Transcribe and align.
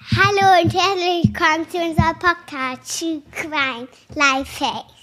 Hallo 0.00 0.62
und 0.62 0.72
herzlich 0.72 1.24
willkommen 1.24 1.68
zu 1.68 1.76
unserem 1.76 2.16
Podcast 2.20 3.00
True 3.00 3.20
Crime 3.32 3.88
Lifehacks 4.14 4.94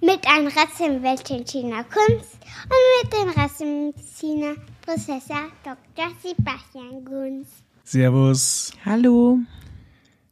mit 0.00 0.20
einem 0.24 0.46
Rassenweltentiner 0.46 1.82
Kunst 1.82 2.38
und 2.62 3.02
mit 3.02 3.12
dem 3.12 3.42
Rassenmediziner 3.42 4.54
Professor 4.82 5.50
Dr. 5.64 6.12
Sebastian 6.22 7.04
Gunz. 7.04 7.48
Servus. 7.82 8.72
Hallo. 8.84 9.40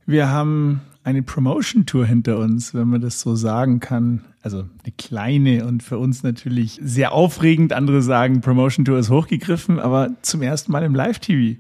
Wir 0.07 0.29
haben 0.29 0.83
eine 1.03 1.25
Promotion-Tour 1.25 2.07
hinter 2.07 2.39
uns, 2.39 2.73
wenn 2.73 2.89
man 2.89 3.01
das 3.01 3.21
so 3.21 3.35
sagen 3.35 3.81
kann. 3.81 4.25
Also 4.43 4.59
eine 4.59 4.93
kleine 4.97 5.67
und 5.67 5.83
für 5.83 5.99
uns 5.99 6.23
natürlich 6.23 6.79
sehr 6.81 7.13
aufregend. 7.13 7.73
Andere 7.73 8.01
sagen, 8.01 8.41
Promotion-Tour 8.43 8.97
ist 8.97 9.11
hochgegriffen, 9.11 9.81
aber 9.81 10.13
zum 10.23 10.41
ersten 10.41 10.71
Mal 10.71 10.85
im 10.85 10.95
Live-TV. 10.95 11.59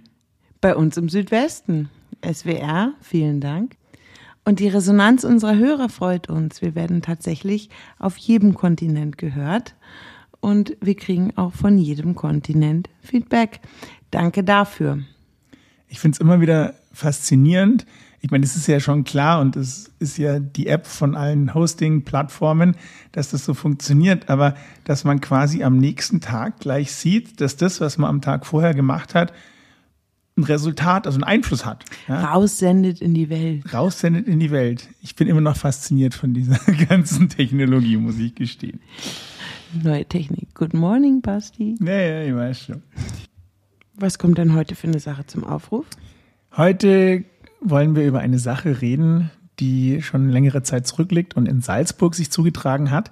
Bei 0.61 0.77
uns 0.77 0.97
im 0.97 1.09
Südwesten. 1.09 1.91
SWR, 2.33 2.93
vielen 3.01 3.41
Dank. 3.41 3.77
Und 4.45 4.61
die 4.61 4.69
Resonanz 4.69 5.25
unserer 5.25 5.57
Hörer 5.57 5.89
freut 5.89 6.29
uns. 6.29 6.61
Wir 6.61 6.75
werden 6.75 7.03
tatsächlich 7.03 7.71
auf 7.99 8.17
jedem 8.17 8.55
Kontinent 8.55 9.17
gehört 9.17 9.75
und 10.41 10.77
wir 10.83 10.95
kriegen 10.95 11.33
auch 11.37 11.55
von 11.55 11.79
jedem 11.79 12.15
Kontinent 12.15 12.91
Feedback. 13.01 13.61
Danke 14.11 14.45
dafür. 14.45 14.99
Ich 15.89 15.99
finde 16.01 16.17
es 16.17 16.21
immer 16.21 16.41
wieder 16.41 16.75
faszinierend. 16.93 17.87
Ich 18.21 18.31
meine, 18.31 18.45
es 18.45 18.57
ist 18.57 18.67
ja 18.67 18.81
schon 18.81 19.05
klar 19.05 19.41
und 19.41 19.57
es 19.57 19.91
ist 19.99 20.19
ja 20.19 20.39
die 20.39 20.67
App 20.67 20.87
von 20.87 21.15
allen 21.15 21.55
Hosting-Plattformen, 21.55 22.77
dass 23.13 23.31
das 23.31 23.45
so 23.45 23.55
funktioniert, 23.55 24.29
aber 24.29 24.55
dass 24.85 25.05
man 25.05 25.21
quasi 25.21 25.63
am 25.63 25.77
nächsten 25.77 26.21
Tag 26.21 26.61
gleich 26.61 26.93
sieht, 26.93 27.41
dass 27.41 27.57
das, 27.57 27.81
was 27.81 27.99
man 27.99 28.09
am 28.09 28.21
Tag 28.21 28.47
vorher 28.47 28.75
gemacht 28.75 29.15
hat, 29.15 29.33
ein 30.37 30.45
Resultat, 30.45 31.07
also 31.07 31.17
einen 31.17 31.25
Einfluss 31.25 31.65
hat. 31.65 31.85
Ja? 32.09 32.33
Raussendet 32.33 33.01
in 33.01 33.15
die 33.15 33.31
Welt. 33.31 33.73
Raussendet 33.73 34.27
in 34.27 34.41
die 34.41 34.51
Welt. 34.51 34.89
Ich 35.01 35.15
bin 35.15 35.29
immer 35.29 35.41
noch 35.41 35.57
fasziniert 35.57 36.15
von 36.15 36.35
dieser 36.35 36.59
ganzen 36.89 37.29
Technologie, 37.29 37.97
muss 37.97 38.19
ich 38.19 38.35
gestehen. 38.35 38.81
Neue 39.83 40.05
Technik. 40.05 40.55
Good 40.55 40.75
morning, 40.75 41.21
Basti. 41.21 41.77
Ja, 41.81 41.95
ja, 41.95 42.23
ich 42.23 42.35
weiß 42.35 42.65
schon. 42.67 42.83
Was 43.95 44.19
kommt 44.19 44.39
denn 44.39 44.55
heute 44.55 44.75
für 44.75 44.89
eine 44.89 44.99
Sache 44.99 45.27
zum 45.27 45.45
Aufruf? 45.45 45.87
Heute 46.57 47.25
wollen 47.61 47.95
wir 47.95 48.07
über 48.07 48.21
eine 48.21 48.39
Sache 48.39 48.81
reden, 48.81 49.31
die 49.61 50.03
schon 50.03 50.31
längere 50.31 50.63
Zeit 50.63 50.87
zurückliegt 50.87 51.37
und 51.37 51.47
in 51.47 51.61
Salzburg 51.61 52.15
sich 52.17 52.31
zugetragen 52.31 52.91
hat. 52.91 53.11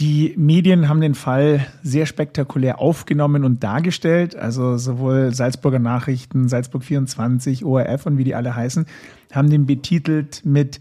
Die 0.00 0.32
Medien 0.38 0.88
haben 0.88 1.02
den 1.02 1.14
Fall 1.14 1.66
sehr 1.82 2.06
spektakulär 2.06 2.80
aufgenommen 2.80 3.44
und 3.44 3.62
dargestellt. 3.62 4.34
Also 4.34 4.78
sowohl 4.78 5.34
Salzburger 5.34 5.78
Nachrichten, 5.78 6.48
Salzburg 6.48 6.84
24, 6.84 7.66
ORF 7.66 8.06
und 8.06 8.16
wie 8.16 8.24
die 8.24 8.34
alle 8.34 8.56
heißen, 8.56 8.86
haben 9.30 9.50
den 9.50 9.66
betitelt 9.66 10.40
mit 10.42 10.80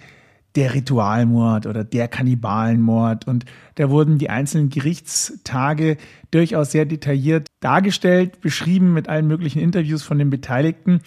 der 0.55 0.73
Ritualmord 0.73 1.65
oder 1.65 1.83
der 1.83 2.07
Kannibalenmord. 2.07 3.27
Und 3.27 3.43
da 3.75 3.89
wurden 3.89 4.19
die 4.19 4.29
einzelnen 4.29 4.69
Gerichtstage 4.69 5.97
durchaus 6.31 6.71
sehr 6.71 6.85
detailliert 6.85 7.47
dargestellt, 7.59 8.39
beschrieben 8.39 8.93
mit 8.93 9.09
allen 9.09 9.27
möglichen 9.27 9.59
Interviews 9.59 10.01
von 10.01 10.17
den 10.17 10.29
Beteiligten, 10.29 11.01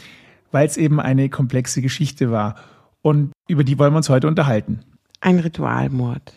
weil 0.51 0.67
es 0.67 0.77
eben 0.77 1.01
eine 1.01 1.31
komplexe 1.31 1.81
Geschichte 1.81 2.31
war. 2.31 2.57
Und 3.01 3.33
über 3.49 3.65
die 3.65 3.79
wollen 3.79 3.95
wir 3.95 3.97
uns 3.97 4.11
heute 4.11 4.29
unterhalten. 4.29 4.81
Ein 5.23 5.39
Ritualmord 5.39 6.35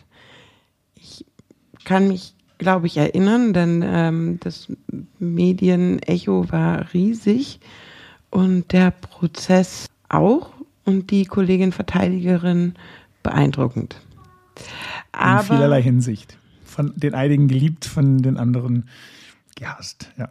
kann 1.86 2.08
mich, 2.08 2.34
glaube 2.58 2.88
ich, 2.88 2.98
erinnern, 2.98 3.54
denn 3.54 3.82
ähm, 3.86 4.38
das 4.40 4.68
Medienecho 5.18 6.50
war 6.50 6.92
riesig 6.92 7.60
und 8.28 8.72
der 8.72 8.90
Prozess 8.90 9.86
auch 10.10 10.50
und 10.84 11.10
die 11.10 11.24
Kollegin 11.24 11.72
Verteidigerin 11.72 12.74
beeindruckend. 13.22 13.96
Aber 15.12 15.40
In 15.40 15.46
vielerlei 15.46 15.82
Hinsicht. 15.82 16.36
Von 16.64 16.92
den 16.96 17.14
einigen 17.14 17.48
geliebt, 17.48 17.86
von 17.86 18.18
den 18.18 18.36
anderen 18.36 18.88
gehasst, 19.54 20.10
ja. 20.18 20.28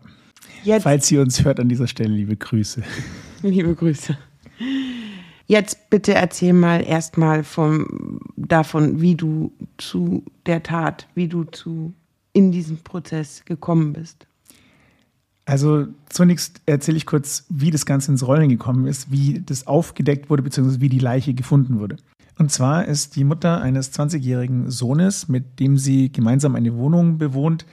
Jetzt, 0.63 0.83
Falls 0.83 1.07
sie 1.07 1.17
uns 1.19 1.43
hört 1.43 1.59
an 1.59 1.69
dieser 1.69 1.87
Stelle, 1.87 2.13
liebe 2.13 2.35
Grüße. 2.35 2.83
Liebe 3.43 3.75
Grüße. 3.75 4.17
Jetzt 5.47 5.89
bitte 5.89 6.13
erzähl 6.13 6.53
mal 6.53 6.83
erstmal 6.83 7.43
vom, 7.43 8.19
davon, 8.35 9.01
wie 9.01 9.15
du 9.15 9.51
zu 9.77 10.23
der 10.45 10.63
Tat, 10.63 11.07
wie 11.13 11.27
du 11.27 11.43
zu 11.43 11.93
in 12.33 12.51
diesen 12.51 12.77
Prozess 12.77 13.45
gekommen 13.45 13.93
bist. 13.93 14.27
Also 15.45 15.87
zunächst 16.09 16.61
erzähle 16.65 16.97
ich 16.97 17.05
kurz, 17.05 17.45
wie 17.49 17.69
das 17.69 17.85
Ganze 17.85 18.11
ins 18.11 18.25
Rollen 18.25 18.49
gekommen 18.49 18.87
ist, 18.87 19.11
wie 19.11 19.41
das 19.45 19.67
aufgedeckt 19.67 20.29
wurde, 20.29 20.41
beziehungsweise 20.41 20.81
wie 20.81 20.89
die 20.89 20.99
Leiche 20.99 21.33
gefunden 21.33 21.79
wurde. 21.79 21.97
Und 22.37 22.51
zwar 22.51 22.85
ist 22.85 23.15
die 23.15 23.23
Mutter 23.23 23.61
eines 23.61 23.93
20-jährigen 23.93 24.69
Sohnes, 24.69 25.29
mit 25.29 25.59
dem 25.59 25.77
sie 25.77 26.11
gemeinsam 26.11 26.55
eine 26.55 26.75
Wohnung 26.75 27.19
bewohnt, 27.19 27.65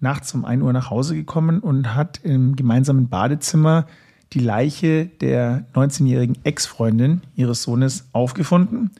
nachts 0.00 0.34
um 0.34 0.44
1 0.44 0.62
Uhr 0.62 0.72
nach 0.72 0.90
Hause 0.90 1.14
gekommen 1.14 1.60
und 1.60 1.94
hat 1.94 2.20
im 2.24 2.56
gemeinsamen 2.56 3.08
Badezimmer 3.08 3.86
die 4.32 4.40
Leiche 4.40 5.06
der 5.06 5.64
19-jährigen 5.74 6.38
Ex-Freundin 6.44 7.22
ihres 7.34 7.62
Sohnes 7.62 8.06
aufgefunden 8.12 8.90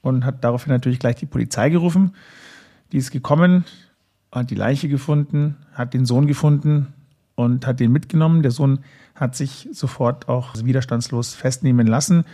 und 0.00 0.24
hat 0.24 0.44
daraufhin 0.44 0.72
natürlich 0.72 0.98
gleich 0.98 1.16
die 1.16 1.26
Polizei 1.26 1.68
gerufen. 1.70 2.14
Die 2.92 2.98
ist 2.98 3.10
gekommen, 3.10 3.64
hat 4.30 4.50
die 4.50 4.54
Leiche 4.54 4.88
gefunden, 4.88 5.56
hat 5.72 5.94
den 5.94 6.06
Sohn 6.06 6.26
gefunden 6.26 6.92
und 7.34 7.66
hat 7.66 7.80
den 7.80 7.92
mitgenommen. 7.92 8.42
Der 8.42 8.50
Sohn 8.50 8.80
hat 9.14 9.36
sich 9.36 9.68
sofort 9.72 10.28
auch 10.28 10.54
widerstandslos 10.62 11.34
festnehmen 11.34 11.86
lassen 11.86 12.24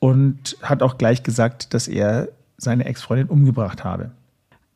und 0.00 0.56
hat 0.62 0.82
auch 0.82 0.98
gleich 0.98 1.22
gesagt, 1.22 1.72
dass 1.72 1.88
er 1.88 2.28
seine 2.56 2.84
Ex-Freundin 2.84 3.28
umgebracht 3.28 3.84
habe. 3.84 4.10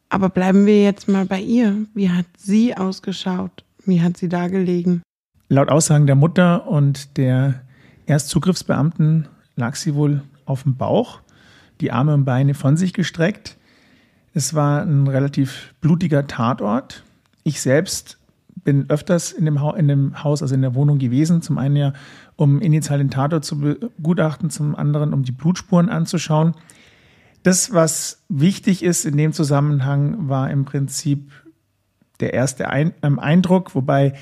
Aber 0.08 0.28
bleiben 0.28 0.64
wir 0.64 0.82
jetzt 0.82 1.08
mal 1.08 1.26
bei 1.26 1.40
ihr. 1.40 1.86
Wie 1.92 2.08
hat 2.08 2.26
sie 2.38 2.76
ausgeschaut? 2.76 3.64
Wie 3.84 4.00
hat 4.00 4.16
sie 4.16 4.28
da 4.28 4.48
gelegen? 4.48 5.02
Laut 5.48 5.68
Aussagen 5.68 6.06
der 6.06 6.16
Mutter 6.16 6.66
und 6.66 7.18
der 7.18 7.60
Erstzugriffsbeamten 8.06 9.28
lag 9.56 9.76
sie 9.76 9.94
wohl 9.94 10.22
auf 10.46 10.62
dem 10.62 10.76
Bauch, 10.76 11.20
die 11.80 11.92
Arme 11.92 12.14
und 12.14 12.24
Beine 12.24 12.54
von 12.54 12.76
sich 12.76 12.94
gestreckt. 12.94 13.58
Es 14.32 14.54
war 14.54 14.82
ein 14.82 15.06
relativ 15.06 15.74
blutiger 15.80 16.26
Tatort. 16.26 17.04
Ich 17.42 17.60
selbst 17.60 18.18
bin 18.64 18.88
öfters 18.88 19.32
in 19.32 19.44
dem, 19.44 19.58
in 19.76 19.88
dem 19.88 20.24
Haus, 20.24 20.40
also 20.40 20.54
in 20.54 20.62
der 20.62 20.74
Wohnung 20.74 20.98
gewesen. 20.98 21.42
Zum 21.42 21.58
einen 21.58 21.76
ja, 21.76 21.92
um 22.36 22.60
initial 22.60 22.98
den 22.98 23.10
Tatort 23.10 23.44
zu 23.44 23.58
begutachten, 23.58 24.48
zum 24.48 24.74
anderen, 24.74 25.12
um 25.12 25.24
die 25.24 25.32
Blutspuren 25.32 25.90
anzuschauen. 25.90 26.54
Das, 27.42 27.74
was 27.74 28.24
wichtig 28.30 28.82
ist 28.82 29.04
in 29.04 29.18
dem 29.18 29.34
Zusammenhang, 29.34 30.28
war 30.28 30.50
im 30.50 30.64
Prinzip 30.64 31.30
der 32.20 32.32
erste 32.32 32.66
ähm, 32.72 33.18
Eindruck, 33.18 33.74
wobei 33.74 34.14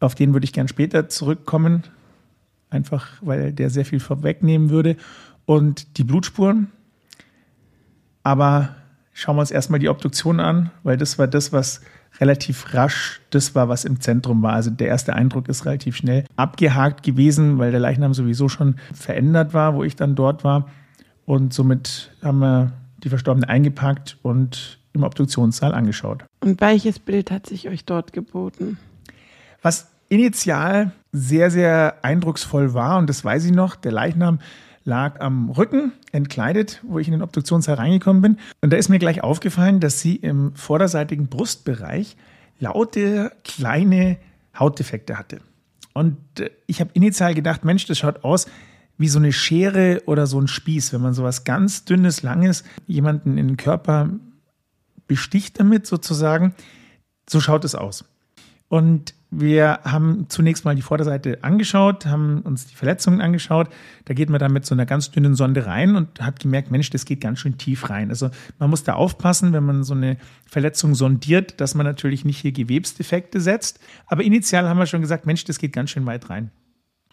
auf 0.00 0.14
den 0.14 0.32
würde 0.32 0.44
ich 0.44 0.52
gern 0.52 0.68
später 0.68 1.08
zurückkommen, 1.08 1.84
einfach 2.70 3.08
weil 3.20 3.52
der 3.52 3.70
sehr 3.70 3.84
viel 3.84 4.00
vorwegnehmen 4.00 4.70
würde. 4.70 4.96
Und 5.44 5.98
die 5.98 6.04
Blutspuren. 6.04 6.72
Aber 8.22 8.74
schauen 9.12 9.36
wir 9.36 9.40
uns 9.40 9.52
erstmal 9.52 9.78
die 9.78 9.88
Obduktion 9.88 10.40
an, 10.40 10.70
weil 10.82 10.96
das 10.96 11.18
war 11.18 11.28
das, 11.28 11.52
was 11.52 11.80
relativ 12.20 12.74
rasch 12.74 13.20
das 13.30 13.54
war, 13.54 13.68
was 13.68 13.84
im 13.84 14.00
Zentrum 14.00 14.42
war. 14.42 14.54
Also 14.54 14.70
der 14.70 14.88
erste 14.88 15.14
Eindruck 15.14 15.48
ist 15.48 15.64
relativ 15.64 15.96
schnell 15.96 16.24
abgehakt 16.36 17.02
gewesen, 17.02 17.58
weil 17.58 17.70
der 17.70 17.80
Leichnam 17.80 18.14
sowieso 18.14 18.48
schon 18.48 18.76
verändert 18.92 19.54
war, 19.54 19.74
wo 19.74 19.84
ich 19.84 19.96
dann 19.96 20.14
dort 20.14 20.44
war. 20.44 20.68
Und 21.24 21.52
somit 21.52 22.10
haben 22.22 22.38
wir 22.38 22.72
die 23.04 23.08
Verstorbene 23.08 23.48
eingepackt 23.48 24.18
und 24.22 24.78
im 24.92 25.02
Obduktionssaal 25.02 25.74
angeschaut. 25.74 26.24
Und 26.40 26.60
welches 26.60 26.98
Bild 26.98 27.30
hat 27.30 27.46
sich 27.46 27.68
euch 27.68 27.84
dort 27.84 28.12
geboten? 28.12 28.78
Was 29.66 29.88
initial 30.08 30.92
sehr, 31.10 31.50
sehr 31.50 31.96
eindrucksvoll 32.02 32.72
war, 32.72 32.98
und 32.98 33.10
das 33.10 33.24
weiß 33.24 33.46
ich 33.46 33.50
noch, 33.50 33.74
der 33.74 33.90
Leichnam 33.90 34.38
lag 34.84 35.20
am 35.20 35.50
Rücken, 35.50 35.90
entkleidet, 36.12 36.80
wo 36.86 37.00
ich 37.00 37.08
in 37.08 37.14
den 37.14 37.22
Obduktionssaal 37.22 37.74
reingekommen 37.74 38.22
bin. 38.22 38.38
Und 38.60 38.72
da 38.72 38.76
ist 38.76 38.90
mir 38.90 39.00
gleich 39.00 39.24
aufgefallen, 39.24 39.80
dass 39.80 40.00
sie 40.00 40.14
im 40.14 40.54
vorderseitigen 40.54 41.26
Brustbereich 41.26 42.16
laute 42.60 43.32
kleine 43.42 44.18
Hautdefekte 44.56 45.18
hatte. 45.18 45.40
Und 45.94 46.16
äh, 46.38 46.50
ich 46.68 46.80
habe 46.80 46.90
initial 46.92 47.34
gedacht, 47.34 47.64
Mensch, 47.64 47.86
das 47.86 47.98
schaut 47.98 48.22
aus 48.22 48.46
wie 48.98 49.08
so 49.08 49.18
eine 49.18 49.32
Schere 49.32 50.00
oder 50.06 50.28
so 50.28 50.40
ein 50.40 50.46
Spieß, 50.46 50.92
wenn 50.92 51.00
man 51.00 51.12
sowas 51.12 51.42
ganz 51.42 51.84
dünnes, 51.84 52.22
langes 52.22 52.62
jemanden 52.86 53.36
in 53.36 53.48
den 53.48 53.56
Körper 53.56 54.10
besticht 55.08 55.58
damit 55.58 55.88
sozusagen. 55.88 56.54
So 57.28 57.40
schaut 57.40 57.64
es 57.64 57.74
aus. 57.74 58.04
Und 58.68 59.14
wir 59.38 59.80
haben 59.84 60.26
zunächst 60.28 60.64
mal 60.64 60.74
die 60.74 60.82
Vorderseite 60.82 61.38
angeschaut, 61.42 62.06
haben 62.06 62.40
uns 62.40 62.66
die 62.66 62.74
Verletzungen 62.74 63.20
angeschaut. 63.20 63.68
Da 64.06 64.14
geht 64.14 64.30
man 64.30 64.40
dann 64.40 64.52
mit 64.52 64.64
so 64.64 64.74
einer 64.74 64.86
ganz 64.86 65.10
dünnen 65.10 65.34
Sonde 65.34 65.66
rein 65.66 65.96
und 65.96 66.20
hat 66.20 66.40
gemerkt, 66.40 66.70
Mensch, 66.70 66.90
das 66.90 67.04
geht 67.04 67.20
ganz 67.20 67.40
schön 67.40 67.58
tief 67.58 67.90
rein. 67.90 68.08
Also 68.10 68.30
man 68.58 68.70
muss 68.70 68.84
da 68.84 68.94
aufpassen, 68.94 69.52
wenn 69.52 69.64
man 69.64 69.84
so 69.84 69.94
eine 69.94 70.16
Verletzung 70.46 70.94
sondiert, 70.94 71.60
dass 71.60 71.74
man 71.74 71.84
natürlich 71.84 72.24
nicht 72.24 72.38
hier 72.38 72.52
Gewebsdefekte 72.52 73.40
setzt. 73.40 73.78
Aber 74.06 74.22
initial 74.22 74.68
haben 74.68 74.78
wir 74.78 74.86
schon 74.86 75.02
gesagt, 75.02 75.26
Mensch, 75.26 75.44
das 75.44 75.58
geht 75.58 75.72
ganz 75.72 75.90
schön 75.90 76.06
weit 76.06 76.30
rein. 76.30 76.50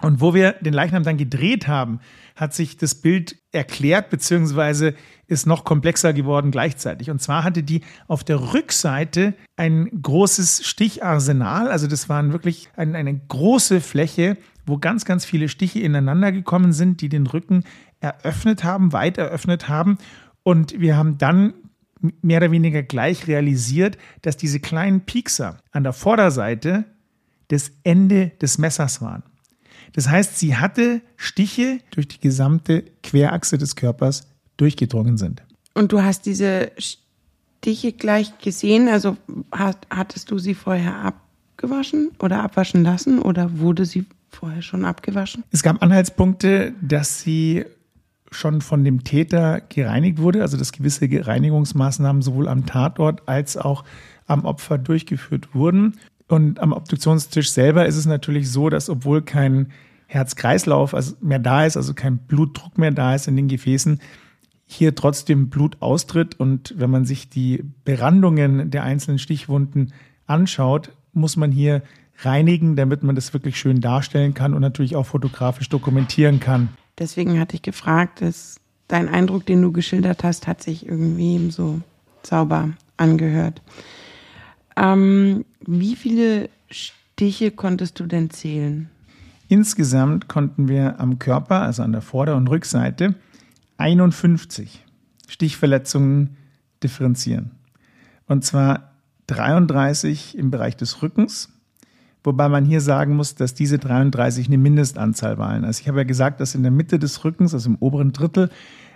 Und 0.04 0.20
wo 0.20 0.34
wir 0.34 0.52
den 0.60 0.74
Leichnam 0.74 1.04
dann 1.04 1.16
gedreht 1.16 1.70
haben, 1.70 2.02
hat 2.36 2.54
sich 2.54 2.76
das 2.76 2.94
Bild 2.94 3.38
erklärt, 3.54 4.10
beziehungsweise 4.10 4.96
ist 5.28 5.48
noch 5.48 5.64
komplexer 5.64 6.12
geworden 6.12 6.52
gleichzeitig. 6.52 7.10
Und 7.10 7.22
zwar 7.22 7.46
hatte 7.46 7.64
die 7.64 7.82
auf 8.10 8.26
der 8.26 8.54
Rückseite 8.54 9.34
ein 9.56 9.90
großes 10.02 10.68
Sticharsenal. 10.68 11.70
Also 11.72 11.88
das 11.88 12.10
waren 12.10 12.34
wirklich 12.34 12.70
ein, 12.76 12.96
eine 12.96 13.18
große 13.18 13.80
Fläche, 13.80 14.36
wo 14.66 14.78
ganz, 14.78 15.06
ganz 15.06 15.24
viele 15.24 15.48
Stiche 15.48 15.80
ineinander 15.80 16.34
gekommen 16.34 16.74
sind, 16.74 17.00
die 17.00 17.08
den 17.08 17.26
Rücken 17.26 17.64
eröffnet 18.02 18.66
haben, 18.66 18.92
weit 18.92 19.18
eröffnet 19.18 19.70
haben. 19.70 19.98
Und 20.44 20.78
wir 20.82 20.98
haben 20.98 21.18
dann 21.18 21.54
mehr 22.22 22.40
oder 22.40 22.52
weniger 22.52 22.84
gleich 22.84 23.28
realisiert, 23.28 23.98
dass 24.22 24.36
diese 24.36 24.60
kleinen 24.60 25.06
Piekser 25.06 25.60
an 25.72 25.84
der 25.84 25.94
Vorderseite 25.94 26.84
das 27.48 27.72
Ende 27.84 28.34
des 28.42 28.58
Messers 28.58 29.02
waren. 29.02 29.24
Das 29.94 30.10
heißt, 30.10 30.40
sie 30.40 30.58
hatte 30.58 31.02
Stiche 31.16 31.80
durch 31.92 32.08
die 32.08 32.20
gesamte 32.20 32.84
Querachse 33.04 33.58
des 33.58 33.76
Körpers 33.76 34.28
durchgedrungen 34.58 35.18
sind. 35.18 35.44
Und 35.74 35.92
du 35.92 36.02
hast 36.02 36.26
diese 36.26 36.72
Stiche 36.78 37.94
gleich 37.94 38.38
gesehen, 38.40 38.88
also 38.88 39.18
hat, 39.52 39.88
hattest 39.90 40.30
du 40.32 40.40
sie 40.40 40.54
vorher 40.54 40.96
abgewaschen 40.96 42.12
oder 42.20 42.44
abwaschen 42.44 42.84
lassen 42.84 43.20
oder 43.20 43.60
wurde 43.60 43.86
sie 43.86 44.06
vorher 44.30 44.62
schon 44.62 44.86
abgewaschen? 44.86 45.44
Es 45.52 45.64
gab 45.64 45.82
Anhaltspunkte, 45.82 46.74
dass 46.82 47.22
sie 47.22 47.66
schon 48.32 48.62
von 48.62 48.84
dem 48.84 49.04
Täter 49.04 49.62
gereinigt 49.62 50.18
wurde, 50.18 50.42
also 50.42 50.58
dass 50.58 50.72
gewisse 50.72 51.08
Reinigungsmaßnahmen 51.12 52.22
sowohl 52.22 52.48
am 52.48 52.66
Tatort 52.66 53.28
als 53.28 53.58
auch 53.58 53.84
am 54.26 54.46
Opfer 54.46 54.78
durchgeführt 54.78 55.54
wurden. 55.54 56.00
Und 56.28 56.60
am 56.60 56.72
Obduktionstisch 56.74 57.52
selber 57.52 57.86
ist 57.86 57.98
es 57.98 58.06
natürlich 58.06 58.50
so, 58.50 58.70
dass 58.70 58.90
obwohl 58.90 59.22
kein 59.22 59.72
Herz-Kreislauf 60.08 60.96
mehr 61.22 61.40
da 61.40 61.66
ist, 61.66 61.78
also 61.78 61.94
kein 61.94 62.18
Blutdruck 62.18 62.78
mehr 62.78 62.92
da 62.92 63.16
ist 63.16 63.28
in 63.28 63.36
den 63.36 63.48
Gefäßen, 63.48 64.00
hier 64.66 64.96
trotzdem 64.96 65.50
Blut 65.50 65.78
austritt. 65.82 66.40
Und 66.40 66.74
wenn 66.78 66.90
man 66.90 67.06
sich 67.06 67.30
die 67.30 67.64
Berandungen 67.84 68.72
der 68.72 68.84
einzelnen 68.84 69.20
Stichwunden 69.20 69.94
anschaut, 70.26 70.92
muss 71.14 71.36
man 71.36 71.52
hier 71.52 71.84
reinigen, 72.20 72.76
damit 72.76 73.04
man 73.04 73.16
das 73.16 73.34
wirklich 73.34 73.58
schön 73.58 73.82
darstellen 73.82 74.34
kann 74.34 74.54
und 74.54 74.62
natürlich 74.62 74.96
auch 74.96 75.06
fotografisch 75.06 75.70
dokumentieren 75.70 76.40
kann. 76.40 76.70
Deswegen 76.98 77.40
hatte 77.40 77.56
ich 77.56 77.62
gefragt, 77.62 78.22
dass 78.22 78.60
dein 78.88 79.10
Eindruck, 79.10 79.46
den 79.46 79.62
du 79.62 79.72
geschildert 79.72 80.24
hast, 80.24 80.48
hat 80.48 80.62
sich 80.62 80.86
irgendwie 80.86 81.50
so 81.50 81.82
sauber 82.22 82.70
angehört. 82.98 83.62
Ähm, 84.76 85.46
wie 85.66 85.96
viele 85.96 86.50
Stiche 86.70 87.52
konntest 87.52 88.00
du 88.00 88.06
denn 88.06 88.30
zählen? 88.30 88.90
Insgesamt 89.48 90.28
konnten 90.28 90.68
wir 90.68 91.00
am 91.00 91.20
Körper, 91.20 91.62
also 91.62 91.84
an 91.84 91.92
der 91.92 92.02
Vorder- 92.02 92.36
und 92.36 92.48
Rückseite, 92.48 93.16
51 93.78 94.84
Stichverletzungen 95.28 96.38
differenzieren. 96.82 97.52
Und 98.28 98.44
zwar 98.44 98.94
33 99.28 100.38
im 100.38 100.52
Bereich 100.52 100.76
des 100.76 101.02
Rückens, 101.02 101.50
wobei 102.24 102.50
man 102.50 102.66
hier 102.66 102.82
sagen 102.82 103.16
muss, 103.16 103.36
dass 103.36 103.54
diese 103.54 103.78
33 103.78 104.48
eine 104.48 104.58
Mindestanzahl 104.58 105.38
waren. 105.38 105.66
Also 105.66 105.82
ich 105.82 105.88
habe 105.88 106.00
ja 106.00 106.04
gesagt, 106.04 106.40
dass 106.40 106.56
in 106.56 106.64
der 106.64 106.72
Mitte 106.72 107.00
des 107.00 107.24
Rückens, 107.24 107.54
also 107.54 107.70
im 107.70 107.76
oberen 107.78 108.12
Drittel, 108.12 108.50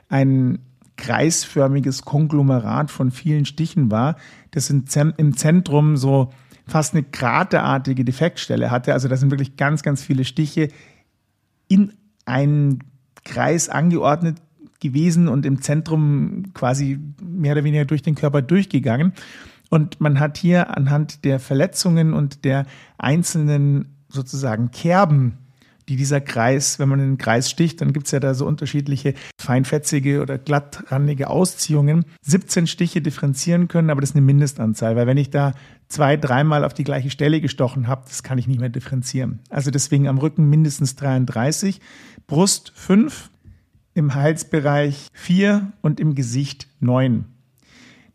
ein 0.09 0.59
kreisförmiges 0.95 2.03
Konglomerat 2.03 2.89
von 2.89 3.11
vielen 3.11 3.45
Stichen 3.45 3.91
war, 3.91 4.15
das 4.57 4.69
im 4.69 5.37
Zentrum 5.37 5.97
so 5.97 6.31
fast 6.67 6.93
eine 6.93 7.03
kraterartige 7.03 8.03
Defektstelle 8.03 8.71
hatte. 8.71 8.93
Also 8.93 9.07
da 9.07 9.15
sind 9.15 9.31
wirklich 9.31 9.55
ganz, 9.55 9.83
ganz 9.83 10.03
viele 10.03 10.25
Stiche 10.25 10.67
in 11.67 11.93
einen 12.25 12.83
Kreis 13.23 13.69
angeordnet 13.69 14.37
gewesen 14.79 15.27
und 15.27 15.45
im 15.45 15.61
Zentrum 15.61 16.53
quasi 16.53 16.99
mehr 17.21 17.53
oder 17.53 17.63
weniger 17.63 17.85
durch 17.85 18.01
den 18.01 18.15
Körper 18.15 18.41
durchgegangen. 18.41 19.13
Und 19.69 19.99
man 19.99 20.19
hat 20.19 20.37
hier 20.37 20.75
anhand 20.77 21.25
der 21.25 21.39
Verletzungen 21.39 22.13
und 22.13 22.45
der 22.45 22.65
einzelnen 22.97 23.95
sozusagen 24.09 24.71
Kerben 24.71 25.37
die 25.89 25.95
dieser 25.95 26.19
Kreis, 26.19 26.79
wenn 26.79 26.89
man 26.89 26.99
in 26.99 27.11
den 27.11 27.17
Kreis 27.17 27.49
sticht, 27.49 27.79
dann 27.79 27.93
gibt 27.93 28.07
es 28.07 28.11
ja 28.11 28.19
da 28.19 28.33
so 28.33 28.45
unterschiedliche 28.45 29.13
feinfetzige 29.39 30.21
oder 30.21 30.37
glattrandige 30.37 31.29
Ausziehungen. 31.29 32.05
17 32.23 32.67
Stiche 32.67 33.01
differenzieren 33.01 33.67
können, 33.67 33.89
aber 33.89 34.01
das 34.01 34.09
ist 34.09 34.15
eine 34.15 34.25
Mindestanzahl, 34.25 34.95
weil 34.95 35.07
wenn 35.07 35.17
ich 35.17 35.29
da 35.29 35.53
zwei, 35.87 36.17
dreimal 36.17 36.65
auf 36.65 36.73
die 36.73 36.83
gleiche 36.83 37.09
Stelle 37.09 37.39
gestochen 37.39 37.87
habe, 37.87 38.03
das 38.07 38.21
kann 38.21 38.37
ich 38.37 38.47
nicht 38.47 38.59
mehr 38.59 38.69
differenzieren. 38.69 39.39
Also 39.49 39.71
deswegen 39.71 40.07
am 40.07 40.17
Rücken 40.17 40.49
mindestens 40.49 40.95
33, 40.95 41.79
Brust 42.27 42.73
5, 42.75 43.29
im 43.93 44.13
Halsbereich 44.13 45.07
4 45.13 45.71
und 45.81 45.99
im 45.99 46.13
Gesicht 46.13 46.67
9. 46.81 47.25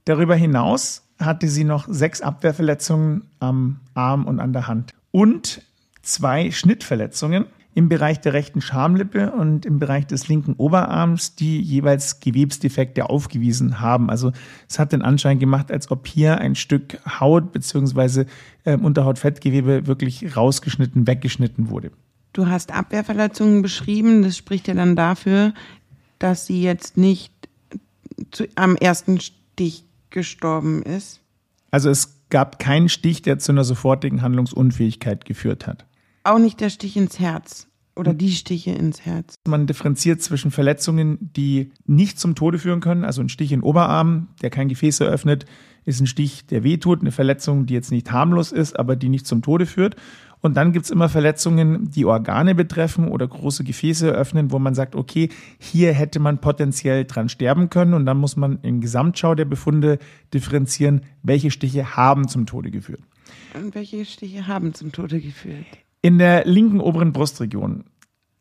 Darüber 0.05 0.37
hinaus 0.37 1.03
hatte 1.19 1.49
sie 1.49 1.65
noch 1.65 1.89
sechs 1.89 2.21
Abwehrverletzungen 2.21 3.31
am 3.41 3.81
Arm 3.95 4.27
und 4.27 4.41
an 4.41 4.53
der 4.53 4.69
Hand 4.69 4.93
und 5.11 5.63
zwei 6.03 6.51
Schnittverletzungen 6.51 7.47
im 7.75 7.89
Bereich 7.89 8.21
der 8.21 8.35
rechten 8.35 8.61
Schamlippe 8.61 9.33
und 9.33 9.65
im 9.65 9.79
Bereich 9.79 10.07
des 10.07 10.29
linken 10.29 10.55
Oberarms, 10.55 11.35
die 11.35 11.61
jeweils 11.61 12.21
Gewebsdefekte 12.21 13.09
aufgewiesen 13.09 13.81
haben. 13.81 14.11
Also 14.11 14.33
es 14.69 14.79
hat 14.79 14.93
den 14.93 15.03
Anschein 15.03 15.39
gemacht, 15.39 15.73
als 15.73 15.91
ob 15.91 16.07
hier 16.07 16.39
ein 16.39 16.55
Stück 16.55 16.99
Haut 17.21 17.53
bzw. 17.53 18.27
Äh, 18.65 18.77
Unterhautfettgewebe 18.77 19.87
wirklich 19.87 20.37
rausgeschnitten, 20.37 21.07
weggeschnitten 21.07 21.71
wurde. 21.71 21.93
Du 22.35 22.47
hast 22.47 22.73
Abwehrverletzungen 22.73 23.63
beschrieben. 23.63 24.23
Das 24.23 24.37
spricht 24.37 24.69
ja 24.69 24.75
dann 24.75 24.97
dafür, 24.97 25.55
dass 26.19 26.47
sie 26.47 26.63
jetzt 26.63 26.97
nicht 26.97 27.33
zu, 28.31 28.47
am 28.55 28.77
ersten 28.77 29.19
Stich 29.21 29.85
gestorben 30.11 30.83
ist. 30.83 31.21
Also 31.71 31.89
es 31.89 32.21
gab 32.29 32.59
keinen 32.59 32.89
Stich, 32.89 33.23
der 33.23 33.39
zu 33.39 33.53
einer 33.53 33.65
sofortigen 33.65 34.23
Handlungsunfähigkeit 34.23 35.25
geführt 35.25 35.67
hat. 35.67 35.87
Auch 36.25 36.39
nicht 36.39 36.61
der 36.61 36.71
Stich 36.71 36.97
ins 36.97 37.19
Herz 37.19 37.69
oder 37.95 38.15
die 38.15 38.31
Stiche 38.31 38.71
ins 38.71 39.05
Herz. 39.05 39.35
Man 39.47 39.67
differenziert 39.67 40.23
zwischen 40.23 40.51
Verletzungen, 40.51 41.19
die 41.37 41.73
nicht 41.85 42.19
zum 42.19 42.35
Tode 42.35 42.59
führen 42.59 42.81
können. 42.81 43.05
Also 43.05 43.21
ein 43.21 43.29
Stich 43.29 43.53
in 43.53 43.61
den 43.61 43.65
Oberarm, 43.65 44.29
der 44.41 44.51
kein 44.51 44.69
Gefäß 44.69 45.01
eröffnet, 45.01 45.45
ist 45.85 46.01
ein 46.01 46.07
Stich, 46.07 46.47
der 46.47 46.65
wehtut. 46.65 47.01
Eine 47.01 47.13
Verletzung, 47.13 47.67
die 47.67 47.75
jetzt 47.75 47.91
nicht 47.91 48.11
harmlos 48.11 48.53
ist, 48.53 48.79
aber 48.79 48.97
die 48.97 49.09
nicht 49.09 49.27
zum 49.27 49.43
Tode 49.43 49.67
führt. 49.67 49.97
Und 50.41 50.57
dann 50.57 50.73
gibt 50.73 50.87
es 50.87 50.91
immer 50.91 51.09
Verletzungen, 51.09 51.91
die 51.91 52.05
Organe 52.05 52.55
betreffen 52.55 53.09
oder 53.09 53.29
große 53.29 53.63
Gefäße 53.63 54.11
eröffnen, 54.11 54.51
wo 54.51 54.59
man 54.59 54.75
sagt, 54.75 54.97
okay, 54.97 55.29
hier 55.59 55.93
hätte 55.93 56.19
man 56.19 56.41
potenziell 56.41 57.05
dran 57.05 57.29
sterben 57.29 57.71
können. 57.71 57.95
Und 57.95 58.07
dann 58.07 58.17
muss 58.17 58.37
man 58.37 58.59
in 58.63 58.81
Gesamtschau 58.81 59.35
der 59.35 59.45
Befunde 59.45 59.99
differenzieren, 60.35 61.03
welche 61.23 61.51
Stiche 61.51 61.97
haben 61.97 62.27
zum 62.27 62.47
Tode 62.47 62.71
geführt. 62.71 63.03
Und 63.55 63.75
welche 63.75 64.05
Stiche 64.05 64.47
haben 64.47 64.75
zum 64.75 64.93
Tode 64.93 65.21
geführt? 65.21 65.67
In 66.05 66.19
der 66.19 66.45
linken 66.45 66.81
oberen 66.81 67.13
Brustregion 67.13 67.85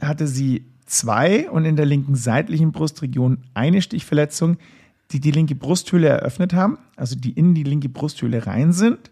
hatte 0.01 0.25
sie 0.25 0.65
zwei 0.87 1.47
und 1.47 1.63
in 1.63 1.75
der 1.75 1.85
linken 1.85 2.15
seitlichen 2.15 2.71
Brustregion 2.71 3.43
eine 3.53 3.83
Stichverletzung, 3.83 4.57
die 5.11 5.19
die 5.19 5.29
linke 5.29 5.53
Brusthöhle 5.53 6.07
eröffnet 6.09 6.53
haben, 6.53 6.79
also 6.95 7.15
die 7.15 7.31
in 7.31 7.53
die 7.53 7.61
linke 7.61 7.87
Brusthöhle 7.87 8.47
rein 8.47 8.73
sind 8.73 9.11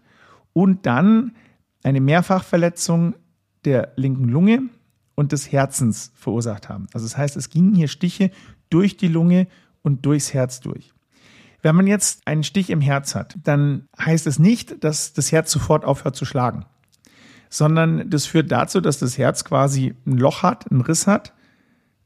und 0.52 0.84
dann 0.84 1.36
eine 1.84 2.00
Mehrfachverletzung 2.00 3.14
der 3.64 3.92
linken 3.94 4.28
Lunge 4.28 4.62
und 5.14 5.30
des 5.30 5.52
Herzens 5.52 6.10
verursacht 6.16 6.68
haben. 6.68 6.88
Also 6.92 7.06
das 7.06 7.16
heißt, 7.16 7.36
es 7.36 7.50
gingen 7.50 7.76
hier 7.76 7.88
Stiche 7.88 8.32
durch 8.68 8.96
die 8.96 9.08
Lunge 9.08 9.46
und 9.82 10.04
durchs 10.04 10.34
Herz 10.34 10.58
durch. 10.58 10.92
Wenn 11.62 11.76
man 11.76 11.86
jetzt 11.86 12.26
einen 12.26 12.42
Stich 12.42 12.70
im 12.70 12.80
Herz 12.80 13.14
hat, 13.14 13.38
dann 13.44 13.86
heißt 13.96 14.26
es 14.26 14.40
nicht, 14.40 14.82
dass 14.82 15.12
das 15.12 15.30
Herz 15.30 15.52
sofort 15.52 15.84
aufhört 15.84 16.16
zu 16.16 16.24
schlagen 16.24 16.64
sondern 17.50 18.08
das 18.08 18.26
führt 18.26 18.50
dazu, 18.50 18.80
dass 18.80 18.98
das 18.98 19.18
Herz 19.18 19.44
quasi 19.44 19.94
ein 20.06 20.16
Loch 20.16 20.42
hat, 20.42 20.70
einen 20.70 20.80
Riss 20.80 21.06
hat, 21.06 21.34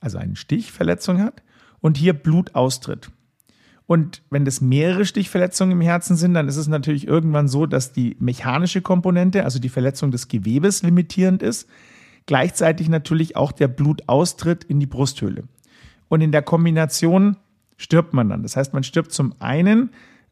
also 0.01 0.19
eine 0.19 0.37
Stichverletzung 0.37 1.21
hat 1.21 1.43
und 1.81 1.97
hier 1.99 2.15
Blut 2.15 2.55
austritt. 2.55 3.11
Und 3.87 4.23
wenn 4.31 4.47
das 4.47 4.63
mehrere 4.63 5.05
Stichverletzungen 5.05 5.73
im 5.73 5.83
Herzen 5.83 6.17
sind, 6.17 6.33
dann 6.33 6.49
ist 6.49 6.57
es 6.57 6.69
natürlich 6.69 7.07
irgendwann 7.07 7.49
so, 7.49 7.67
dass 7.67 7.93
die 7.93 8.17
mechanische 8.19 8.81
Komponente, 8.81 9.45
also 9.45 9.59
die 9.59 9.69
Verletzung 9.69 10.11
des 10.11 10.29
Gewebes, 10.29 10.83
limitierend 10.83 11.43
ist. 11.43 11.69
Gleichzeitig 12.25 12.89
natürlich 12.89 13.37
auch 13.37 13.53
der 13.53 13.69
Blutaustritt 13.69 14.65
in 14.65 14.81
die 14.81 14.87
Brusthöhle. 14.87 15.45
Und 16.09 16.23
in 16.23 16.33
der 16.33 16.41
Kombination 16.41 17.37
stirbt 17.77 18.15
man 18.15 18.31
dann. 18.31 18.43
Das 18.43 18.57
heißt, 18.57 18.73
man 18.73 18.85
stirbt 18.85 19.13
zum 19.13 19.35
einen 19.41 19.91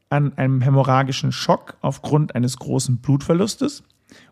an 0.09 0.37
einem 0.38 0.62
hämorrhagischen 0.62 1.33
Schock 1.33 1.76
aufgrund 1.83 2.35
eines 2.35 2.57
großen 2.57 2.99
Blutverlustes 2.99 3.83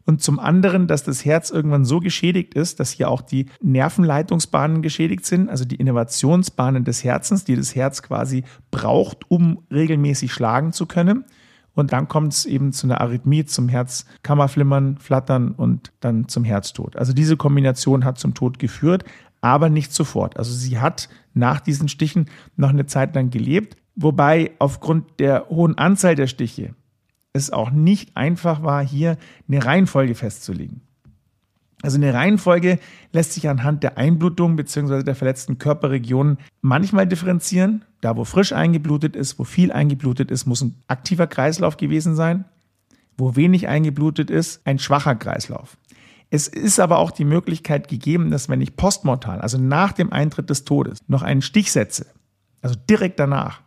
und 0.06 0.22
zum 0.22 0.38
anderen, 0.38 0.86
dass 0.86 1.04
das 1.04 1.24
Herz 1.24 1.50
irgendwann 1.50 1.84
so 1.84 2.00
geschädigt 2.00 2.54
ist, 2.54 2.80
dass 2.80 2.90
hier 2.90 3.10
auch 3.10 3.22
die 3.22 3.46
Nervenleitungsbahnen 3.62 4.82
geschädigt 4.82 5.26
sind, 5.26 5.48
also 5.48 5.64
die 5.64 5.76
Innovationsbahnen 5.76 6.84
des 6.84 7.04
Herzens, 7.04 7.44
die 7.44 7.56
das 7.56 7.74
Herz 7.74 8.02
quasi 8.02 8.44
braucht, 8.70 9.30
um 9.30 9.62
regelmäßig 9.70 10.32
schlagen 10.32 10.72
zu 10.72 10.86
können. 10.86 11.24
Und 11.74 11.92
dann 11.92 12.08
kommt 12.08 12.32
es 12.32 12.46
eben 12.46 12.72
zu 12.72 12.86
einer 12.86 13.00
Arrhythmie, 13.00 13.44
zum 13.44 13.68
Herzkammerflimmern, 13.68 14.98
Flattern 14.98 15.52
und 15.52 15.92
dann 16.00 16.28
zum 16.28 16.44
Herztod. 16.44 16.96
Also 16.96 17.12
diese 17.12 17.36
Kombination 17.36 18.04
hat 18.04 18.18
zum 18.18 18.34
Tod 18.34 18.58
geführt, 18.58 19.04
aber 19.40 19.70
nicht 19.70 19.92
sofort. 19.92 20.36
Also 20.36 20.52
sie 20.52 20.78
hat 20.78 21.08
nach 21.32 21.60
diesen 21.60 21.88
Stichen 21.88 22.26
noch 22.56 22.70
eine 22.70 22.86
Zeit 22.86 23.14
lang 23.14 23.30
gelebt, 23.30 23.76
wobei 23.94 24.50
aufgrund 24.58 25.20
der 25.20 25.48
hohen 25.48 25.78
Anzahl 25.78 26.14
der 26.16 26.26
Stiche 26.26 26.74
es 27.32 27.50
auch 27.50 27.70
nicht 27.70 28.16
einfach 28.16 28.62
war, 28.62 28.84
hier 28.84 29.16
eine 29.48 29.64
Reihenfolge 29.64 30.14
festzulegen. 30.14 30.82
Also 31.82 31.96
eine 31.96 32.12
Reihenfolge 32.12 32.78
lässt 33.12 33.32
sich 33.32 33.48
anhand 33.48 33.82
der 33.82 33.96
Einblutung 33.96 34.56
bzw. 34.56 35.02
der 35.02 35.14
verletzten 35.14 35.58
Körperregionen 35.58 36.38
manchmal 36.60 37.06
differenzieren. 37.06 37.84
Da, 38.02 38.16
wo 38.16 38.24
frisch 38.24 38.52
eingeblutet 38.52 39.16
ist, 39.16 39.38
wo 39.38 39.44
viel 39.44 39.72
eingeblutet 39.72 40.30
ist, 40.30 40.46
muss 40.46 40.60
ein 40.60 40.74
aktiver 40.88 41.26
Kreislauf 41.26 41.76
gewesen 41.76 42.14
sein. 42.14 42.44
Wo 43.16 43.36
wenig 43.36 43.68
eingeblutet 43.68 44.30
ist, 44.30 44.60
ein 44.66 44.78
schwacher 44.78 45.14
Kreislauf. 45.14 45.78
Es 46.30 46.48
ist 46.48 46.78
aber 46.78 46.98
auch 46.98 47.10
die 47.10 47.24
Möglichkeit 47.24 47.88
gegeben, 47.88 48.30
dass 48.30 48.48
wenn 48.48 48.60
ich 48.60 48.76
postmortal, 48.76 49.40
also 49.40 49.58
nach 49.58 49.92
dem 49.92 50.12
Eintritt 50.12 50.48
des 50.48 50.64
Todes, 50.64 51.00
noch 51.08 51.22
einen 51.22 51.42
Stich 51.42 51.72
setze, 51.72 52.06
also 52.62 52.76
direkt 52.88 53.18
danach, 53.18 53.62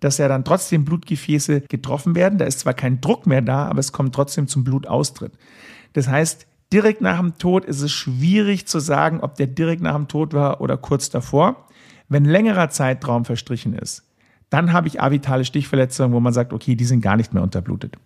dass 0.00 0.18
ja 0.18 0.28
dann 0.28 0.44
trotzdem 0.44 0.84
Blutgefäße 0.84 1.62
getroffen 1.62 2.14
werden. 2.14 2.38
Da 2.38 2.44
ist 2.44 2.60
zwar 2.60 2.74
kein 2.74 3.00
Druck 3.00 3.26
mehr 3.26 3.42
da, 3.42 3.66
aber 3.66 3.80
es 3.80 3.92
kommt 3.92 4.14
trotzdem 4.14 4.48
zum 4.48 4.64
Blutaustritt. 4.64 5.32
Das 5.92 6.08
heißt, 6.08 6.46
direkt 6.72 7.00
nach 7.00 7.18
dem 7.18 7.38
Tod 7.38 7.64
ist 7.64 7.80
es 7.80 7.92
schwierig 7.92 8.66
zu 8.66 8.78
sagen, 8.78 9.20
ob 9.20 9.36
der 9.36 9.46
direkt 9.46 9.82
nach 9.82 9.94
dem 9.94 10.08
Tod 10.08 10.32
war 10.34 10.60
oder 10.60 10.76
kurz 10.76 11.10
davor. 11.10 11.66
Wenn 12.08 12.24
längerer 12.24 12.70
Zeitraum 12.70 13.24
verstrichen 13.24 13.74
ist, 13.74 14.04
dann 14.50 14.72
habe 14.72 14.88
ich 14.88 15.00
avitale 15.00 15.44
Stichverletzungen, 15.44 16.12
wo 16.12 16.20
man 16.20 16.32
sagt, 16.32 16.52
okay, 16.52 16.74
die 16.74 16.84
sind 16.84 17.00
gar 17.00 17.16
nicht 17.16 17.34
mehr 17.34 17.42
unterblutet. 17.42 17.96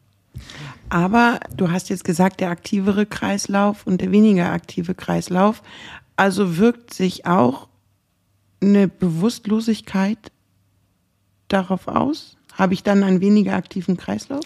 Aber 0.88 1.38
du 1.56 1.70
hast 1.70 1.88
jetzt 1.88 2.04
gesagt, 2.04 2.40
der 2.40 2.50
aktivere 2.50 3.06
Kreislauf 3.06 3.86
und 3.86 4.00
der 4.00 4.10
weniger 4.10 4.50
aktive 4.50 4.94
Kreislauf. 4.94 5.62
Also 6.16 6.58
wirkt 6.58 6.92
sich 6.92 7.26
auch 7.26 7.68
eine 8.60 8.88
Bewusstlosigkeit 8.88 10.32
darauf 11.52 11.88
aus? 11.88 12.36
Habe 12.54 12.74
ich 12.74 12.82
dann 12.82 13.02
einen 13.02 13.20
weniger 13.20 13.54
aktiven 13.54 13.96
Kreislauf? 13.96 14.44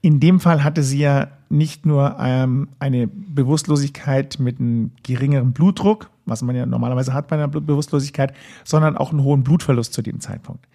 In 0.00 0.20
dem 0.20 0.38
Fall 0.38 0.62
hatte 0.62 0.82
sie 0.82 0.98
ja 0.98 1.28
nicht 1.48 1.86
nur 1.86 2.16
ähm, 2.20 2.68
eine 2.78 3.08
Bewusstlosigkeit 3.08 4.38
mit 4.38 4.60
einem 4.60 4.92
geringeren 5.02 5.52
Blutdruck, 5.52 6.10
was 6.24 6.42
man 6.42 6.54
ja 6.54 6.66
normalerweise 6.66 7.14
hat 7.14 7.28
bei 7.28 7.36
einer 7.36 7.48
Bewusstlosigkeit, 7.48 8.34
sondern 8.64 8.96
auch 8.96 9.10
einen 9.10 9.24
hohen 9.24 9.42
Blutverlust 9.42 9.92
zu 9.92 10.02
dem 10.02 10.20
Zeitpunkt. 10.20 10.66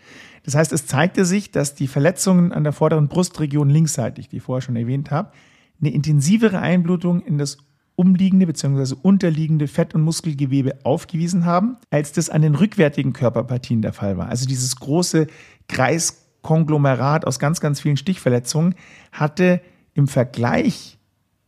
Das 0.43 0.55
heißt, 0.55 0.73
es 0.73 0.87
zeigte 0.87 1.25
sich, 1.25 1.51
dass 1.51 1.75
die 1.75 1.87
Verletzungen 1.87 2.51
an 2.51 2.63
der 2.63 2.73
vorderen 2.73 3.07
Brustregion 3.07 3.69
linksseitig, 3.69 4.27
die 4.27 4.37
ich 4.37 4.43
vorher 4.43 4.61
schon 4.61 4.75
erwähnt 4.75 5.09
habe, 5.09 5.31
eine 5.79 5.93
intensivere 5.93 6.59
Einblutung 6.59 7.21
in 7.21 7.37
das 7.37 7.57
umliegende 7.95 8.47
bzw. 8.47 8.95
unterliegende 9.01 9.67
Fett- 9.67 9.93
und 9.93 10.01
Muskelgewebe 10.01 10.79
aufgewiesen 10.83 11.45
haben, 11.45 11.77
als 11.91 12.11
das 12.11 12.29
an 12.29 12.41
den 12.41 12.55
rückwärtigen 12.55 13.13
Körperpartien 13.13 13.81
der 13.81 13.93
Fall 13.93 14.17
war. 14.17 14.29
Also 14.29 14.47
dieses 14.47 14.75
große 14.77 15.27
Kreiskonglomerat 15.67 17.25
aus 17.25 17.39
ganz, 17.39 17.59
ganz 17.59 17.81
vielen 17.81 17.97
Stichverletzungen 17.97 18.75
hatte 19.11 19.61
im 19.93 20.07
Vergleich 20.07 20.97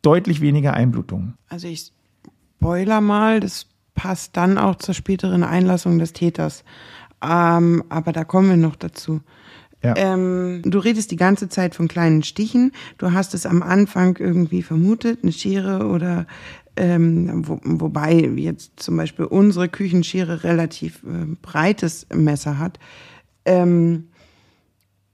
deutlich 0.02 0.42
weniger 0.42 0.74
Einblutungen. 0.74 1.36
Also 1.48 1.68
ich 1.68 1.92
spoiler 2.58 3.02
mal, 3.02 3.40
das 3.40 3.68
passt 3.94 4.38
dann 4.38 4.58
auch 4.58 4.76
zur 4.76 4.94
späteren 4.94 5.44
Einlassung 5.44 6.00
des 6.00 6.14
Täters. 6.14 6.64
Ähm, 7.24 7.84
aber 7.90 8.12
da 8.12 8.24
kommen 8.24 8.50
wir 8.50 8.58
noch 8.58 8.76
dazu. 8.76 9.22
Ja. 9.82 9.96
Ähm, 9.98 10.62
du 10.66 10.80
redest 10.80 11.12
die 11.12 11.16
ganze 11.16 11.48
Zeit 11.48 11.76
von 11.76 11.88
kleinen 11.88 12.24
Stichen. 12.24 12.72
Du 12.98 13.12
hast 13.12 13.34
es 13.34 13.46
am 13.46 13.62
Anfang 13.62 14.18
irgendwie 14.18 14.64
vermutet, 14.64 15.20
eine 15.22 15.32
Schere 15.32 15.88
oder 15.88 16.26
ähm, 16.76 17.48
wo, 17.48 17.60
wobei 17.64 18.16
jetzt 18.36 18.72
zum 18.78 18.98
Beispiel 18.98 19.26
unsere 19.26 19.70
Küchenschere 19.70 20.44
relativ 20.44 21.04
äh, 21.04 21.36
breites 21.42 22.08
Messer 22.14 22.58
hat. 22.58 22.80
Ähm, 23.46 24.10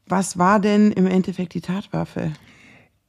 was 0.08 0.38
war 0.38 0.60
denn 0.60 0.92
im 0.92 1.08
Endeffekt 1.08 1.54
die 1.54 1.62
Tatwaffe? 1.62 2.34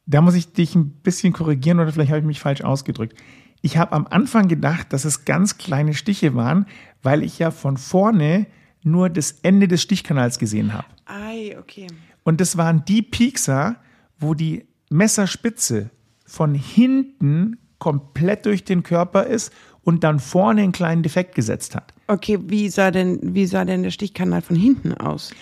Da 0.07 0.21
muss 0.21 0.35
ich 0.35 0.53
dich 0.53 0.75
ein 0.75 0.91
bisschen 0.91 1.33
korrigieren 1.33 1.81
oder 1.81 1.93
vielleicht 1.93 2.11
habe 2.11 2.21
ich 2.21 2.27
mich 2.27 2.41
falsch 2.41 2.63
ausgedrückt. 2.63 3.17
Ich 3.61 3.77
habe 3.77 3.93
am 3.93 4.07
Anfang 4.09 4.49
gedacht, 4.49 4.93
dass 4.93 5.05
es 5.05 5.25
ganz 5.25 5.57
kleine 5.57 5.95
Stiche 5.95 6.35
waren, 6.35 6.67
weil 7.03 7.23
ich 7.23 7.39
ja 7.39 7.51
von 7.51 7.77
vorne 7.77 8.47
nur 8.83 9.09
das 9.09 9.33
Ende 9.43 9.69
des 9.69 9.83
Stichkanals 9.83 10.39
gesehen 10.39 10.73
habe. 10.73 10.87
Ei, 11.05 11.57
okay. 11.59 11.87
Und 12.25 12.41
das 12.41 12.57
waren 12.57 12.85
die 12.85 13.03
Piekser, 13.03 13.77
wo 14.19 14.35
die 14.35 14.67
Messerspitze 14.91 15.91
von 16.27 16.55
hinten 16.55 17.59
komplett 17.79 18.47
durch 18.47 18.65
den 18.65 18.83
Körper 18.83 19.25
ist 19.25 19.53
und 19.85 20.05
dann 20.05 20.21
vorne 20.21 20.63
einen 20.63 20.73
kleinen 20.73 21.03
Defekt 21.03 21.35
gesetzt 21.35 21.75
hat. 21.75 21.93
Okay, 22.07 22.39
wie 22.47 22.69
sah 22.69 22.91
denn, 22.91 23.19
wie 23.35 23.47
sah 23.47 23.65
denn 23.65 23.83
der 23.83 23.91
Stichkanal 23.91 24.43
von 24.43 24.57
hinten 24.57 24.95
aus? 24.95 25.33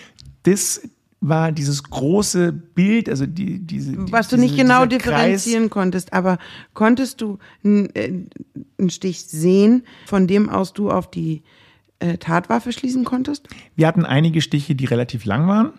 Das 0.43 0.81
war 1.21 1.51
dieses 1.51 1.83
große 1.83 2.51
Bild, 2.51 3.07
also 3.07 3.27
die, 3.27 3.59
diese. 3.59 4.11
Was 4.11 4.27
du 4.27 4.37
nicht 4.37 4.57
genau 4.57 4.85
differenzieren 4.87 5.63
Kreis. 5.65 5.71
konntest, 5.71 6.13
aber 6.13 6.39
konntest 6.73 7.21
du 7.21 7.37
äh, 7.63 8.11
einen 8.79 8.89
Stich 8.89 9.25
sehen, 9.25 9.83
von 10.07 10.25
dem 10.25 10.49
aus 10.49 10.73
du 10.73 10.89
auf 10.89 11.11
die 11.11 11.43
äh, 11.99 12.17
Tatwaffe 12.17 12.71
schließen 12.71 13.05
konntest? 13.05 13.47
Wir 13.75 13.87
hatten 13.87 14.03
einige 14.03 14.41
Stiche, 14.41 14.73
die 14.73 14.85
relativ 14.85 15.25
lang 15.25 15.47
waren 15.47 15.73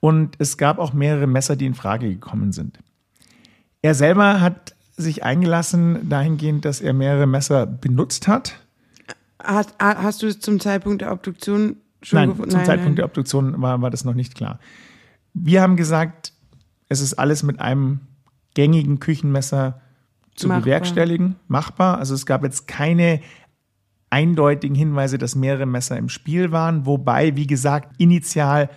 und 0.00 0.36
es 0.38 0.56
gab 0.56 0.78
auch 0.78 0.94
mehrere 0.94 1.26
Messer, 1.26 1.56
die 1.56 1.66
in 1.66 1.74
Frage 1.74 2.08
gekommen 2.08 2.52
sind. 2.52 2.78
Er 3.82 3.94
selber 3.94 4.40
hat 4.40 4.74
sich 5.00 5.24
eingelassen 5.24 6.08
dahingehend, 6.08 6.64
dass 6.64 6.80
er 6.80 6.92
mehrere 6.92 7.26
Messer 7.26 7.66
benutzt 7.66 8.28
hat. 8.28 8.60
Hast, 9.42 9.74
hast 9.78 10.22
du 10.22 10.26
es 10.26 10.40
zum 10.40 10.60
Zeitpunkt 10.60 11.02
der 11.02 11.12
Obduktion 11.12 11.76
schon 12.02 12.18
nein, 12.18 12.28
gefunden? 12.30 12.50
Zum 12.50 12.58
nein, 12.58 12.66
Zeitpunkt 12.66 12.90
nein. 12.90 12.96
der 12.96 13.04
Obduktion 13.06 13.62
war, 13.62 13.80
war 13.80 13.90
das 13.90 14.04
noch 14.04 14.14
nicht 14.14 14.34
klar. 14.34 14.58
Wir 15.32 15.62
haben 15.62 15.76
gesagt, 15.76 16.32
es 16.88 17.00
ist 17.00 17.14
alles 17.14 17.42
mit 17.42 17.60
einem 17.60 18.00
gängigen 18.54 18.98
Küchenmesser 18.98 19.80
zu 20.34 20.48
machbar. 20.48 20.62
bewerkstelligen, 20.62 21.36
machbar. 21.48 21.98
Also 21.98 22.14
es 22.14 22.26
gab 22.26 22.42
jetzt 22.42 22.66
keine 22.66 23.20
eindeutigen 24.10 24.74
Hinweise, 24.74 25.18
dass 25.18 25.36
mehrere 25.36 25.66
Messer 25.66 25.96
im 25.96 26.08
Spiel 26.08 26.50
waren, 26.50 26.84
wobei, 26.84 27.36
wie 27.36 27.46
gesagt, 27.46 27.94
initial 27.98 28.68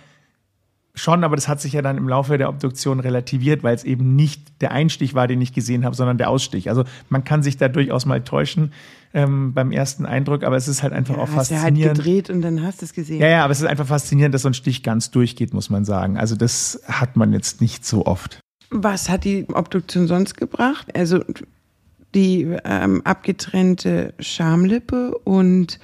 schon, 0.94 1.24
aber 1.24 1.36
das 1.36 1.48
hat 1.48 1.60
sich 1.60 1.72
ja 1.72 1.82
dann 1.82 1.98
im 1.98 2.08
Laufe 2.08 2.38
der 2.38 2.48
Obduktion 2.48 3.00
relativiert, 3.00 3.62
weil 3.62 3.74
es 3.74 3.84
eben 3.84 4.14
nicht 4.14 4.60
der 4.60 4.70
Einstich 4.70 5.14
war, 5.14 5.26
den 5.26 5.40
ich 5.40 5.52
gesehen 5.52 5.84
habe, 5.84 5.96
sondern 5.96 6.18
der 6.18 6.30
Ausstich. 6.30 6.68
Also 6.68 6.84
man 7.08 7.24
kann 7.24 7.42
sich 7.42 7.56
da 7.56 7.68
durchaus 7.68 8.06
mal 8.06 8.22
täuschen 8.22 8.72
ähm, 9.12 9.52
beim 9.54 9.72
ersten 9.72 10.06
Eindruck, 10.06 10.44
aber 10.44 10.56
es 10.56 10.68
ist 10.68 10.82
halt 10.82 10.92
einfach 10.92 11.16
ja, 11.16 11.22
auch 11.22 11.28
hast 11.28 11.48
faszinierend. 11.48 11.78
Du 11.78 11.86
halt 11.86 11.96
gedreht 11.96 12.30
und 12.30 12.42
dann 12.42 12.62
hast 12.62 12.80
du 12.80 12.86
es 12.86 12.92
gesehen. 12.92 13.20
Ja, 13.20 13.28
ja, 13.28 13.44
aber 13.44 13.52
es 13.52 13.60
ist 13.60 13.66
einfach 13.66 13.86
faszinierend, 13.86 14.34
dass 14.34 14.42
so 14.42 14.48
ein 14.48 14.54
Stich 14.54 14.82
ganz 14.82 15.10
durchgeht, 15.10 15.52
muss 15.52 15.68
man 15.68 15.84
sagen. 15.84 16.16
Also 16.16 16.36
das 16.36 16.80
hat 16.86 17.16
man 17.16 17.32
jetzt 17.32 17.60
nicht 17.60 17.84
so 17.84 18.06
oft. 18.06 18.38
Was 18.70 19.08
hat 19.08 19.24
die 19.24 19.46
Obduktion 19.52 20.06
sonst 20.06 20.36
gebracht? 20.36 20.96
Also 20.96 21.20
die 22.14 22.56
ähm, 22.64 23.02
abgetrennte 23.04 24.14
Schamlippe 24.20 25.16
und 25.24 25.80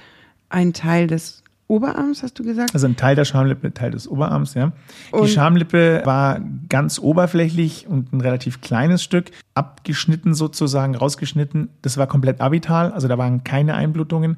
ein 0.49 0.73
Teil 0.73 1.07
des 1.07 1.40
Oberarms, 1.71 2.21
hast 2.21 2.37
du 2.37 2.43
gesagt? 2.43 2.73
Also 2.73 2.85
ein 2.85 2.97
Teil 2.97 3.15
der 3.15 3.23
Schamlippe, 3.23 3.67
ein 3.67 3.73
Teil 3.73 3.91
des 3.91 4.05
Oberarms, 4.05 4.55
ja. 4.55 4.73
Und 5.11 5.23
die 5.23 5.29
Schamlippe 5.29 6.01
war 6.03 6.41
ganz 6.67 6.99
oberflächlich 6.99 7.87
und 7.87 8.11
ein 8.11 8.19
relativ 8.19 8.59
kleines 8.59 9.01
Stück, 9.01 9.31
abgeschnitten 9.53 10.33
sozusagen, 10.33 10.95
rausgeschnitten. 10.95 11.69
Das 11.81 11.97
war 11.97 12.07
komplett 12.07 12.41
abital, 12.41 12.91
also 12.91 13.07
da 13.07 13.17
waren 13.17 13.45
keine 13.45 13.75
Einblutungen. 13.75 14.35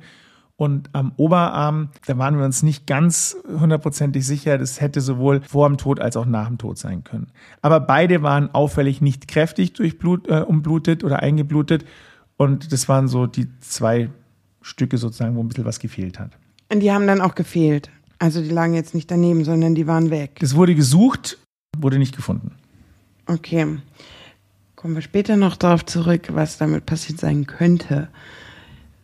Und 0.58 0.92
am 0.94 1.14
Oberarm, 1.18 1.90
da 2.06 2.20
waren 2.20 2.38
wir 2.38 2.46
uns 2.46 2.62
nicht 2.62 2.86
ganz 2.86 3.36
hundertprozentig 3.48 4.26
sicher, 4.28 4.60
das 4.60 4.80
hätte 4.80 5.02
sowohl 5.02 5.42
vor 5.42 5.68
dem 5.68 5.78
Tod 5.78 6.00
als 6.00 6.16
auch 6.16 6.28
nach 6.28 6.48
dem 6.48 6.60
Tod 6.60 6.78
sein 6.78 7.04
können. 7.04 7.32
Aber 7.64 7.80
beide 7.80 8.22
waren 8.22 8.54
auffällig 8.54 9.02
nicht 9.02 9.28
kräftig 9.28 9.74
durchblut, 9.74 10.28
äh, 10.28 10.42
umblutet 10.42 11.04
oder 11.04 11.24
eingeblutet. 11.24 11.84
Und 12.38 12.72
das 12.72 12.88
waren 12.88 13.08
so 13.08 13.26
die 13.26 13.48
zwei 13.60 14.12
Stücke 14.62 15.00
sozusagen, 15.00 15.36
wo 15.36 15.42
ein 15.42 15.48
bisschen 15.48 15.66
was 15.66 15.80
gefehlt 15.80 16.20
hat. 16.20 16.38
Und 16.74 16.80
die 16.80 16.92
haben 16.92 17.06
dann 17.06 17.22
auch 17.22 17.36
gefehlt. 17.36 17.92
Also 18.18 18.42
die 18.42 18.50
lagen 18.50 18.74
jetzt 18.74 18.96
nicht 18.96 19.12
daneben, 19.12 19.46
sondern 19.46 19.76
die 19.76 19.86
waren 19.86 20.10
weg. 20.10 20.38
Das 20.40 20.56
wurde 20.56 20.74
gesucht, 20.74 21.38
wurde 21.78 22.00
nicht 22.00 22.16
gefunden. 22.16 22.52
Okay. 23.28 23.78
Kommen 24.76 24.96
wir 24.96 25.04
später 25.04 25.38
noch 25.38 25.56
darauf 25.56 25.86
zurück, 25.86 26.30
was 26.32 26.58
damit 26.58 26.88
passiert 26.88 27.20
sein 27.20 27.46
könnte. 27.46 28.08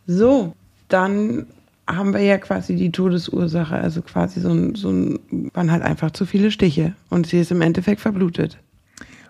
So, 0.06 0.54
dann 0.88 1.46
haben 1.86 2.12
wir 2.12 2.20
ja 2.20 2.38
quasi 2.38 2.74
die 2.74 2.90
Todesursache, 2.90 3.76
also 3.76 4.02
quasi 4.02 4.40
so 4.40 4.50
ein, 4.50 4.74
so 4.74 4.90
ein, 4.90 5.50
waren 5.54 5.70
halt 5.70 5.82
einfach 5.82 6.10
zu 6.10 6.26
viele 6.26 6.50
Stiche 6.50 6.94
und 7.08 7.28
sie 7.28 7.38
ist 7.38 7.52
im 7.52 7.62
Endeffekt 7.62 8.00
verblutet. 8.00 8.58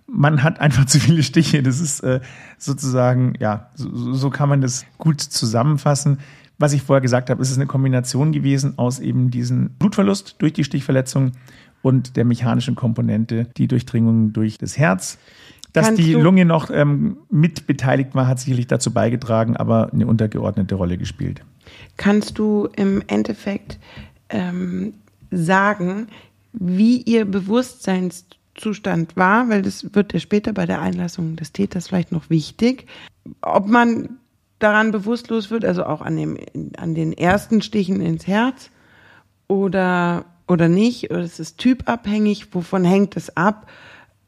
Man 0.06 0.42
hat 0.42 0.60
einfach 0.60 0.84
zu 0.86 0.98
viele 0.98 1.22
Stiche. 1.22 1.62
Das 1.62 1.78
ist 1.78 2.00
äh, 2.00 2.20
sozusagen, 2.56 3.34
ja, 3.38 3.68
so, 3.74 4.14
so 4.14 4.30
kann 4.30 4.48
man 4.48 4.62
das 4.62 4.86
gut 4.96 5.20
zusammenfassen. 5.20 6.18
Was 6.60 6.74
ich 6.74 6.82
vorher 6.82 7.00
gesagt 7.00 7.30
habe, 7.30 7.40
ist 7.40 7.50
es 7.50 7.56
eine 7.56 7.66
Kombination 7.66 8.32
gewesen 8.32 8.74
aus 8.76 8.98
eben 8.98 9.30
diesem 9.30 9.70
Blutverlust 9.78 10.36
durch 10.40 10.52
die 10.52 10.62
Stichverletzung 10.62 11.32
und 11.80 12.18
der 12.18 12.26
mechanischen 12.26 12.74
Komponente, 12.74 13.46
die 13.56 13.66
Durchdringung 13.66 14.34
durch 14.34 14.58
das 14.58 14.76
Herz. 14.76 15.16
Dass 15.72 15.86
Kannst 15.86 16.02
die 16.02 16.12
Lunge 16.12 16.44
noch 16.44 16.68
ähm, 16.70 17.16
mit 17.30 17.66
beteiligt 17.66 18.14
war, 18.14 18.26
hat 18.26 18.40
sicherlich 18.40 18.66
dazu 18.66 18.92
beigetragen, 18.92 19.56
aber 19.56 19.90
eine 19.90 20.06
untergeordnete 20.06 20.74
Rolle 20.74 20.98
gespielt. 20.98 21.40
Kannst 21.96 22.38
du 22.38 22.68
im 22.76 23.02
Endeffekt 23.06 23.78
ähm, 24.28 24.92
sagen, 25.30 26.08
wie 26.52 27.00
ihr 27.00 27.24
Bewusstseinszustand 27.24 29.16
war, 29.16 29.48
weil 29.48 29.62
das 29.62 29.94
wird 29.94 30.12
ja 30.12 30.20
später 30.20 30.52
bei 30.52 30.66
der 30.66 30.82
Einlassung 30.82 31.36
des 31.36 31.52
Täters 31.52 31.88
vielleicht 31.88 32.12
noch 32.12 32.28
wichtig, 32.28 32.86
ob 33.40 33.66
man 33.66 34.19
daran 34.60 34.92
bewusstlos 34.92 35.50
wird, 35.50 35.64
also 35.64 35.84
auch 35.84 36.00
an, 36.02 36.16
dem, 36.16 36.38
an 36.76 36.94
den 36.94 37.12
ersten 37.12 37.62
Stichen 37.62 38.00
ins 38.00 38.26
Herz 38.26 38.70
oder, 39.48 40.26
oder 40.46 40.68
nicht, 40.68 41.10
oder 41.10 41.20
es 41.20 41.40
ist 41.40 41.58
typabhängig, 41.58 42.54
wovon 42.54 42.84
hängt 42.84 43.16
es 43.16 43.36
ab, 43.36 43.68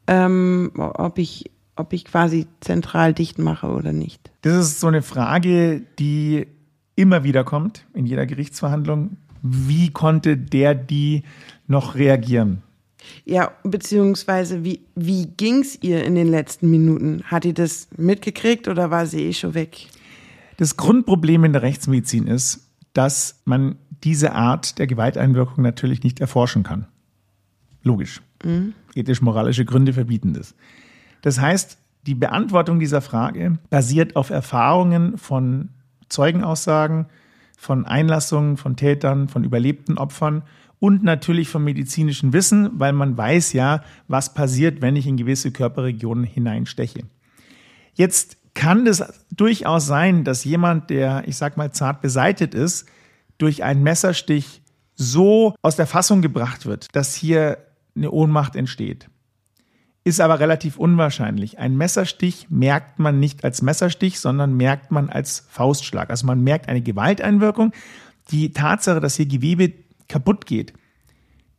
ähm, 0.07 0.71
ob, 0.75 1.17
ich, 1.17 1.51
ob 1.75 1.93
ich 1.93 2.03
quasi 2.03 2.47
zentral 2.59 3.13
dicht 3.13 3.39
mache 3.39 3.67
oder 3.67 3.93
nicht. 3.93 4.31
Das 4.41 4.57
ist 4.57 4.79
so 4.81 4.87
eine 4.87 5.01
Frage, 5.01 5.81
die 5.99 6.47
immer 6.95 7.23
wieder 7.23 7.43
kommt 7.43 7.85
in 7.93 8.05
jeder 8.05 8.25
Gerichtsverhandlung. 8.25 9.17
Wie 9.41 9.91
konnte 9.91 10.37
der, 10.37 10.75
die 10.75 11.23
noch 11.67 11.95
reagieren? 11.95 12.61
Ja, 13.25 13.51
beziehungsweise 13.63 14.63
wie, 14.63 14.81
wie 14.95 15.25
ging's 15.25 15.77
ihr 15.81 16.03
in 16.03 16.15
den 16.15 16.27
letzten 16.27 16.69
Minuten? 16.69 17.23
Hat 17.25 17.43
die 17.43 17.53
das 17.53 17.87
mitgekriegt 17.97 18.67
oder 18.67 18.91
war 18.91 19.05
sie 19.05 19.23
eh 19.23 19.33
schon 19.33 19.53
weg? 19.53 19.87
Das 20.57 20.77
Grundproblem 20.77 21.43
in 21.45 21.53
der 21.53 21.61
Rechtsmedizin 21.61 22.27
ist, 22.27 22.69
dass 22.93 23.41
man 23.45 23.75
diese 24.03 24.33
Art 24.33 24.77
der 24.79 24.87
Gewalteinwirkung 24.87 25.63
natürlich 25.63 26.03
nicht 26.03 26.19
erforschen 26.19 26.63
kann. 26.63 26.87
Logisch. 27.83 28.21
Ethisch-moralische 28.93 29.65
Gründe 29.65 29.93
verbieten 29.93 30.33
das. 30.33 30.53
Das 31.21 31.39
heißt, 31.39 31.77
die 32.05 32.15
Beantwortung 32.15 32.79
dieser 32.79 33.01
Frage 33.01 33.57
basiert 33.69 34.15
auf 34.15 34.29
Erfahrungen 34.29 35.17
von 35.17 35.69
Zeugenaussagen, 36.09 37.05
von 37.57 37.85
Einlassungen 37.85 38.57
von 38.57 38.75
Tätern, 38.75 39.29
von 39.29 39.45
überlebten 39.45 39.97
Opfern 39.97 40.43
und 40.79 41.03
natürlich 41.03 41.47
vom 41.47 41.63
medizinischen 41.63 42.33
Wissen, 42.33 42.71
weil 42.73 42.91
man 42.91 43.17
weiß 43.17 43.53
ja, 43.53 43.83
was 44.09 44.33
passiert, 44.33 44.81
wenn 44.81 44.97
ich 44.97 45.07
in 45.07 45.15
gewisse 45.15 45.51
Körperregionen 45.51 46.25
hineinsteche. 46.25 47.03
Jetzt 47.93 48.37
kann 48.53 48.85
es 48.87 49.03
durchaus 49.31 49.85
sein, 49.85 50.23
dass 50.23 50.43
jemand, 50.43 50.89
der, 50.89 51.23
ich 51.27 51.37
sag 51.37 51.57
mal, 51.57 51.71
zart 51.71 52.01
beseitet 52.01 52.53
ist, 52.53 52.87
durch 53.37 53.63
einen 53.63 53.83
Messerstich 53.83 54.61
so 54.95 55.55
aus 55.61 55.75
der 55.75 55.87
Fassung 55.87 56.21
gebracht 56.21 56.65
wird, 56.65 56.87
dass 56.95 57.15
hier 57.15 57.57
eine 57.95 58.11
Ohnmacht 58.11 58.55
entsteht. 58.55 59.09
Ist 60.03 60.19
aber 60.19 60.39
relativ 60.39 60.77
unwahrscheinlich. 60.77 61.59
Ein 61.59 61.77
Messerstich 61.77 62.47
merkt 62.49 62.99
man 62.99 63.19
nicht 63.19 63.43
als 63.43 63.61
Messerstich, 63.61 64.19
sondern 64.19 64.55
merkt 64.55 64.91
man 64.91 65.09
als 65.09 65.47
Faustschlag. 65.49 66.09
Also 66.09 66.27
man 66.27 66.41
merkt 66.41 66.67
eine 66.67 66.81
Gewalteinwirkung. 66.81 67.71
Die 68.29 68.51
Tatsache, 68.51 68.99
dass 68.99 69.15
hier 69.15 69.25
Gewebe 69.25 69.73
kaputt 70.09 70.45
geht, 70.45 70.73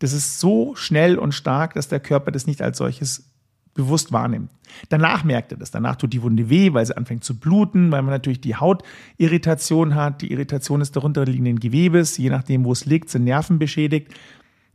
das 0.01 0.13
ist 0.13 0.41
so 0.41 0.75
schnell 0.75 1.19
und 1.19 1.33
stark, 1.33 1.75
dass 1.75 1.89
der 1.89 2.01
Körper 2.01 2.31
das 2.31 2.47
nicht 2.47 2.61
als 2.61 2.79
solches 2.79 3.34
bewusst 3.75 4.13
wahrnimmt. 4.13 4.51
Danach 4.89 5.25
merkt 5.25 5.53
er 5.53 5.59
das. 5.59 5.71
Danach 5.71 5.97
tut 5.97 6.13
die 6.13 6.23
Wunde 6.23 6.49
weh, 6.49 6.73
weil 6.73 6.87
sie 6.87 6.97
anfängt 6.97 7.25
zu 7.25 7.39
bluten, 7.39 7.91
weil 7.93 8.03
man 8.03 8.13
natürlich 8.13 8.41
die 8.41 8.57
Hautirritation 8.57 9.95
hat. 9.95 10.23
Die 10.23 10.33
Irritation 10.33 10.81
des 10.81 10.93
darunterliegenden 10.93 11.61
Gewebes. 11.61 12.17
Je 12.17 12.31
nachdem, 12.31 12.65
wo 12.65 12.73
es 12.73 12.87
liegt, 12.87 13.11
sind 13.11 13.25
Nerven 13.25 13.59
beschädigt. 13.59 14.13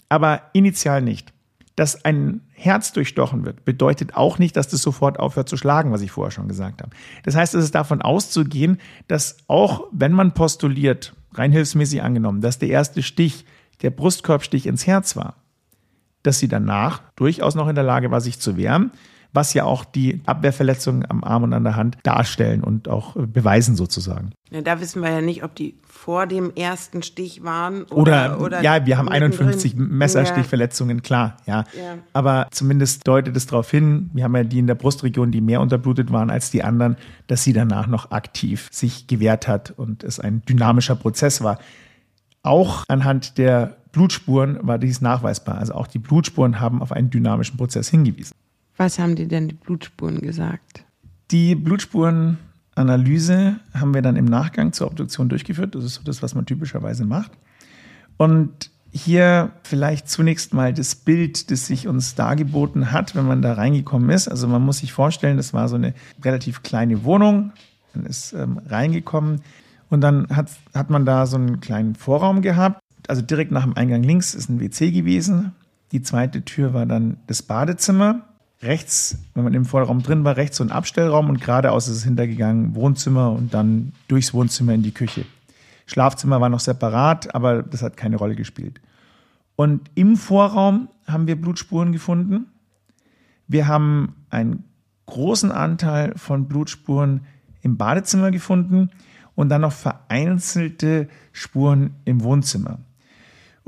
Aber 0.10 0.41
initial 0.53 1.01
nicht. 1.01 1.34
Dass 1.75 2.03
ein 2.03 2.41
Herz 2.53 2.91
durchstochen 2.91 3.46
wird, 3.46 3.63
bedeutet 3.63 4.15
auch 4.15 4.38
nicht, 4.38 4.58
dass 4.58 4.68
das 4.68 4.82
sofort 4.82 5.18
aufhört 5.18 5.48
zu 5.48 5.56
schlagen, 5.56 5.94
was 5.94 6.01
ich 6.01 6.12
vorher 6.12 6.32
schon 6.32 6.50
gesagt 6.50 6.82
habe. 6.82 6.91
Das 7.24 7.36
heißt, 7.36 7.56
es 7.56 7.63
ist 7.63 7.75
davon 7.75 8.01
auszugehen, 8.01 8.79
dass 9.08 9.38
auch 9.48 9.88
wenn 9.91 10.12
man 10.12 10.34
postuliert, 10.34 11.13
rein 11.34 11.53
hilfsmäßig 11.53 12.01
angenommen, 12.01 12.41
dass 12.41 12.60
der 12.60 12.70
erste 12.70 13.01
Stich 13.01 13.46
der 13.82 13.91
Brustkorbstich 13.91 14.65
ins 14.65 14.88
Herz 14.88 15.15
war, 15.15 15.36
dass 16.24 16.40
sie 16.40 16.48
danach 16.48 17.01
durchaus 17.16 17.55
noch 17.55 17.68
in 17.68 17.75
der 17.75 17.84
Lage 17.84 18.12
war, 18.12 18.22
sich 18.22 18.40
zu 18.40 18.58
wehren, 18.58 18.92
was 19.32 19.53
ja 19.53 19.64
auch 19.64 19.86
die 19.86 20.22
Abwehrverletzungen 20.25 21.10
am 21.10 21.24
Arm 21.24 21.44
und 21.44 21.53
an 21.53 21.64
der 21.64 21.75
Hand 21.75 21.98
darstellen 22.03 22.64
und 22.64 22.88
auch 22.88 23.16
äh, 23.16 23.27
beweisen 23.27 23.75
sozusagen. 23.75 24.32
Ja, 24.50 24.62
da 24.62 24.79
wissen 24.79 25.03
wir 25.03 25.12
ja 25.12 25.22
nicht, 25.22 25.44
ob 25.44 25.53
die 25.55 25.75
vor 25.88 26.25
dem 26.25 26.55
ersten 26.55 27.03
Stich 27.03 27.44
waren 27.44 27.84
Oder, 27.84 28.38
oder, 28.38 28.42
oder 28.42 28.62
ja, 28.62 28.86
wir 28.86 28.98
haben 28.98 29.05
mittendrin. 29.05 29.48
51 29.48 29.75
Messerstichverletzungen, 29.75 31.03
klar, 31.03 31.38
ja. 31.46 31.66
Ja. 31.77 31.98
Aber 32.14 32.48
zumindest 32.51 33.08
deutet 33.08 33.36
es 33.38 33.46
darauf 33.46 33.70
hin, 33.70 34.10
wir 34.14 34.24
haben 34.24 34.36
ja 34.36 34.44
die 34.44 34.60
in 34.60 34.68
der 34.68 34.75
Brustregion, 34.75 35.32
die 35.32 35.42
mehr 35.42 35.62
unterblutet 35.62 36.12
waren 36.12 36.32
als 36.32 36.50
die 36.50 36.64
anderen, 36.64 36.98
dass 37.27 37.44
sie 37.44 37.53
danach 37.53 37.86
noch 37.86 38.12
aktiv 38.12 38.70
sich 38.72 39.05
gewehrt 39.05 39.48
hat 39.48 39.72
und 39.72 40.03
es 40.03 40.20
ein 40.20 40.42
dynamischer 40.46 40.96
Prozess 40.96 41.44
war. 41.44 41.60
Auch 42.42 42.86
anhand 42.88 43.38
der 43.38 43.75
Blutspuren 43.92 44.60
war 44.62 44.78
dies 44.78 45.02
nachweisbar. 45.02 45.58
Also 45.58 45.74
auch 45.74 45.88
die 45.88 46.00
Blutspuren 46.00 46.60
haben 46.60 46.82
auf 46.82 46.92
einen 46.92 47.10
dynamischen 47.10 47.58
Prozess 47.58 47.90
hingewiesen. 47.90 48.34
Was 48.78 49.00
haben 49.00 49.16
die 49.16 49.28
denn 49.28 49.50
die 49.50 49.56
Blutspuren 49.56 50.22
gesagt? 50.22 50.86
Die 51.32 51.56
Blutspurenanalyse 51.56 53.60
haben 53.74 53.94
wir 53.94 54.02
dann 54.02 54.16
im 54.16 54.25
Nachgang 54.25 54.74
zur 54.74 54.88
Obduktion 54.88 55.30
durchgeführt. 55.30 55.75
Das 55.75 55.84
ist 55.84 55.96
so 55.96 56.04
das, 56.04 56.24
was 56.24 56.34
man 56.34 56.46
typischerweise 56.46 57.06
macht. 57.06 57.32
Und 58.18 58.72
hier 58.92 59.52
vielleicht 59.64 60.10
zunächst 60.10 60.54
mal 60.54 60.74
das 60.74 60.96
Bild, 60.96 61.52
das 61.52 61.68
sich 61.68 61.88
uns 61.88 62.16
dargeboten 62.16 62.92
hat, 62.92 63.16
wenn 63.16 63.25
man 63.25 63.42
da 63.42 63.54
reingekommen 63.54 64.10
ist. 64.10 64.28
Also 64.28 64.48
man 64.48 64.64
muss 64.64 64.80
sich 64.80 64.94
vorstellen, 64.94 65.38
das 65.38 65.54
war 65.54 65.68
so 65.68 65.75
eine 65.75 65.94
relativ 66.24 66.64
kleine 66.64 67.04
Wohnung. 67.04 67.52
Man 67.94 68.06
ist 68.06 68.34
ähm, 68.34 68.60
reingekommen 68.68 69.42
und 69.90 70.02
dann 70.02 70.28
hat, 70.36 70.50
hat 70.74 70.90
man 70.90 71.06
da 71.06 71.25
so 71.25 71.38
einen 71.38 71.60
kleinen 71.60 71.96
Vorraum 71.96 72.42
gehabt. 72.42 72.80
Also 73.09 73.24
direkt 73.24 73.51
nach 73.51 73.63
dem 73.63 73.75
Eingang 73.75 74.03
links 74.03 74.35
ist 74.35 74.50
ein 74.50 74.59
WC 74.59 74.91
gewesen. 74.91 75.53
Die 75.91 76.03
zweite 76.03 76.45
Tür 76.45 76.75
war 76.75 76.85
dann 76.85 77.17
das 77.25 77.41
Badezimmer. 77.41 78.22
Rechts, 78.61 79.17
wenn 79.33 79.43
man 79.43 79.55
im 79.55 79.65
Vorraum 79.65 80.03
drin 80.03 80.24
war, 80.24 80.37
rechts 80.37 80.57
so 80.57 80.63
ein 80.63 80.69
Abstellraum 80.69 81.27
und 81.27 81.41
geradeaus 81.41 81.87
ist 81.87 81.98
es 81.98 82.03
hintergegangen, 82.03 82.75
Wohnzimmer 82.75 83.31
und 83.31 83.51
dann 83.51 83.93
durchs 84.07 84.31
Wohnzimmer 84.35 84.75
in 84.75 84.83
die 84.83 84.91
Küche. 84.91 85.25
Schlafzimmer 85.87 86.39
war 86.39 86.50
noch 86.50 86.59
separat, 86.59 87.33
aber 87.33 87.63
das 87.63 87.81
hat 87.81 87.98
keine 87.98 88.17
Rolle 88.17 88.35
gespielt. 88.35 88.79
Und 89.55 89.89
im 89.95 90.15
Vorraum 90.15 90.89
haben 91.07 91.25
wir 91.25 91.41
Blutspuren 91.41 91.91
gefunden. 91.91 92.45
Wir 93.48 93.67
haben 93.67 94.17
einen 94.29 94.65
großen 95.07 95.51
Anteil 95.51 96.13
von 96.15 96.48
Blutspuren 96.48 97.22
im 97.63 97.75
Badezimmer 97.75 98.29
gefunden 98.29 98.91
und 99.33 99.50
dann 99.50 99.61
noch 99.61 99.74
vereinzelte 99.74 101.07
Spuren 101.31 101.95
im 102.05 102.22
Wohnzimmer. 102.22 102.77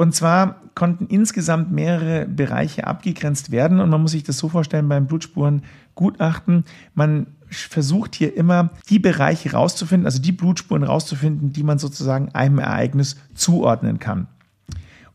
Und 0.02 0.16
zwar 0.16 0.56
konnten 0.74 1.06
insgesamt 1.06 1.72
mehrere 1.72 2.26
Bereiche 2.26 2.88
abgegrenzt 2.88 3.52
werden 3.52 3.80
und 3.80 3.92
man 3.92 4.02
muss 4.02 4.14
sich 4.14 4.24
das 4.24 4.40
so 4.40 4.50
vorstellen 4.50 4.90
beim 4.90 5.06
Blutspurengutachten, 5.06 6.66
man 6.96 7.28
versucht 7.48 8.16
hier 8.16 8.36
immer 8.36 8.72
die 8.90 8.98
Bereiche 8.98 9.52
rauszufinden, 9.52 10.08
also 10.08 10.20
die 10.20 10.32
Blutspuren 10.32 10.82
rauszufinden, 10.82 11.54
die 11.54 11.62
man 11.62 11.78
sozusagen 11.78 12.30
einem 12.30 12.58
Ereignis 12.58 13.16
zuordnen 13.36 14.00
kann. 14.00 14.26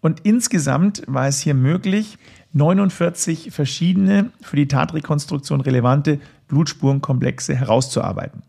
Und 0.03 0.21
insgesamt 0.21 1.03
war 1.09 1.27
es 1.27 1.41
hier 1.41 1.55
möglich, 1.55 2.17
49 2.53 3.51
verschiedene 3.51 4.31
für 4.41 4.55
die 4.55 4.69
Tatrekonstruktion 4.69 5.63
relevante 5.63 6.21
Blutspurenkomplexe 6.47 7.57
herauszuarbeiten. 7.57 8.45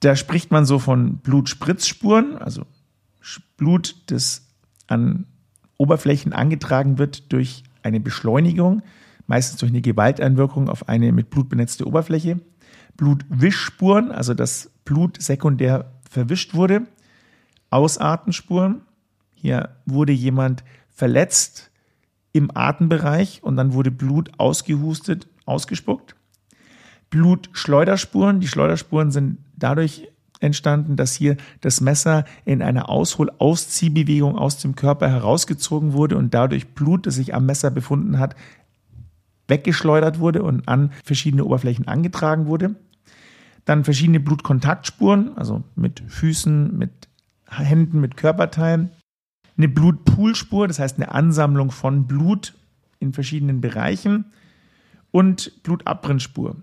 Da 0.00 0.16
spricht 0.16 0.50
man 0.50 0.66
so 0.66 0.80
von 0.80 1.18
Blutspritzspuren, 1.18 2.36
also 2.36 2.66
Blut, 3.56 3.94
das 4.06 4.49
an 4.90 5.26
Oberflächen 5.76 6.32
angetragen 6.32 6.98
wird 6.98 7.32
durch 7.32 7.64
eine 7.82 8.00
Beschleunigung, 8.00 8.82
meistens 9.26 9.60
durch 9.60 9.70
eine 9.70 9.80
Gewalteinwirkung 9.80 10.68
auf 10.68 10.88
eine 10.88 11.12
mit 11.12 11.30
Blut 11.30 11.48
benetzte 11.48 11.86
Oberfläche. 11.86 12.40
Blutwischspuren, 12.96 14.10
also 14.10 14.34
das 14.34 14.70
Blut 14.84 15.20
sekundär 15.22 15.92
verwischt 16.08 16.54
wurde. 16.54 16.82
Ausartenspuren, 17.70 18.82
hier 19.34 19.76
wurde 19.86 20.12
jemand 20.12 20.64
verletzt 20.88 21.70
im 22.32 22.50
Atembereich 22.54 23.42
und 23.42 23.56
dann 23.56 23.72
wurde 23.72 23.90
Blut 23.90 24.32
ausgehustet, 24.38 25.28
ausgespuckt. 25.46 26.14
Blutschleuderspuren, 27.10 28.40
die 28.40 28.48
Schleuderspuren 28.48 29.10
sind 29.10 29.38
dadurch 29.56 30.08
entstanden, 30.40 30.96
dass 30.96 31.14
hier 31.14 31.36
das 31.60 31.80
Messer 31.80 32.24
in 32.44 32.62
einer 32.62 32.88
Aushol-Ausziehbewegung 32.88 34.36
aus 34.36 34.58
dem 34.58 34.74
Körper 34.74 35.08
herausgezogen 35.08 35.92
wurde 35.92 36.16
und 36.16 36.34
dadurch 36.34 36.68
Blut, 36.68 37.06
das 37.06 37.14
sich 37.14 37.34
am 37.34 37.46
Messer 37.46 37.70
befunden 37.70 38.18
hat, 38.18 38.34
weggeschleudert 39.48 40.18
wurde 40.18 40.42
und 40.42 40.66
an 40.68 40.92
verschiedene 41.04 41.44
Oberflächen 41.44 41.86
angetragen 41.88 42.46
wurde. 42.46 42.76
Dann 43.64 43.84
verschiedene 43.84 44.20
Blutkontaktspuren, 44.20 45.36
also 45.36 45.62
mit 45.76 46.02
Füßen, 46.08 46.76
mit 46.76 46.90
Händen, 47.48 48.00
mit 48.00 48.16
Körperteilen. 48.16 48.90
Eine 49.56 49.68
Blutpoolspur, 49.68 50.66
das 50.68 50.78
heißt 50.78 50.96
eine 50.96 51.12
Ansammlung 51.12 51.70
von 51.70 52.06
Blut 52.06 52.54
in 52.98 53.12
verschiedenen 53.12 53.60
Bereichen 53.60 54.26
und 55.10 55.62
Blutabbrennspur. 55.62 56.56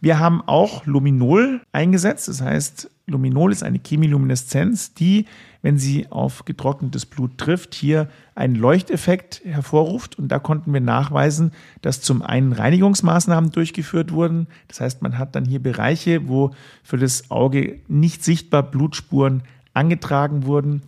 Wir 0.00 0.18
haben 0.18 0.42
auch 0.46 0.86
Luminol 0.86 1.60
eingesetzt, 1.72 2.28
das 2.28 2.40
heißt, 2.40 2.90
Luminol 3.08 3.52
ist 3.52 3.62
eine 3.62 3.80
Chemilumineszenz, 3.84 4.94
die, 4.94 5.24
wenn 5.62 5.78
sie 5.78 6.06
auf 6.10 6.44
getrocknetes 6.44 7.06
Blut 7.06 7.38
trifft, 7.38 7.74
hier 7.74 8.08
einen 8.34 8.54
Leuchteffekt 8.54 9.42
hervorruft. 9.44 10.18
Und 10.18 10.28
da 10.28 10.38
konnten 10.38 10.72
wir 10.72 10.80
nachweisen, 10.80 11.52
dass 11.82 12.00
zum 12.00 12.22
einen 12.22 12.52
Reinigungsmaßnahmen 12.52 13.50
durchgeführt 13.50 14.12
wurden. 14.12 14.46
Das 14.68 14.80
heißt, 14.80 15.02
man 15.02 15.18
hat 15.18 15.34
dann 15.34 15.46
hier 15.46 15.60
Bereiche, 15.60 16.28
wo 16.28 16.52
für 16.82 16.98
das 16.98 17.30
Auge 17.30 17.80
nicht 17.88 18.22
sichtbar 18.22 18.62
Blutspuren 18.62 19.42
angetragen 19.72 20.44
wurden, 20.44 20.82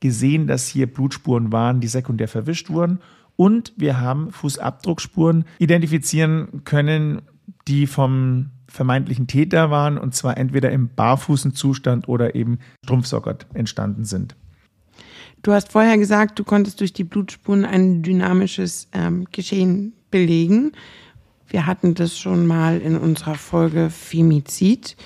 gesehen, 0.00 0.46
dass 0.46 0.68
hier 0.68 0.86
Blutspuren 0.86 1.50
waren, 1.50 1.80
die 1.80 1.88
sekundär 1.88 2.28
verwischt 2.28 2.70
wurden. 2.70 3.00
Und 3.36 3.72
wir 3.76 4.00
haben 4.00 4.30
Fußabdruckspuren 4.30 5.44
identifizieren 5.58 6.62
können, 6.64 7.22
die 7.66 7.86
vom 7.86 8.50
vermeintlichen 8.68 9.26
Täter 9.26 9.70
waren 9.70 9.98
und 9.98 10.14
zwar 10.14 10.36
entweder 10.36 10.70
im 10.70 10.88
barfußen 10.88 11.54
Zustand 11.54 12.08
oder 12.08 12.34
eben 12.34 12.58
strumpfsockert 12.84 13.46
entstanden 13.54 14.04
sind. 14.04 14.36
Du 15.42 15.52
hast 15.52 15.72
vorher 15.72 15.96
gesagt, 15.98 16.38
du 16.38 16.44
konntest 16.44 16.80
durch 16.80 16.92
die 16.92 17.04
Blutspuren 17.04 17.64
ein 17.64 18.02
dynamisches 18.02 18.88
ähm, 18.92 19.26
Geschehen 19.30 19.94
belegen. 20.10 20.72
Wir 21.46 21.66
hatten 21.66 21.94
das 21.94 22.18
schon 22.18 22.46
mal 22.46 22.80
in 22.80 22.98
unserer 22.98 23.36
Folge 23.36 23.88
Femizid. 23.88 24.96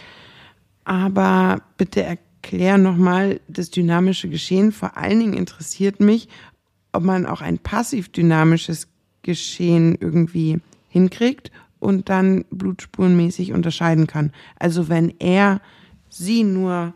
Aber 0.84 1.62
bitte 1.76 2.02
erklär 2.02 2.78
nochmal 2.78 3.40
das 3.46 3.70
dynamische 3.70 4.28
Geschehen. 4.28 4.72
Vor 4.72 4.96
allen 4.96 5.20
Dingen 5.20 5.34
interessiert 5.34 6.00
mich, 6.00 6.28
ob 6.92 7.04
man 7.04 7.26
auch 7.26 7.42
ein 7.42 7.58
passiv 7.58 8.10
dynamisches 8.10 8.88
Geschehen 9.22 9.96
irgendwie 10.00 10.60
hinkriegt 10.88 11.52
und 11.82 12.08
dann 12.08 12.44
blutspurenmäßig 12.50 13.52
unterscheiden 13.52 14.06
kann. 14.06 14.32
Also 14.58 14.88
wenn 14.88 15.12
er 15.18 15.60
sie 16.08 16.44
nur 16.44 16.94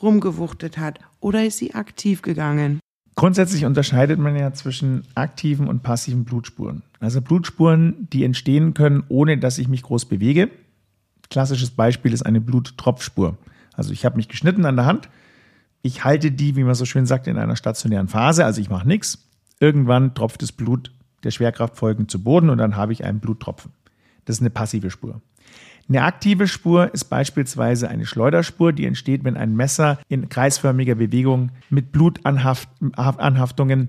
rumgewuchtet 0.00 0.78
hat 0.78 1.00
oder 1.20 1.44
ist 1.44 1.58
sie 1.58 1.74
aktiv 1.74 2.22
gegangen? 2.22 2.80
Grundsätzlich 3.14 3.64
unterscheidet 3.64 4.18
man 4.18 4.36
ja 4.36 4.52
zwischen 4.52 5.04
aktiven 5.14 5.68
und 5.68 5.82
passiven 5.82 6.24
Blutspuren. 6.24 6.82
Also 7.00 7.20
Blutspuren, 7.20 8.08
die 8.12 8.24
entstehen 8.24 8.74
können, 8.74 9.04
ohne 9.08 9.38
dass 9.38 9.58
ich 9.58 9.68
mich 9.68 9.82
groß 9.82 10.06
bewege. 10.06 10.50
Klassisches 11.30 11.70
Beispiel 11.70 12.12
ist 12.12 12.24
eine 12.24 12.40
Bluttropfspur. 12.40 13.36
Also 13.74 13.92
ich 13.92 14.04
habe 14.04 14.16
mich 14.16 14.28
geschnitten 14.28 14.64
an 14.64 14.76
der 14.76 14.86
Hand. 14.86 15.08
Ich 15.82 16.04
halte 16.04 16.30
die, 16.30 16.56
wie 16.56 16.64
man 16.64 16.74
so 16.74 16.84
schön 16.84 17.06
sagt, 17.06 17.26
in 17.26 17.36
einer 17.36 17.56
stationären 17.56 18.08
Phase. 18.08 18.44
Also 18.44 18.60
ich 18.60 18.70
mache 18.70 18.88
nichts. 18.88 19.18
Irgendwann 19.60 20.14
tropft 20.14 20.42
das 20.42 20.52
Blut 20.52 20.90
der 21.24 21.30
Schwerkraft 21.30 21.76
folgend 21.76 22.10
zu 22.10 22.22
Boden 22.22 22.50
und 22.50 22.58
dann 22.58 22.76
habe 22.76 22.92
ich 22.92 23.04
einen 23.04 23.20
Bluttropfen. 23.20 23.72
Das 24.26 24.36
ist 24.36 24.42
eine 24.42 24.50
passive 24.50 24.90
Spur. 24.90 25.22
Eine 25.88 26.02
aktive 26.02 26.48
Spur 26.48 26.92
ist 26.92 27.04
beispielsweise 27.04 27.88
eine 27.88 28.06
Schleuderspur, 28.06 28.72
die 28.72 28.86
entsteht, 28.86 29.22
wenn 29.24 29.36
ein 29.36 29.54
Messer 29.54 29.98
in 30.08 30.28
kreisförmiger 30.28 30.96
Bewegung 30.96 31.52
mit 31.70 31.92
Blutanhaftungen 31.92 33.88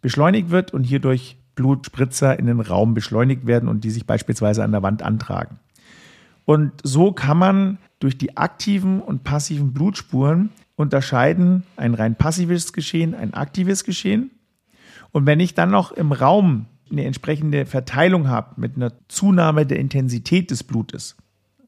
beschleunigt 0.00 0.50
wird 0.50 0.72
und 0.72 0.84
hierdurch 0.84 1.36
Blutspritzer 1.54 2.38
in 2.38 2.46
den 2.46 2.60
Raum 2.60 2.94
beschleunigt 2.94 3.46
werden 3.46 3.68
und 3.68 3.84
die 3.84 3.90
sich 3.90 4.06
beispielsweise 4.06 4.64
an 4.64 4.72
der 4.72 4.82
Wand 4.82 5.02
antragen. 5.02 5.58
Und 6.46 6.72
so 6.82 7.12
kann 7.12 7.38
man 7.38 7.78
durch 7.98 8.16
die 8.16 8.36
aktiven 8.36 9.00
und 9.00 9.24
passiven 9.24 9.72
Blutspuren 9.72 10.50
unterscheiden 10.76 11.64
ein 11.76 11.94
rein 11.94 12.14
passives 12.14 12.72
Geschehen, 12.72 13.14
ein 13.14 13.34
aktives 13.34 13.84
Geschehen. 13.84 14.30
Und 15.12 15.26
wenn 15.26 15.40
ich 15.40 15.54
dann 15.54 15.70
noch 15.70 15.92
im 15.92 16.12
Raum 16.12 16.66
eine 16.90 17.04
entsprechende 17.04 17.66
Verteilung 17.66 18.28
habe 18.28 18.60
mit 18.60 18.76
einer 18.76 18.92
Zunahme 19.08 19.66
der 19.66 19.78
Intensität 19.78 20.50
des 20.50 20.64
Blutes, 20.64 21.16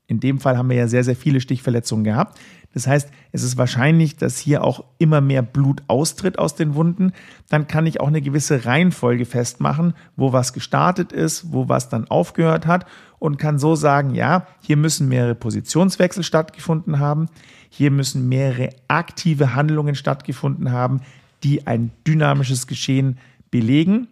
in 0.09 0.21
dem 0.21 0.41
Fall 0.41 0.57
haben 0.57 0.71
wir 0.71 0.77
ja 0.77 0.89
sehr, 0.89 1.05
sehr 1.05 1.15
viele 1.15 1.41
Stichverletzungen 1.41 2.03
gehabt. 2.03 2.41
Das 2.73 2.87
heißt, 2.87 3.11
es 3.33 3.43
ist 3.43 3.59
wahrscheinlich, 3.59 4.17
dass 4.17 4.39
hier 4.39 4.65
auch 4.65 4.85
immer 4.97 5.21
mehr 5.21 5.43
Blut 5.43 5.83
austritt 5.87 6.39
aus 6.39 6.55
den 6.55 6.75
Wunden. 6.75 7.13
Dann 7.51 7.67
kann 7.67 7.87
ich 7.87 8.01
auch 8.01 8.09
eine 8.09 8.23
gewisse 8.23 8.65
Reihenfolge 8.65 9.27
festmachen, 9.27 9.93
wo 10.17 10.33
was 10.33 10.55
gestartet 10.55 11.13
ist, 11.13 11.53
wo 11.53 11.69
was 11.69 11.91
dann 11.91 12.09
aufgehört 12.09 12.67
hat 12.67 12.87
und 13.19 13.39
kann 13.39 13.59
so 13.59 13.75
sagen, 13.75 14.15
ja, 14.15 14.47
hier 14.63 14.79
müssen 14.79 15.09
mehrere 15.09 15.35
Positionswechsel 15.35 16.23
stattgefunden 16.23 16.99
haben. 16.99 17.27
Hier 17.69 17.91
müssen 17.91 18.29
mehrere 18.29 18.71
aktive 18.89 19.55
Handlungen 19.55 19.95
stattgefunden 19.95 20.73
haben, 20.73 21.01
die 21.43 21.67
ein 21.67 21.91
dynamisches 22.07 22.67
Geschehen 22.67 23.19
belegen. 23.51 24.09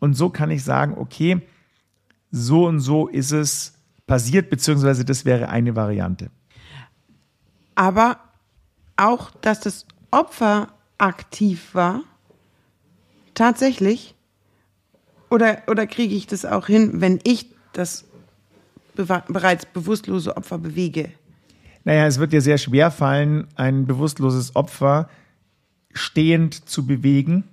Und 0.00 0.14
so 0.14 0.30
kann 0.30 0.50
ich 0.50 0.64
sagen, 0.64 0.94
okay, 0.98 1.42
so 2.32 2.66
und 2.66 2.80
so 2.80 3.06
ist 3.06 3.30
es 3.30 3.74
passiert, 4.06 4.50
beziehungsweise 4.50 5.04
das 5.04 5.24
wäre 5.24 5.48
eine 5.48 5.76
Variante. 5.76 6.30
Aber 7.76 8.18
auch, 8.96 9.30
dass 9.40 9.60
das 9.60 9.86
Opfer 10.10 10.68
aktiv 10.98 11.74
war, 11.74 12.02
tatsächlich, 13.34 14.14
oder, 15.30 15.62
oder 15.68 15.86
kriege 15.86 16.14
ich 16.14 16.26
das 16.26 16.44
auch 16.44 16.66
hin, 16.66 17.00
wenn 17.00 17.20
ich 17.22 17.46
das 17.72 18.04
bereits 18.96 19.64
bewusstlose 19.66 20.36
Opfer 20.36 20.58
bewege? 20.58 21.10
Naja, 21.84 22.06
es 22.06 22.18
wird 22.18 22.32
dir 22.32 22.42
sehr 22.42 22.58
schwer 22.58 22.90
fallen, 22.90 23.46
ein 23.54 23.86
bewusstloses 23.86 24.56
Opfer 24.56 25.08
stehend 25.92 26.68
zu 26.68 26.86
bewegen. 26.86 27.44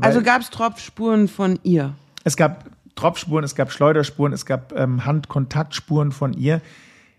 Also 0.00 0.22
gab 0.22 0.42
es 0.42 0.50
Tropfspuren 0.50 1.28
von 1.28 1.58
ihr? 1.62 1.94
Es 2.24 2.36
gab 2.36 2.70
Tropfspuren, 2.94 3.44
es 3.44 3.54
gab 3.54 3.72
Schleuderspuren, 3.72 4.32
es 4.32 4.46
gab 4.46 4.72
ähm, 4.76 5.04
Handkontaktspuren 5.04 6.12
von 6.12 6.32
ihr. 6.32 6.60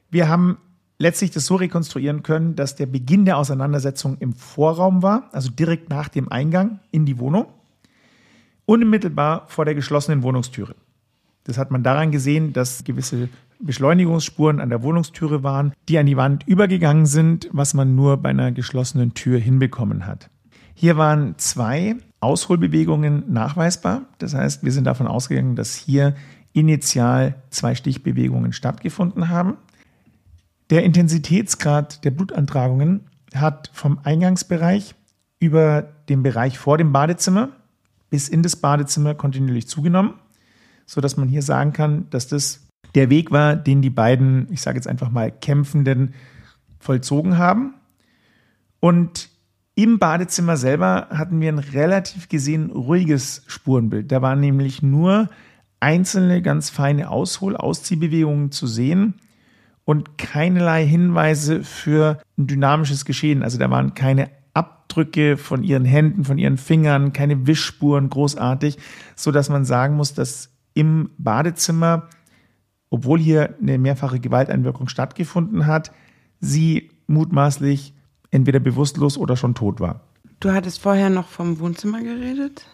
Wir 0.09 0.27
haben 0.27 0.57
letztlich 0.97 1.31
das 1.31 1.45
so 1.45 1.55
rekonstruieren 1.55 2.23
können, 2.23 2.55
dass 2.55 2.75
der 2.75 2.85
Beginn 2.85 3.25
der 3.25 3.37
Auseinandersetzung 3.37 4.17
im 4.19 4.33
Vorraum 4.33 5.01
war, 5.01 5.29
also 5.31 5.49
direkt 5.49 5.89
nach 5.89 6.09
dem 6.09 6.31
Eingang 6.31 6.79
in 6.91 7.05
die 7.05 7.17
Wohnung, 7.19 7.47
unmittelbar 8.65 9.45
vor 9.47 9.65
der 9.65 9.75
geschlossenen 9.75 10.23
Wohnungstüre. 10.23 10.75
Das 11.45 11.57
hat 11.57 11.71
man 11.71 11.83
daran 11.83 12.11
gesehen, 12.11 12.53
dass 12.53 12.83
gewisse 12.83 13.29
Beschleunigungsspuren 13.59 14.59
an 14.59 14.69
der 14.69 14.83
Wohnungstüre 14.83 15.43
waren, 15.43 15.73
die 15.87 15.97
an 15.97 16.05
die 16.05 16.17
Wand 16.17 16.47
übergegangen 16.47 17.05
sind, 17.05 17.49
was 17.51 17.73
man 17.73 17.95
nur 17.95 18.17
bei 18.17 18.29
einer 18.29 18.51
geschlossenen 18.51 19.13
Tür 19.13 19.39
hinbekommen 19.39 20.05
hat. 20.05 20.29
Hier 20.75 20.97
waren 20.97 21.37
zwei 21.37 21.95
Ausholbewegungen 22.21 23.31
nachweisbar. 23.31 24.03
Das 24.17 24.33
heißt, 24.33 24.63
wir 24.63 24.71
sind 24.71 24.85
davon 24.85 25.07
ausgegangen, 25.07 25.55
dass 25.55 25.75
hier 25.75 26.15
initial 26.53 27.35
zwei 27.49 27.75
Stichbewegungen 27.75 28.53
stattgefunden 28.53 29.29
haben. 29.29 29.57
Der 30.69 30.83
Intensitätsgrad 30.83 32.03
der 32.03 32.11
Blutantragungen 32.11 33.01
hat 33.33 33.69
vom 33.73 33.99
Eingangsbereich 34.03 34.95
über 35.39 35.83
den 36.09 36.23
Bereich 36.23 36.57
vor 36.57 36.77
dem 36.77 36.91
Badezimmer 36.91 37.49
bis 38.09 38.27
in 38.27 38.43
das 38.43 38.55
Badezimmer 38.55 39.13
kontinuierlich 39.13 39.67
zugenommen, 39.67 40.15
sodass 40.85 41.17
man 41.17 41.27
hier 41.27 41.43
sagen 41.43 41.73
kann, 41.73 42.09
dass 42.09 42.27
das 42.27 42.67
der 42.95 43.09
Weg 43.09 43.31
war, 43.31 43.55
den 43.55 43.81
die 43.81 43.91
beiden, 43.91 44.51
ich 44.51 44.61
sage 44.61 44.77
jetzt 44.77 44.87
einfach 44.87 45.11
mal, 45.11 45.31
Kämpfenden 45.31 46.15
vollzogen 46.79 47.37
haben. 47.37 47.75
Und 48.79 49.29
im 49.83 49.97
Badezimmer 49.97 50.57
selber 50.57 51.07
hatten 51.09 51.39
wir 51.39 51.49
ein 51.49 51.59
relativ 51.59 52.27
gesehen 52.27 52.69
ruhiges 52.69 53.43
Spurenbild. 53.47 54.11
Da 54.11 54.21
waren 54.21 54.41
nämlich 54.41 54.81
nur 54.81 55.29
einzelne 55.79 56.41
ganz 56.41 56.69
feine 56.69 57.09
Aushol-, 57.09 57.55
Ausziehbewegungen 57.55 58.51
zu 58.51 58.67
sehen 58.67 59.13
und 59.85 60.17
keinerlei 60.17 60.85
Hinweise 60.85 61.63
für 61.63 62.19
ein 62.37 62.47
dynamisches 62.47 63.05
Geschehen. 63.05 63.41
Also 63.41 63.57
da 63.57 63.69
waren 63.69 63.93
keine 63.93 64.29
Abdrücke 64.53 65.37
von 65.37 65.63
ihren 65.63 65.85
Händen, 65.85 66.25
von 66.25 66.37
ihren 66.37 66.57
Fingern, 66.57 67.13
keine 67.13 67.47
Wischspuren 67.47 68.09
großartig, 68.09 68.77
so 69.15 69.31
dass 69.31 69.47
man 69.47 69.63
sagen 69.63 69.95
muss, 69.95 70.13
dass 70.13 70.49
im 70.73 71.11
Badezimmer, 71.17 72.09
obwohl 72.89 73.19
hier 73.19 73.55
eine 73.61 73.77
mehrfache 73.77 74.19
Gewalteinwirkung 74.19 74.89
stattgefunden 74.89 75.67
hat, 75.67 75.93
sie 76.41 76.91
mutmaßlich 77.07 77.93
entweder 78.31 78.59
bewusstlos 78.59 79.17
oder 79.17 79.35
schon 79.35 79.55
tot 79.55 79.79
war. 79.79 80.01
Du 80.39 80.51
hattest 80.51 80.81
vorher 80.81 81.09
noch 81.09 81.27
vom 81.27 81.59
Wohnzimmer 81.59 82.01
geredet? 82.01 82.65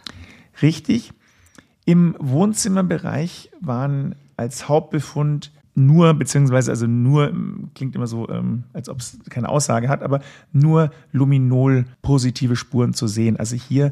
Richtig. 0.62 1.12
Im 1.86 2.16
Wohnzimmerbereich 2.20 3.52
waren 3.60 4.16
als 4.38 4.68
Hauptbefund 4.70 5.52
nur, 5.76 6.14
beziehungsweise 6.14 6.72
also 6.72 6.88
nur, 6.88 7.34
klingt 7.74 7.96
immer 7.96 8.08
so, 8.08 8.30
ähm, 8.30 8.64
als 8.74 8.88
ob 8.88 9.00
es 9.00 9.20
keine 9.30 9.50
Aussage 9.50 9.90
hat, 9.90 10.04
aber 10.04 10.22
nur 10.54 10.92
Luminol-positive 11.12 12.56
Spuren 12.56 12.94
zu 12.94 13.08
sehen. 13.08 13.38
Also 13.38 13.56
hier 13.56 13.92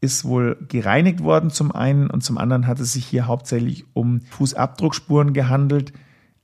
ist 0.00 0.24
wohl 0.24 0.56
gereinigt 0.68 1.22
worden 1.22 1.50
zum 1.50 1.72
einen 1.72 2.08
und 2.08 2.22
zum 2.22 2.38
anderen 2.38 2.66
hat 2.66 2.78
es 2.78 2.92
sich 2.92 3.06
hier 3.06 3.26
hauptsächlich 3.26 3.84
um 3.94 4.20
Fußabdruckspuren 4.20 5.32
gehandelt, 5.32 5.92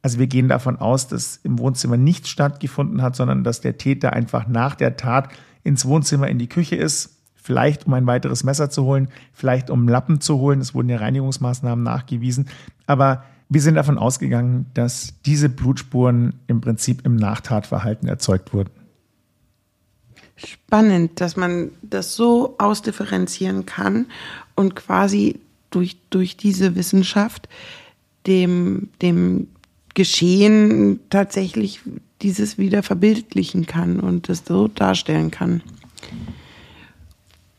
also 0.03 0.19
wir 0.19 0.27
gehen 0.27 0.49
davon 0.49 0.77
aus, 0.77 1.09
dass 1.09 1.41
im 1.43 1.59
Wohnzimmer 1.59 1.97
nichts 1.97 2.29
stattgefunden 2.31 3.03
hat, 3.03 3.17
sondern 3.17 3.45
dass 3.45 3.61
der 3.61 3.77
Täter 3.77 4.13
einfach 4.13 4.49
nach 4.49 4.75
der 4.75 4.97
Tat 4.97 5.29
ins 5.63 5.85
Wohnzimmer 5.85 6.29
in 6.29 6.39
die 6.39 6.49
Küche 6.49 6.77
ist, 6.77 7.19
vielleicht 7.35 7.87
um 7.87 7.95
ein 7.95 8.07
weiteres 8.07 8.45
Messer 8.45 8.71
zu 8.71 8.85
holen, 8.85 9.09
vielleicht 9.33 9.69
um 9.71 9.89
Lappen 9.89 10.21
zu 10.21 10.39
holen. 10.39 10.61
Es 10.61 10.75
wurden 10.75 10.89
ja 10.89 10.99
Reinigungsmaßnahmen 10.99 11.83
nachgewiesen. 11.83 12.49
Aber 12.87 13.25
wir 13.51 13.61
sind 13.61 13.75
davon 13.75 13.99
ausgegangen, 13.99 14.67
dass 14.75 15.15
diese 15.27 15.49
Blutspuren 15.49 16.35
im 16.47 16.61
Prinzip 16.61 17.05
im 17.05 17.17
Nachtatverhalten 17.17 18.09
erzeugt 18.09 18.55
wurden. 18.55 18.71
Spannend, 20.37 21.21
dass 21.21 21.37
man 21.37 21.71
das 21.83 22.15
so 22.15 22.55
ausdifferenzieren 22.57 23.67
kann 23.67 24.07
und 24.55 24.77
quasi 24.77 25.41
durch, 25.69 25.99
durch 26.09 26.39
diese 26.39 26.75
Wissenschaft 26.75 27.49
dem, 28.27 28.89
dem 29.03 29.49
Geschehen 29.95 31.01
tatsächlich 31.11 31.81
dieses 32.23 32.59
wieder 32.59 32.83
verbildlichen 32.83 33.67
kann 33.67 34.01
und 34.01 34.29
das 34.29 34.45
so 34.47 34.69
darstellen 34.69 35.31
kann. 35.31 35.63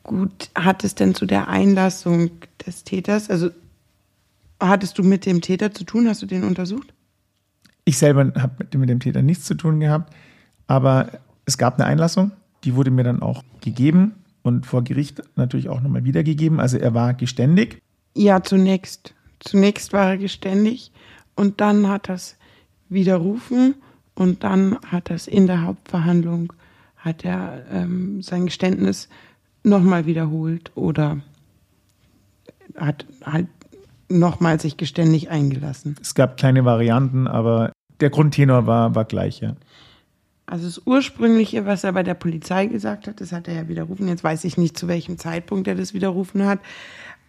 Gut, 0.04 0.50
hat 0.56 0.84
es 0.84 0.96
denn 0.96 1.15
zu 1.15 1.26
der 1.26 1.48
Einlassung 1.48 2.32
des 2.65 2.84
Täters, 2.84 3.30
also 3.30 3.50
hattest 4.60 4.98
du 4.98 5.04
mit 5.04 5.26
dem 5.26 5.41
Täter 5.41 5.74
zu 5.74 5.84
tun? 5.84 6.08
Hast 6.08 6.22
du 6.22 6.26
den 6.26 6.44
untersucht? 6.44 6.94
Ich 7.86 7.98
selber 7.98 8.32
habe 8.36 8.54
mit, 8.60 8.74
mit 8.76 8.89
dem 8.89 9.00
Täter 9.00 9.22
nichts 9.22 9.46
zu 9.46 9.56
tun 9.56 9.80
gehabt, 9.80 10.13
aber 10.67 11.20
es 11.46 11.58
gab 11.58 11.76
eine 11.76 11.86
Einlassung, 11.86 12.32
die 12.63 12.76
wurde 12.76 12.91
mir 12.91 13.04
dann 13.04 13.22
auch 13.22 13.44
gegeben 13.62 14.13
und 14.44 14.65
vor 14.65 14.84
Gericht 14.84 15.22
natürlich 15.36 15.70
auch 15.70 15.82
nochmal 15.82 16.04
wiedergegeben. 16.04 16.60
Also 16.60 16.78
er 16.78 16.94
war 16.94 17.13
geständig. 17.13 17.82
Ja, 18.15 18.44
zunächst. 18.44 19.13
Zunächst 19.39 19.94
war 19.94 20.10
er 20.10 20.17
geständig 20.17 20.91
und 21.41 21.60
dann 21.60 21.89
hat 21.89 22.08
es 22.08 22.38
widerrufen 22.88 23.73
und 24.13 24.43
dann 24.43 24.77
hat 24.86 25.10
es 25.10 25.27
in 25.27 25.47
der 25.47 25.63
Hauptverhandlung, 25.63 26.54
hat 26.97 27.25
er 27.25 27.65
ähm, 27.71 28.21
sein 28.21 28.45
Geständnis 28.45 29.10
nochmal 29.63 30.06
wiederholt 30.06 30.71
oder 30.75 31.17
hat 32.77 33.08
halt 33.25 33.47
nochmal 34.08 34.60
sich 34.60 34.77
geständig 34.77 35.32
eingelassen. 35.32 35.95
Es 35.99 36.13
gab 36.13 36.38
kleine 36.38 36.63
Varianten, 36.63 37.27
aber 37.27 37.71
der 38.01 38.12
Grundtenor 38.12 38.67
war, 38.67 38.93
war 38.93 39.06
gleich, 39.06 39.39
ja. 39.39 39.56
Also 40.45 40.65
das 40.65 40.86
Ursprüngliche, 40.86 41.65
was 41.65 41.84
er 41.84 41.93
bei 41.93 42.04
der 42.04 42.13
Polizei 42.13 42.67
gesagt 42.67 43.08
hat, 43.08 43.19
das 43.19 43.32
hat 43.32 43.47
er 43.47 43.56
ja 43.56 43.67
widerrufen. 43.67 44.08
Jetzt 44.08 44.23
weiß 44.23 44.43
ich 44.43 44.58
nicht, 44.60 44.77
zu 44.77 44.88
welchem 44.88 45.17
Zeitpunkt 45.17 45.67
er 45.67 45.75
das 45.75 45.95
widerrufen 45.95 46.45
hat. 46.45 46.60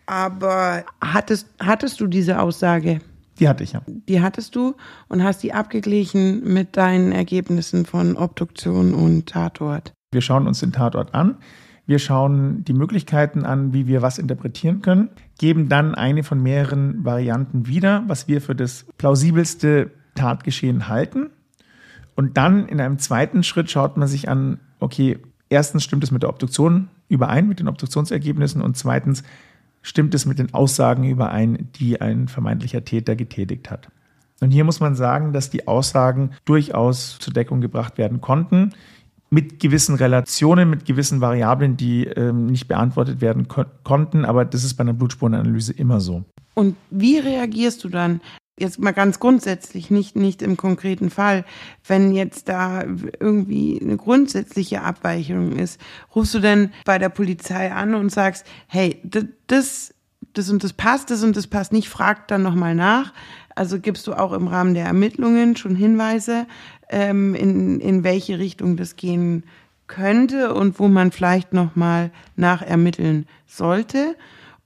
Aber 0.05 0.85
hattest, 1.01 1.47
hattest 1.59 1.99
du 1.99 2.07
diese 2.07 2.43
Aussage? 2.43 3.01
Die 3.39 3.49
hatte 3.49 3.65
ich 3.65 3.73
ja. 3.73 3.83
Die 3.87 4.21
hattest 4.21 4.55
du 4.57 4.75
und 5.09 5.23
hast 5.23 5.43
die 5.43 5.53
abgeglichen 5.53 6.53
mit 6.53 6.77
deinen 6.77 7.13
Ergebnissen 7.13 7.87
von 7.87 8.17
Obduktion 8.17 8.95
und 8.95 9.27
Tatort. 9.27 9.93
Wir 10.13 10.21
schauen 10.21 10.47
uns 10.47 10.61
den 10.61 10.73
Tatort 10.73 11.15
an. 11.15 11.37
Wir 11.87 11.99
schauen 11.99 12.65
die 12.65 12.75
Möglichkeiten 12.75 13.45
an, 13.45 13.73
wie 13.73 13.87
wir 13.87 14.03
was 14.03 14.19
interpretieren 14.19 14.83
können, 14.83 15.11
geben 15.39 15.69
dann 15.69 15.95
eine 15.95 16.23
von 16.23 16.41
mehreren 16.41 17.05
Varianten 17.05 17.67
wieder, 17.67 18.05
was 18.07 18.29
wir 18.29 18.41
für 18.41 18.55
das 18.55 18.87
plausibelste 18.99 19.91
Tatgeschehen 20.15 20.89
halten. 20.89 21.31
Und 22.15 22.37
dann 22.37 22.69
in 22.69 22.81
einem 22.81 22.99
zweiten 22.99 23.43
Schritt 23.43 23.71
schaut 23.71 23.97
man 23.97 24.07
sich 24.07 24.29
an, 24.29 24.61
okay, 24.79 25.19
erstens 25.49 25.83
stimmt 25.83 26.05
es 26.05 26.11
mit 26.11 26.23
der 26.23 26.31
Obduktion 26.31 26.89
überein, 27.09 27.49
mit 27.49 27.59
den 27.59 27.69
Obduktionsergebnissen 27.69 28.63
und 28.63 28.77
zweitens 28.77 29.23
stimmt 29.83 30.15
es 30.15 30.27
mit 30.27 30.39
den 30.39 30.55
Aussagen 30.55 31.05
überein, 31.05 31.69
die 31.77 32.01
ein 32.01 32.29
vermeintlicher 32.29 32.85
Täter 32.85 33.17
getätigt 33.17 33.71
hat. 33.71 33.89
Und 34.41 34.51
hier 34.51 34.65
muss 34.65 34.81
man 34.81 34.97
sagen, 34.97 35.33
dass 35.33 35.51
die 35.51 35.69
Aussagen 35.69 36.31
durchaus 36.45 37.19
zur 37.21 37.33
Deckung 37.33 37.61
gebracht 37.61 37.99
werden 37.99 38.21
konnten, 38.21 38.73
mit 39.31 39.61
gewissen 39.61 39.95
Relationen, 39.95 40.69
mit 40.69 40.85
gewissen 40.85 41.21
Variablen, 41.21 41.77
die 41.77 42.05
ähm, 42.05 42.47
nicht 42.47 42.69
beantwortet 42.69 43.21
werden 43.21 43.49
ko 43.49 43.65
konnten. 43.83 44.25
Aber 44.25 44.45
das 44.45 44.63
ist 44.63 44.75
bei 44.75 44.83
einer 44.83 44.93
Blutspurenanalyse 44.93 45.73
immer 45.73 46.01
so. 46.01 46.25
Und 46.55 46.77
wie 46.91 47.19
reagierst 47.19 47.83
du 47.83 47.89
dann? 47.89 48.21
Jetzt 48.59 48.79
mal 48.79 48.93
ganz 48.93 49.19
grundsätzlich, 49.19 49.91
nicht, 49.91 50.15
nicht 50.15 50.43
im 50.43 50.59
konkreten 50.59 51.09
Fall. 51.09 51.45
Wenn 51.87 52.13
jetzt 52.13 52.49
da 52.49 52.85
irgendwie 53.19 53.81
eine 53.81 53.97
grundsätzliche 53.97 54.83
Abweichung 54.83 55.53
ist, 55.53 55.81
rufst 56.15 56.35
du 56.35 56.39
denn 56.39 56.71
bei 56.85 56.99
der 56.99 57.09
Polizei 57.09 57.73
an 57.73 57.95
und 57.95 58.11
sagst, 58.11 58.47
hey, 58.67 59.01
das, 59.47 59.95
das 60.35 60.51
und 60.51 60.63
das 60.63 60.75
passt, 60.75 61.11
das 61.11 61.23
und 61.23 61.35
das 61.35 61.47
passt 61.47 61.73
nicht, 61.73 61.89
frag 61.89 62.29
dann 62.29 62.43
nochmal 62.43 62.75
nach. 62.75 63.15
Also 63.55 63.81
gibst 63.81 64.07
du 64.07 64.13
auch 64.13 64.33
im 64.33 64.49
Rahmen 64.49 64.75
der 64.75 64.85
Ermittlungen 64.85 65.57
schon 65.57 65.75
Hinweise, 65.75 66.47
ähm, 66.91 67.35
in, 67.35 67.81
in 67.81 68.05
welche 68.05 68.39
Richtung 68.39 68.77
das 68.77 68.97
gehen 68.97 69.45
könnte 69.87 70.55
und 70.55 70.79
wo 70.79 70.89
man 70.89 71.11
vielleicht 71.11 71.55
nochmal 71.55 72.11
nachermitteln 72.37 73.27
sollte? 73.47 74.15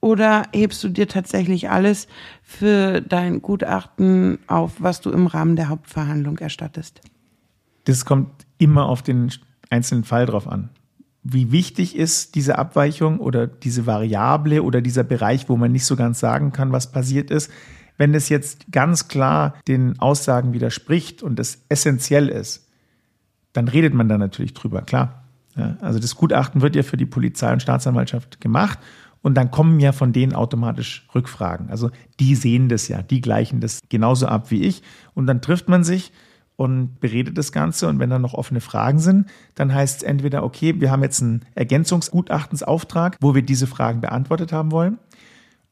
Oder 0.00 0.44
hebst 0.52 0.84
du 0.84 0.88
dir 0.88 1.08
tatsächlich 1.08 1.70
alles 1.70 2.06
für 2.42 3.00
dein 3.00 3.42
Gutachten 3.42 4.38
auf, 4.46 4.74
was 4.78 5.00
du 5.00 5.10
im 5.10 5.26
Rahmen 5.26 5.56
der 5.56 5.68
Hauptverhandlung 5.68 6.38
erstattest? 6.38 7.00
Das 7.84 8.04
kommt 8.04 8.46
immer 8.58 8.86
auf 8.86 9.02
den 9.02 9.32
einzelnen 9.70 10.04
Fall 10.04 10.26
drauf 10.26 10.48
an. 10.48 10.70
Wie 11.22 11.50
wichtig 11.50 11.96
ist 11.96 12.34
diese 12.36 12.58
Abweichung 12.58 13.18
oder 13.18 13.46
diese 13.46 13.86
Variable 13.86 14.62
oder 14.62 14.80
dieser 14.80 15.02
Bereich, 15.02 15.48
wo 15.48 15.56
man 15.56 15.72
nicht 15.72 15.84
so 15.84 15.96
ganz 15.96 16.20
sagen 16.20 16.52
kann, 16.52 16.70
was 16.70 16.92
passiert 16.92 17.30
ist. 17.30 17.50
Wenn 17.98 18.14
es 18.14 18.28
jetzt 18.28 18.70
ganz 18.70 19.08
klar 19.08 19.54
den 19.66 19.98
Aussagen 19.98 20.52
widerspricht 20.52 21.22
und 21.22 21.40
es 21.40 21.64
essentiell 21.68 22.28
ist, 22.28 22.68
dann 23.54 23.66
redet 23.66 23.94
man 23.94 24.08
da 24.08 24.18
natürlich 24.18 24.54
drüber, 24.54 24.82
klar. 24.82 25.24
Ja, 25.56 25.78
also 25.80 25.98
das 25.98 26.14
Gutachten 26.14 26.60
wird 26.60 26.76
ja 26.76 26.82
für 26.82 26.98
die 26.98 27.06
Polizei 27.06 27.52
und 27.52 27.62
Staatsanwaltschaft 27.62 28.40
gemacht 28.40 28.78
und 29.26 29.34
dann 29.34 29.50
kommen 29.50 29.80
ja 29.80 29.90
von 29.90 30.12
denen 30.12 30.36
automatisch 30.36 31.04
Rückfragen. 31.12 31.68
Also 31.68 31.90
die 32.20 32.36
sehen 32.36 32.68
das 32.68 32.86
ja, 32.86 33.02
die 33.02 33.20
gleichen 33.20 33.60
das 33.60 33.80
genauso 33.88 34.28
ab 34.28 34.52
wie 34.52 34.62
ich. 34.62 34.84
Und 35.14 35.26
dann 35.26 35.42
trifft 35.42 35.68
man 35.68 35.82
sich 35.82 36.12
und 36.54 37.00
beredet 37.00 37.36
das 37.36 37.50
Ganze. 37.50 37.88
Und 37.88 37.98
wenn 37.98 38.08
dann 38.08 38.22
noch 38.22 38.34
offene 38.34 38.60
Fragen 38.60 39.00
sind, 39.00 39.28
dann 39.56 39.74
heißt 39.74 39.96
es 39.96 40.02
entweder, 40.04 40.44
okay, 40.44 40.80
wir 40.80 40.92
haben 40.92 41.02
jetzt 41.02 41.22
einen 41.22 41.44
Ergänzungsgutachtensauftrag, 41.56 43.16
wo 43.20 43.34
wir 43.34 43.42
diese 43.42 43.66
Fragen 43.66 44.00
beantwortet 44.00 44.52
haben 44.52 44.70
wollen. 44.70 45.00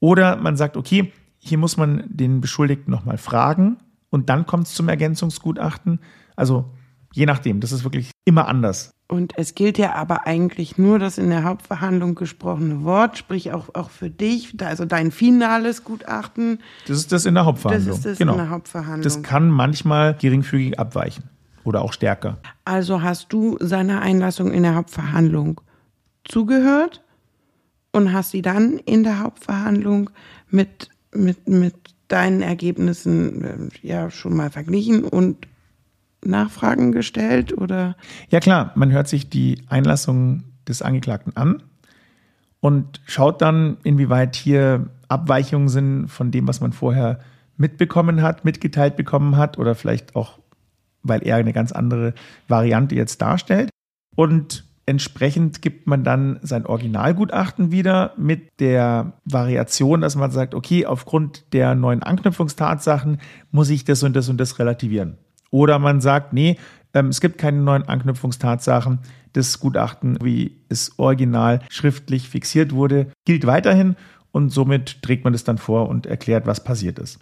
Oder 0.01 0.35
man 0.35 0.57
sagt, 0.57 0.77
okay, 0.77 1.13
hier 1.39 1.59
muss 1.59 1.77
man 1.77 2.03
den 2.09 2.41
Beschuldigten 2.41 2.91
nochmal 2.91 3.19
fragen 3.19 3.77
und 4.11 4.31
dann 4.31 4.47
kommt 4.47 4.67
es 4.67 4.75
zum 4.75 4.89
Ergänzungsgutachten. 4.89 6.01
Also 6.35 6.73
je 7.13 7.27
nachdem, 7.27 7.61
das 7.61 7.71
ist 7.71 7.85
wirklich 7.85 8.11
immer 8.25 8.49
anders. 8.49 8.91
Und 9.15 9.33
es 9.37 9.55
gilt 9.55 9.79
ja 9.79 9.95
aber 9.95 10.27
eigentlich 10.27 10.77
nur 10.77 10.99
das 10.99 11.19
in 11.19 11.31
der 11.31 11.45
Hauptverhandlung 11.45 12.17
gesprochene 12.17 12.83
Wort, 12.83 13.17
sprich 13.17 13.53
auch, 13.53 13.73
auch 13.73 13.89
für 13.89 14.11
dich, 14.11 14.61
also 14.61 14.87
dein 14.87 15.13
finales 15.13 15.85
Gutachten. 15.85 16.59
Das 16.89 16.97
ist 16.97 17.13
das 17.13 17.25
in 17.25 17.35
der 17.35 17.45
Hauptverhandlung. 17.45 17.87
Das 17.87 17.99
ist 17.99 18.07
das 18.07 18.19
genau. 18.19 18.33
in 18.33 18.39
der 18.39 18.51
Hauptverhandlung. 18.51 19.03
Das 19.03 19.23
kann 19.23 19.51
manchmal 19.51 20.15
geringfügig 20.15 20.81
abweichen 20.81 21.31
oder 21.63 21.83
auch 21.83 21.93
stärker. 21.93 22.39
Also 22.65 23.03
hast 23.03 23.33
du 23.33 23.57
seiner 23.61 24.03
Einlassung 24.03 24.51
in 24.51 24.65
der 24.65 24.75
Hauptverhandlung 24.75 25.61
zugehört 26.25 27.05
und 27.93 28.13
hast 28.13 28.33
sie 28.33 28.43
dann 28.43 28.79
in 28.79 29.05
der 29.05 29.21
Hauptverhandlung 29.21 30.11
mit, 30.51 30.89
mit, 31.15 31.47
mit 31.47 31.77
deinen 32.09 32.43
Ergebnissen 32.43 33.45
äh, 33.45 33.87
ja 33.87 34.11
schon 34.11 34.35
mal 34.35 34.51
verglichen 34.51 35.05
und 35.05 35.47
Nachfragen 36.27 36.93
gestellt 36.93 37.57
oder? 37.57 37.97
Ja 38.31 38.41
klar, 38.41 38.73
man 38.75 38.93
hört 38.93 39.09
sich 39.09 39.29
die 39.29 39.63
Einlassung 39.69 40.45
des 40.69 40.83
Angeklagten 40.83 41.37
an 41.37 41.63
und 42.61 43.01
schaut 43.07 43.43
dann, 43.43 43.77
inwieweit 43.85 44.37
hier 44.37 44.87
Abweichungen 45.09 45.69
sind 45.69 46.09
von 46.09 46.31
dem, 46.31 46.49
was 46.49 46.61
man 46.61 46.73
vorher 46.73 47.21
mitbekommen 47.57 48.23
hat, 48.23 48.45
mitgeteilt 48.45 48.97
bekommen 48.97 49.37
hat 49.37 49.59
oder 49.59 49.75
vielleicht 49.75 50.17
auch, 50.17 50.39
weil 51.03 51.23
er 51.27 51.37
eine 51.37 51.53
ganz 51.53 51.73
andere 51.73 52.15
Variante 52.49 52.95
jetzt 52.95 53.21
darstellt. 53.21 53.71
Und 54.17 54.65
entsprechend 54.87 55.63
gibt 55.63 55.87
man 55.87 56.05
dann 56.05 56.39
sein 56.43 56.67
Originalgutachten 56.67 57.71
wieder 57.71 58.13
mit 58.17 58.61
der 58.61 59.13
Variation, 59.25 60.01
dass 60.01 60.17
man 60.17 60.31
sagt, 60.31 60.55
okay, 60.55 60.87
aufgrund 60.87 61.53
der 61.53 61.75
neuen 61.75 62.03
Anknüpfungstatsachen 62.03 63.19
muss 63.51 63.71
ich 63.71 63.85
das 63.85 64.03
und 64.03 64.15
das 64.15 64.29
und 64.29 64.39
das 64.39 64.59
relativieren. 64.59 65.19
Oder 65.55 65.79
man 65.79 66.01
sagt, 66.01 66.33
nee, 66.33 66.59
ähm, 66.95 67.11
es 67.11 67.21
gibt 67.21 67.39
keine 67.39 67.59
neuen 67.59 67.85
Anknüpfungstatsachen. 67.85 68.99
Das 69.35 69.61
Gutachten, 69.61 70.19
wie 70.21 70.57
es 70.69 70.99
original 70.99 71.61
schriftlich 71.71 72.29
fixiert 72.29 72.73
wurde, 72.73 73.07
gilt 73.25 73.47
weiterhin 73.47 73.95
und 74.33 74.51
somit 74.51 75.01
trägt 75.01 75.23
man 75.23 75.33
es 75.33 75.45
dann 75.45 75.59
vor 75.59 75.89
und 75.89 76.07
erklärt, 76.07 76.49
was 76.49 76.65
passiert 76.65 76.99
ist. 76.99 77.21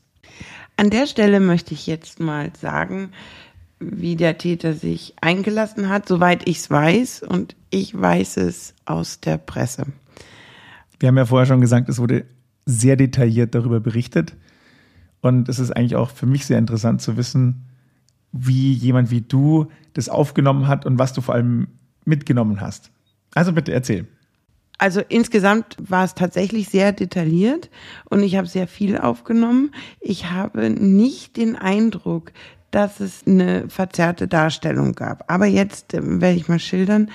An 0.79 0.89
der 0.89 1.07
Stelle 1.07 1.41
möchte 1.41 1.75
ich 1.75 1.87
jetzt 1.87 2.21
mal 2.21 2.51
sagen, 2.59 3.11
wie 3.81 4.17
der 4.17 4.39
Täter 4.39 4.73
sich 4.73 5.13
eingelassen 5.21 5.91
hat, 5.91 6.09
soweit 6.09 6.49
ich 6.49 6.57
es 6.57 6.71
weiß 6.71 7.25
und 7.25 7.55
ich 7.69 8.01
weiß 8.01 8.39
es 8.39 8.73
aus 8.87 9.21
der 9.21 9.37
Presse. 9.37 9.89
Wir 10.99 11.09
haben 11.09 11.19
ja 11.19 11.27
vorher 11.27 11.45
schon 11.45 11.61
gesagt, 11.61 11.91
es 11.91 11.99
wurde 11.99 12.25
sehr 12.65 12.97
detailliert 12.97 13.55
darüber 13.55 13.81
berichtet 13.81 14.33
und 15.21 15.51
es 15.51 15.59
ist 15.59 15.71
eigentlich 15.71 15.97
auch 15.97 16.09
für 16.09 16.25
mich 16.25 16.47
sehr 16.47 16.57
interessant 16.57 17.03
zu 17.03 17.19
wissen, 17.19 17.67
wie 18.33 18.73
jemand 18.73 19.11
wie 19.11 19.21
du 19.21 19.67
das 19.95 20.09
aufgenommen 20.09 20.67
hat 20.67 20.87
und 20.87 20.99
was 20.99 21.13
du 21.13 21.21
vor 21.21 21.35
allem 21.35 21.69
mitgenommen 22.05 22.61
hast. 22.61 22.91
Also 23.35 23.53
bitte 23.53 23.73
erzähl. 23.73 24.07
Also 24.79 25.01
insgesamt 25.09 25.77
war 25.79 26.05
es 26.05 26.15
tatsächlich 26.15 26.69
sehr 26.69 26.93
detailliert 26.93 27.71
und 28.11 28.23
ich 28.23 28.37
habe 28.37 28.49
sehr 28.49 28.67
viel 28.67 28.99
aufgenommen. 28.99 29.71
Ich 30.01 30.31
habe 30.31 30.71
nicht 30.71 31.37
den 31.37 31.55
Eindruck, 31.57 32.33
dass 32.73 33.01
es 33.01 33.25
eine 33.27 33.69
verzerrte 33.69 34.27
Darstellung 34.27 34.95
gab. 34.95 35.31
Aber 35.31 35.47
jetzt 35.47 35.95
äh, 35.95 36.01
werde 36.03 36.37
ich 36.37 36.49
mal 36.49 36.59
schildern, 36.59 37.11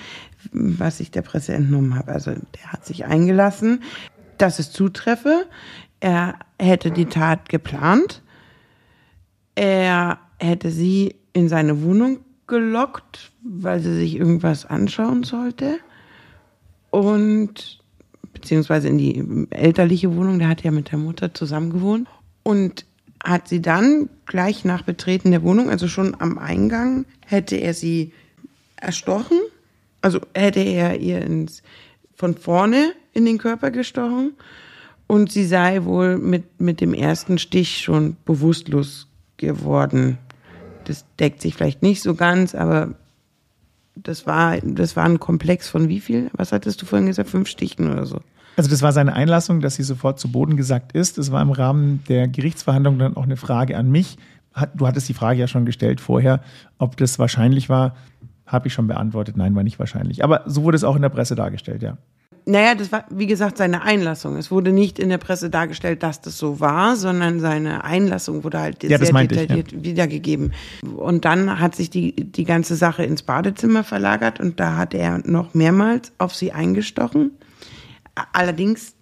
was 0.54 1.00
ich 1.02 1.12
der 1.12 1.24
Presse 1.24 1.54
entnommen 1.56 1.96
habe. 1.96 2.12
Also 2.14 2.32
der 2.32 2.72
hat 2.72 2.86
sich 2.86 3.06
eingelassen, 3.06 3.84
dass 4.38 4.60
es 4.60 4.72
zutreffe. 4.72 5.46
Er 6.00 6.36
hätte 6.60 6.92
die 6.92 7.08
Tat 7.08 7.50
geplant. 7.50 8.22
Er 9.56 10.20
hätte 10.40 10.72
sie 10.72 11.16
in 11.34 11.50
seine 11.50 11.84
Wohnung 11.84 12.20
gelockt, 12.48 13.32
weil 13.44 13.80
sie 13.80 13.94
sich 13.94 14.16
irgendwas 14.16 14.66
anschauen 14.66 15.24
sollte. 15.24 15.80
Und 16.90 17.80
beziehungsweise 18.34 18.88
in 18.88 18.98
die 18.98 19.48
elterliche 19.50 20.16
Wohnung, 20.16 20.40
der 20.40 20.48
hat 20.48 20.64
ja 20.64 20.72
mit 20.72 20.92
der 20.92 21.00
Mutter 21.00 21.34
zusammen 21.34 21.72
gewohnt. 21.72 22.08
Und 22.44 22.86
hat 23.24 23.48
sie 23.48 23.62
dann 23.62 24.10
gleich 24.26 24.64
nach 24.64 24.84
Betreten 24.84 25.32
der 25.32 25.44
Wohnung, 25.44 25.70
also 25.70 25.88
schon 25.88 26.16
am 26.20 26.38
Eingang, 26.38 27.06
hätte 27.26 27.56
er 27.58 27.74
sie 27.74 28.14
erstochen. 28.78 29.40
Also 30.02 30.22
hätte 30.34 30.60
er 30.60 31.00
ihr 31.00 31.22
ins, 31.22 31.64
von 32.16 32.36
vorne 32.36 32.94
in 33.14 33.26
den 33.26 33.38
Körper 33.38 33.72
gestochen. 33.72 34.34
Und 35.08 35.32
sie 35.32 35.46
sei 35.46 35.84
wohl 35.84 36.18
mit, 36.18 36.60
mit 36.62 36.82
dem 36.82 36.94
ersten 36.94 37.38
Stich 37.38 37.80
schon 37.80 38.18
bewusstlos 38.26 39.08
geworden. 39.38 40.18
Das 40.88 41.06
deckt 41.20 41.42
sich 41.42 41.56
vielleicht 41.56 41.84
nicht 41.84 42.02
so 42.02 42.16
ganz, 42.16 42.56
aber 42.56 42.94
das 43.96 44.26
war, 44.26 44.58
das 44.62 44.96
war 44.96 45.04
ein 45.04 45.20
Komplex 45.20 45.68
von 45.68 45.90
wie 45.90 46.00
viel? 46.00 46.30
Was 46.34 46.52
hattest 46.52 46.82
du 46.82 46.86
vorhin 46.86 47.08
gesagt? 47.08 47.30
Fünf 47.30 47.50
Stichen 47.50 47.92
oder 47.92 48.06
so? 48.06 48.22
Also 48.56 48.70
das 48.70 48.82
war 48.82 48.92
seine 48.92 49.14
Einlassung, 49.14 49.60
dass 49.62 49.76
sie 49.76 49.84
sofort 49.84 50.20
zu 50.20 50.32
Boden 50.32 50.56
gesackt 50.56 50.94
ist. 50.94 51.18
Es 51.18 51.32
war 51.32 51.42
im 51.42 51.52
Rahmen 51.52 52.04
der 52.08 52.28
Gerichtsverhandlung 52.28 52.98
dann 52.98 53.18
auch 53.18 53.24
eine 53.24 53.38
Frage 53.38 53.78
an 53.78 53.92
mich. 53.92 54.18
Du 54.76 54.88
hattest 54.88 55.08
die 55.10 55.14
Frage 55.14 55.40
ja 55.40 55.48
schon 55.48 55.66
gestellt 55.66 56.02
vorher, 56.02 56.42
ob 56.80 56.98
das 56.98 57.20
wahrscheinlich 57.20 57.70
war. 57.70 57.96
Habe 58.46 58.68
ich 58.68 58.74
schon 58.74 58.88
beantwortet. 58.88 59.38
Nein, 59.38 59.56
war 59.56 59.64
nicht 59.64 59.78
wahrscheinlich. 59.78 60.24
Aber 60.24 60.44
so 60.48 60.64
wurde 60.64 60.78
es 60.78 60.84
auch 60.84 60.96
in 60.96 61.02
der 61.02 61.10
Presse 61.10 61.36
dargestellt, 61.36 61.84
ja. 61.84 61.98
Naja, 62.50 62.76
das 62.76 62.94
war, 62.94 63.04
wie 63.10 63.28
gesagt, 63.28 63.58
seine 63.58 63.82
Einlassung. 63.82 64.38
Es 64.38 64.52
wurde 64.52 64.72
nicht 64.72 65.00
in 65.00 65.10
der 65.10 65.18
Presse 65.18 65.50
dargestellt, 65.50 66.02
dass 66.02 66.22
das 66.22 66.38
so 66.38 66.62
war, 66.62 66.96
sondern 66.96 67.42
seine 67.42 67.84
Einlassung 67.84 68.46
wurde 68.46 68.60
halt 68.62 68.84
ja, 68.84 68.98
sehr 68.98 69.12
detailliert 69.12 69.74
ich, 69.74 69.80
ja. 69.80 69.84
wiedergegeben. 69.84 70.54
Und 70.96 71.26
dann 71.26 71.60
hat 71.60 71.76
sich 71.76 71.90
die, 71.90 72.16
die 72.16 72.46
ganze 72.46 72.78
Sache 72.78 73.04
ins 73.04 73.22
Badezimmer 73.22 73.84
verlagert 73.84 74.40
und 74.40 74.62
da 74.62 74.78
hat 74.78 74.94
er 74.94 75.20
noch 75.28 75.56
mehrmals 75.56 76.14
auf 76.20 76.34
sie 76.34 76.54
eingestochen. 76.54 77.32
Allerdings 78.32 78.96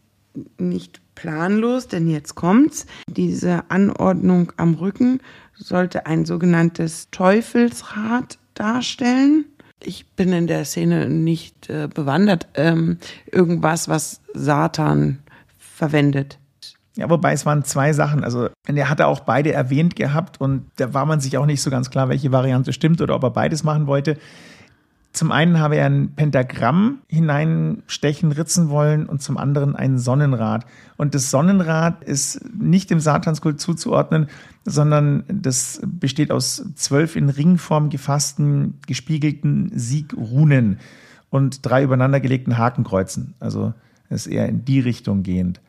nicht 0.57 1.01
planlos, 1.13 1.87
denn 1.87 2.09
jetzt 2.09 2.33
kommt's. 2.33 2.87
Diese 3.07 3.69
Anordnung 3.69 4.53
am 4.57 4.73
Rücken 4.73 5.19
sollte 5.53 6.07
ein 6.07 6.25
sogenanntes 6.25 7.11
Teufelsrad 7.11 8.39
darstellen. 8.55 9.45
Ich 9.85 10.07
bin 10.15 10.33
in 10.33 10.47
der 10.47 10.65
Szene 10.65 11.09
nicht 11.09 11.69
äh, 11.69 11.87
bewandert. 11.93 12.47
Ähm, 12.55 12.97
irgendwas, 13.31 13.87
was 13.87 14.21
Satan 14.33 15.19
verwendet. 15.57 16.39
Ja, 16.97 17.09
wobei 17.09 17.33
es 17.33 17.45
waren 17.45 17.63
zwei 17.63 17.91
Sachen. 17.93 18.23
Also 18.23 18.49
er 18.65 18.89
hatte 18.89 19.07
auch 19.07 19.19
beide 19.19 19.51
erwähnt 19.51 19.95
gehabt 19.95 20.39
und 20.39 20.71
da 20.77 20.93
war 20.93 21.05
man 21.05 21.19
sich 21.19 21.37
auch 21.37 21.45
nicht 21.45 21.61
so 21.61 21.69
ganz 21.69 21.89
klar, 21.89 22.09
welche 22.09 22.31
Variante 22.31 22.71
stimmt 22.71 23.01
oder 23.01 23.15
ob 23.15 23.23
er 23.23 23.31
beides 23.31 23.63
machen 23.63 23.85
wollte. 23.85 24.17
Zum 25.15 25.31
einen 25.31 25.59
habe 25.61 25.77
er 25.77 25.85
ein 25.85 26.11
Pentagramm 26.13 26.99
hineinstechen, 27.07 28.33
ritzen 28.33 28.67
wollen 28.67 29.05
und 29.05 29.21
zum 29.21 29.37
anderen 29.37 29.73
ein 29.73 29.97
Sonnenrad. 29.97 30.65
Und 30.97 31.15
das 31.15 31.31
Sonnenrad 31.31 32.03
ist 32.03 32.41
nicht 32.53 32.89
dem 32.89 32.99
Satanskult 32.99 33.61
zuzuordnen, 33.61 34.27
sondern 34.65 35.23
das 35.29 35.79
besteht 35.85 36.31
aus 36.31 36.65
zwölf 36.75 37.15
in 37.15 37.29
Ringform 37.29 37.89
gefassten, 37.89 38.73
gespiegelten 38.87 39.71
Siegrunen 39.73 40.79
und 41.29 41.65
drei 41.65 41.83
übereinandergelegten 41.83 42.57
Hakenkreuzen. 42.57 43.35
Also 43.39 43.73
ist 44.09 44.27
eher 44.27 44.49
in 44.49 44.65
die 44.65 44.81
Richtung 44.81 45.23
gehend. 45.23 45.61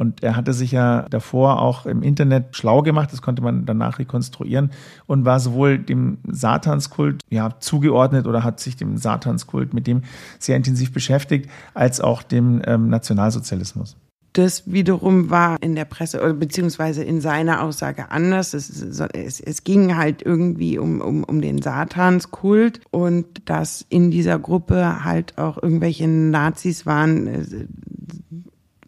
Und 0.00 0.22
er 0.22 0.34
hatte 0.34 0.54
sich 0.54 0.72
ja 0.72 1.04
davor 1.10 1.60
auch 1.60 1.84
im 1.84 2.02
Internet 2.02 2.56
schlau 2.56 2.80
gemacht, 2.80 3.12
das 3.12 3.20
konnte 3.20 3.42
man 3.42 3.66
danach 3.66 3.98
rekonstruieren 3.98 4.70
und 5.06 5.26
war 5.26 5.40
sowohl 5.40 5.78
dem 5.78 6.16
Satanskult 6.26 7.20
ja, 7.28 7.50
zugeordnet 7.60 8.26
oder 8.26 8.42
hat 8.42 8.60
sich 8.60 8.76
dem 8.76 8.96
Satanskult 8.96 9.74
mit 9.74 9.86
dem 9.86 10.00
sehr 10.38 10.56
intensiv 10.56 10.94
beschäftigt, 10.94 11.50
als 11.74 12.00
auch 12.00 12.22
dem 12.22 12.62
ähm, 12.64 12.88
Nationalsozialismus. 12.88 13.98
Das 14.32 14.72
wiederum 14.72 15.28
war 15.28 15.58
in 15.60 15.74
der 15.74 15.84
Presse 15.84 16.22
oder 16.22 16.32
beziehungsweise 16.32 17.04
in 17.04 17.20
seiner 17.20 17.62
Aussage 17.62 18.10
anders. 18.10 18.54
Es, 18.54 18.70
es, 18.70 19.40
es 19.40 19.64
ging 19.64 19.98
halt 19.98 20.22
irgendwie 20.22 20.78
um, 20.78 21.02
um, 21.02 21.24
um 21.24 21.42
den 21.42 21.60
Satanskult 21.60 22.80
und 22.90 23.26
dass 23.44 23.84
in 23.90 24.10
dieser 24.10 24.38
Gruppe 24.38 25.04
halt 25.04 25.36
auch 25.36 25.62
irgendwelche 25.62 26.08
Nazis 26.08 26.86
waren, 26.86 27.26
äh, 27.26 27.44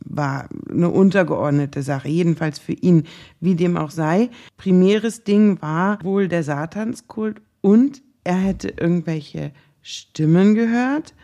war 0.05 0.49
eine 0.71 0.89
untergeordnete 0.89 1.83
Sache, 1.83 2.09
jedenfalls 2.09 2.59
für 2.59 2.73
ihn, 2.73 3.05
wie 3.41 3.55
dem 3.55 3.77
auch 3.77 3.91
sei. 3.91 4.31
Primäres 4.57 5.25
Ding 5.25 5.61
war 5.61 6.03
wohl 6.03 6.29
der 6.29 6.43
Satanskult 6.43 7.41
und 7.61 8.03
er 8.25 8.37
hätte 8.37 8.69
irgendwelche 8.69 9.53
Stimmen 9.83 10.55
gehört 10.55 11.15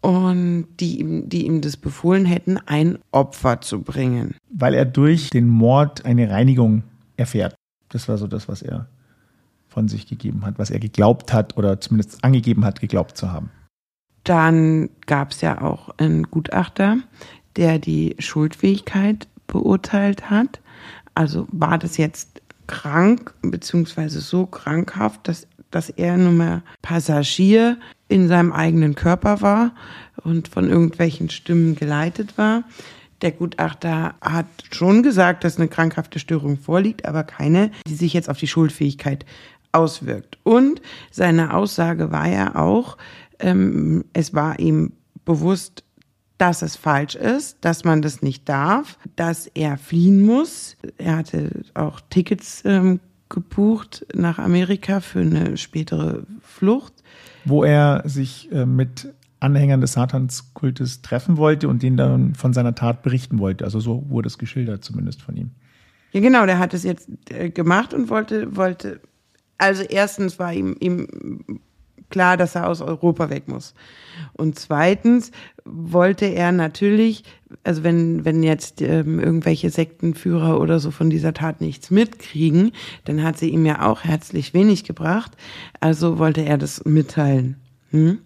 und 0.00 0.68
die 0.78 1.00
ihm, 1.00 1.28
die 1.28 1.46
ihm 1.46 1.60
das 1.60 1.76
befohlen 1.76 2.24
hätten, 2.24 2.58
ein 2.58 2.98
Opfer 3.10 3.60
zu 3.60 3.82
bringen. 3.82 4.36
Weil 4.50 4.74
er 4.74 4.84
durch 4.84 5.30
den 5.30 5.48
Mord 5.48 6.04
eine 6.04 6.30
Reinigung 6.30 6.84
erfährt. 7.16 7.54
Das 7.88 8.08
war 8.08 8.18
so 8.18 8.26
das, 8.26 8.48
was 8.48 8.62
er 8.62 8.88
von 9.68 9.88
sich 9.88 10.06
gegeben 10.06 10.46
hat, 10.46 10.58
was 10.58 10.70
er 10.70 10.78
geglaubt 10.78 11.32
hat 11.32 11.56
oder 11.56 11.80
zumindest 11.80 12.24
angegeben 12.24 12.64
hat, 12.64 12.80
geglaubt 12.80 13.16
zu 13.16 13.30
haben. 13.30 13.50
Dann 14.24 14.90
gab 15.06 15.32
es 15.32 15.40
ja 15.40 15.60
auch 15.60 15.90
einen 15.98 16.24
Gutachter, 16.24 16.98
der 17.56 17.78
die 17.78 18.16
Schuldfähigkeit 18.18 19.28
beurteilt 19.46 20.30
hat. 20.30 20.60
Also 21.14 21.46
war 21.50 21.78
das 21.78 21.96
jetzt 21.96 22.42
krank, 22.66 23.32
beziehungsweise 23.42 24.20
so 24.20 24.46
krankhaft, 24.46 25.28
dass, 25.28 25.46
dass 25.70 25.90
er 25.90 26.16
nur 26.16 26.32
mehr 26.32 26.62
Passagier 26.82 27.78
in 28.08 28.28
seinem 28.28 28.52
eigenen 28.52 28.94
Körper 28.94 29.40
war 29.40 29.72
und 30.22 30.48
von 30.48 30.68
irgendwelchen 30.68 31.30
Stimmen 31.30 31.74
geleitet 31.76 32.36
war. 32.38 32.64
Der 33.22 33.32
Gutachter 33.32 34.14
hat 34.20 34.46
schon 34.70 35.02
gesagt, 35.02 35.44
dass 35.44 35.56
eine 35.56 35.68
krankhafte 35.68 36.18
Störung 36.18 36.58
vorliegt, 36.58 37.06
aber 37.06 37.24
keine, 37.24 37.70
die 37.86 37.94
sich 37.94 38.12
jetzt 38.12 38.28
auf 38.28 38.38
die 38.38 38.46
Schuldfähigkeit 38.46 39.24
auswirkt. 39.72 40.38
Und 40.42 40.82
seine 41.10 41.54
Aussage 41.54 42.10
war 42.10 42.28
ja 42.28 42.56
auch, 42.56 42.98
ähm, 43.38 44.04
es 44.12 44.34
war 44.34 44.58
ihm 44.58 44.92
bewusst, 45.24 45.82
dass 46.38 46.62
es 46.62 46.76
falsch 46.76 47.14
ist, 47.14 47.58
dass 47.62 47.84
man 47.84 48.02
das 48.02 48.22
nicht 48.22 48.48
darf, 48.48 48.98
dass 49.16 49.46
er 49.46 49.78
fliehen 49.78 50.24
muss. 50.24 50.76
Er 50.98 51.16
hatte 51.16 51.50
auch 51.74 52.00
Tickets 52.10 52.62
ähm, 52.64 53.00
gebucht 53.28 54.06
nach 54.14 54.38
Amerika 54.38 55.00
für 55.00 55.20
eine 55.20 55.56
spätere 55.56 56.24
Flucht. 56.40 56.92
Wo 57.44 57.64
er 57.64 58.02
sich 58.04 58.50
äh, 58.52 58.66
mit 58.66 59.12
Anhängern 59.40 59.80
des 59.80 59.92
Satanskultes 59.92 61.02
treffen 61.02 61.36
wollte 61.36 61.68
und 61.68 61.82
denen 61.82 61.96
dann 61.96 62.34
von 62.34 62.52
seiner 62.52 62.74
Tat 62.74 63.02
berichten 63.02 63.38
wollte. 63.38 63.64
Also 63.64 63.80
so 63.80 64.04
wurde 64.08 64.28
es 64.28 64.38
geschildert, 64.38 64.84
zumindest 64.84 65.22
von 65.22 65.36
ihm. 65.36 65.50
Ja, 66.12 66.20
genau, 66.20 66.46
der 66.46 66.58
hat 66.58 66.74
es 66.74 66.82
jetzt 66.82 67.08
äh, 67.30 67.50
gemacht 67.50 67.92
und 67.92 68.08
wollte, 68.08 68.56
wollte, 68.56 69.00
also 69.58 69.82
erstens 69.82 70.38
war 70.38 70.52
ihm, 70.52 70.76
ihm 70.80 71.60
klar, 72.10 72.36
dass 72.36 72.54
er 72.54 72.68
aus 72.68 72.80
Europa 72.80 73.30
weg 73.30 73.48
muss. 73.48 73.74
Und 74.32 74.58
zweitens 74.58 75.30
wollte 75.64 76.26
er 76.26 76.52
natürlich, 76.52 77.24
also 77.64 77.82
wenn, 77.82 78.24
wenn 78.24 78.42
jetzt 78.42 78.80
ähm, 78.82 79.18
irgendwelche 79.18 79.70
Sektenführer 79.70 80.60
oder 80.60 80.78
so 80.78 80.90
von 80.90 81.10
dieser 81.10 81.34
Tat 81.34 81.60
nichts 81.60 81.90
mitkriegen, 81.90 82.72
dann 83.04 83.22
hat 83.22 83.38
sie 83.38 83.50
ihm 83.50 83.66
ja 83.66 83.86
auch 83.86 84.04
herzlich 84.04 84.54
wenig 84.54 84.84
gebracht. 84.84 85.32
Also 85.80 86.18
wollte 86.18 86.44
er 86.44 86.58
das 86.58 86.84
mitteilen. 86.84 87.56
Hm? 87.90 88.18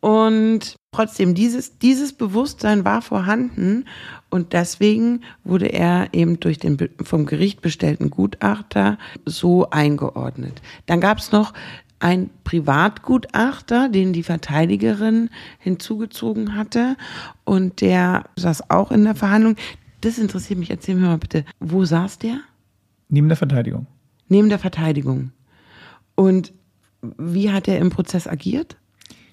Und 0.00 0.76
trotzdem, 0.92 1.34
dieses, 1.34 1.78
dieses 1.78 2.12
Bewusstsein 2.12 2.84
war 2.84 3.02
vorhanden 3.02 3.84
und 4.30 4.52
deswegen 4.52 5.22
wurde 5.42 5.66
er 5.66 6.08
eben 6.12 6.38
durch 6.38 6.58
den 6.58 6.76
vom 7.02 7.26
Gericht 7.26 7.62
bestellten 7.62 8.10
Gutachter 8.10 8.98
so 9.24 9.70
eingeordnet. 9.70 10.62
Dann 10.86 11.00
gab 11.00 11.18
es 11.18 11.32
noch 11.32 11.52
ein 12.00 12.30
Privatgutachter, 12.44 13.88
den 13.88 14.12
die 14.12 14.22
Verteidigerin 14.22 15.30
hinzugezogen 15.58 16.54
hatte 16.54 16.96
und 17.44 17.80
der 17.80 18.24
saß 18.36 18.70
auch 18.70 18.90
in 18.90 19.04
der 19.04 19.14
Verhandlung. 19.14 19.56
Das 20.00 20.18
interessiert 20.18 20.58
mich, 20.58 20.70
erzähl 20.70 20.94
mir 20.94 21.08
mal 21.08 21.18
bitte, 21.18 21.44
wo 21.58 21.84
saß 21.84 22.18
der? 22.18 22.40
Neben 23.08 23.28
der 23.28 23.36
Verteidigung. 23.36 23.86
Neben 24.28 24.48
der 24.48 24.58
Verteidigung. 24.58 25.32
Und 26.14 26.52
wie 27.16 27.50
hat 27.50 27.68
er 27.68 27.78
im 27.78 27.90
Prozess 27.90 28.26
agiert? 28.26 28.76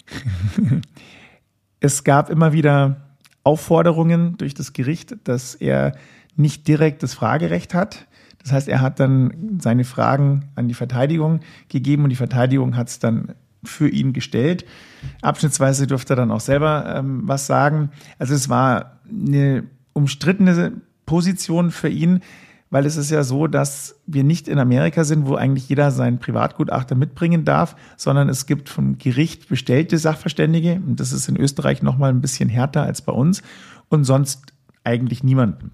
Es 1.78 2.04
gab 2.04 2.30
immer 2.30 2.52
wieder 2.52 3.02
Aufforderungen 3.44 4.36
durch 4.38 4.54
das 4.54 4.72
Gericht, 4.72 5.14
dass 5.24 5.54
er 5.54 5.92
nicht 6.34 6.66
direkt 6.66 7.02
das 7.02 7.14
Fragerecht 7.14 7.74
hat. 7.74 8.06
Das 8.46 8.52
heißt, 8.52 8.68
er 8.68 8.80
hat 8.80 9.00
dann 9.00 9.58
seine 9.60 9.82
Fragen 9.82 10.44
an 10.54 10.68
die 10.68 10.74
Verteidigung 10.74 11.40
gegeben 11.68 12.04
und 12.04 12.10
die 12.10 12.16
Verteidigung 12.16 12.76
hat 12.76 12.86
es 12.86 13.00
dann 13.00 13.34
für 13.64 13.88
ihn 13.88 14.12
gestellt. 14.12 14.64
Abschnittsweise 15.20 15.88
durfte 15.88 16.12
er 16.12 16.16
dann 16.16 16.30
auch 16.30 16.38
selber 16.38 16.94
ähm, 16.96 17.22
was 17.24 17.48
sagen. 17.48 17.90
Also 18.20 18.34
es 18.34 18.48
war 18.48 19.00
eine 19.10 19.64
umstrittene 19.94 20.74
Position 21.06 21.72
für 21.72 21.88
ihn, 21.88 22.20
weil 22.70 22.86
es 22.86 22.96
ist 22.96 23.10
ja 23.10 23.24
so, 23.24 23.48
dass 23.48 23.96
wir 24.06 24.22
nicht 24.22 24.46
in 24.46 24.60
Amerika 24.60 25.02
sind, 25.02 25.26
wo 25.26 25.34
eigentlich 25.34 25.68
jeder 25.68 25.90
seinen 25.90 26.20
Privatgutachter 26.20 26.94
mitbringen 26.94 27.44
darf, 27.44 27.74
sondern 27.96 28.28
es 28.28 28.46
gibt 28.46 28.68
vom 28.68 28.96
Gericht 28.96 29.48
bestellte 29.48 29.98
Sachverständige 29.98 30.80
und 30.86 31.00
das 31.00 31.10
ist 31.10 31.28
in 31.28 31.36
Österreich 31.36 31.82
noch 31.82 31.98
mal 31.98 32.10
ein 32.10 32.20
bisschen 32.20 32.48
härter 32.48 32.84
als 32.84 33.02
bei 33.02 33.12
uns 33.12 33.42
und 33.88 34.04
sonst 34.04 34.52
eigentlich 34.84 35.24
niemanden. 35.24 35.72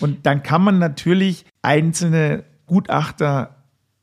Und 0.00 0.26
dann 0.26 0.42
kann 0.42 0.62
man 0.62 0.78
natürlich 0.78 1.46
einzelne 1.62 2.44
Gutachter 2.66 3.56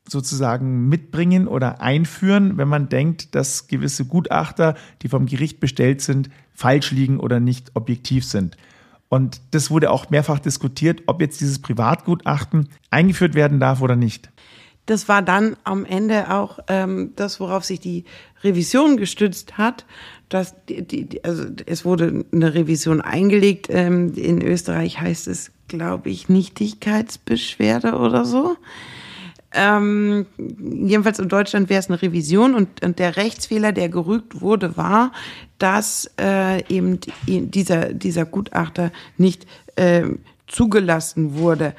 sozusagen 0.06 0.88
mitbringen 0.88 1.48
oder 1.48 1.80
einführen, 1.80 2.58
wenn 2.58 2.68
man 2.68 2.88
denkt, 2.88 3.34
dass 3.34 3.68
gewisse 3.68 4.04
Gutachter, 4.04 4.74
die 5.02 5.08
vom 5.08 5.26
Gericht 5.26 5.60
bestellt 5.60 6.02
sind, 6.02 6.28
falsch 6.52 6.90
liegen 6.90 7.20
oder 7.20 7.40
nicht 7.40 7.70
objektiv 7.74 8.24
sind. 8.24 8.56
Und 9.08 9.40
das 9.52 9.70
wurde 9.70 9.90
auch 9.90 10.10
mehrfach 10.10 10.40
diskutiert, 10.40 11.02
ob 11.06 11.20
jetzt 11.20 11.40
dieses 11.40 11.60
Privatgutachten 11.60 12.68
eingeführt 12.90 13.34
werden 13.34 13.60
darf 13.60 13.80
oder 13.80 13.96
nicht. 13.96 14.30
Das 14.86 15.08
war 15.08 15.22
dann 15.22 15.56
am 15.64 15.86
Ende 15.86 16.30
auch 16.30 16.58
ähm, 16.68 17.12
das, 17.16 17.40
worauf 17.40 17.64
sich 17.64 17.80
die 17.80 18.04
Revision 18.42 18.98
gestützt 18.98 19.56
hat. 19.56 19.86
Dass 20.28 20.54
die, 20.66 20.82
die, 20.82 21.24
also 21.24 21.44
es 21.66 21.84
wurde 21.84 22.24
eine 22.32 22.54
Revision 22.54 23.00
eingelegt. 23.00 23.68
Ähm, 23.70 24.14
in 24.14 24.42
Österreich 24.42 25.00
heißt 25.00 25.28
es, 25.28 25.52
glaube 25.68 26.10
ich, 26.10 26.28
Nichtigkeitsbeschwerde 26.28 27.94
oder 27.94 28.24
so. 28.24 28.56
Ähm, 29.56 30.26
jedenfalls 30.58 31.20
in 31.20 31.28
Deutschland 31.28 31.70
wäre 31.70 31.78
es 31.78 31.88
eine 31.88 32.02
Revision 32.02 32.54
und, 32.54 32.84
und, 32.84 32.98
der 32.98 33.16
Rechtsfehler, 33.16 33.70
der 33.70 33.88
gerügt 33.88 34.40
wurde, 34.40 34.76
war, 34.76 35.12
dass 35.58 36.10
äh, 36.20 36.64
eben 36.66 36.98
dieser, 37.28 37.94
dieser 37.94 38.24
Gutachter 38.24 38.90
nicht 39.16 39.46
äh, 39.76 40.02
zugelassen 40.48 41.36
wurde. 41.36 41.74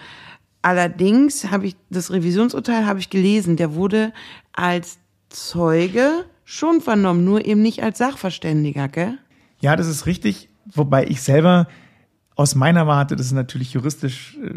Allerdings 0.61 1.51
habe 1.51 1.67
ich 1.67 1.75
das 1.89 2.11
Revisionsurteil 2.11 2.85
habe 2.85 2.99
ich 2.99 3.09
gelesen, 3.09 3.57
der 3.57 3.75
wurde 3.75 4.13
als 4.53 4.97
Zeuge 5.29 6.25
schon 6.45 6.79
vernommen, 6.79 7.25
nur 7.25 7.45
eben 7.45 7.61
nicht 7.61 7.83
als 7.83 7.97
Sachverständiger, 7.97 8.87
gell? 8.87 9.17
Ja, 9.59 9.75
das 9.75 9.87
ist 9.87 10.05
richtig, 10.05 10.47
wobei 10.65 11.05
ich 11.05 11.21
selber 11.21 11.67
aus 12.35 12.55
meiner 12.55 12.85
Warte, 12.87 13.15
das 13.15 13.27
ist 13.27 13.31
natürlich 13.31 13.73
juristisch 13.73 14.37
äh, 14.43 14.53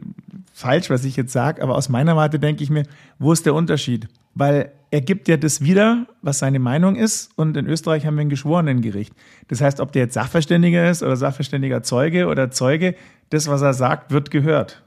falsch, 0.52 0.90
was 0.90 1.04
ich 1.04 1.16
jetzt 1.16 1.32
sage, 1.32 1.62
aber 1.62 1.76
aus 1.76 1.88
meiner 1.88 2.16
Warte 2.16 2.38
denke 2.38 2.62
ich 2.62 2.70
mir, 2.70 2.84
wo 3.18 3.32
ist 3.32 3.46
der 3.46 3.54
Unterschied? 3.54 4.08
Weil 4.34 4.72
er 4.90 5.00
gibt 5.00 5.28
ja 5.28 5.36
das 5.36 5.62
wieder, 5.62 6.06
was 6.22 6.40
seine 6.40 6.58
Meinung 6.58 6.96
ist, 6.96 7.30
und 7.36 7.56
in 7.56 7.66
Österreich 7.66 8.06
haben 8.06 8.16
wir 8.16 8.22
ein 8.22 8.28
Geschworenengericht. 8.28 9.12
Das 9.48 9.60
heißt, 9.60 9.80
ob 9.80 9.92
der 9.92 10.02
jetzt 10.02 10.14
Sachverständiger 10.14 10.90
ist 10.90 11.02
oder 11.02 11.16
Sachverständiger 11.16 11.82
Zeuge 11.82 12.26
oder 12.26 12.50
Zeuge, 12.50 12.94
das, 13.30 13.48
was 13.48 13.62
er 13.62 13.74
sagt, 13.74 14.10
wird 14.10 14.30
gehört 14.30 14.82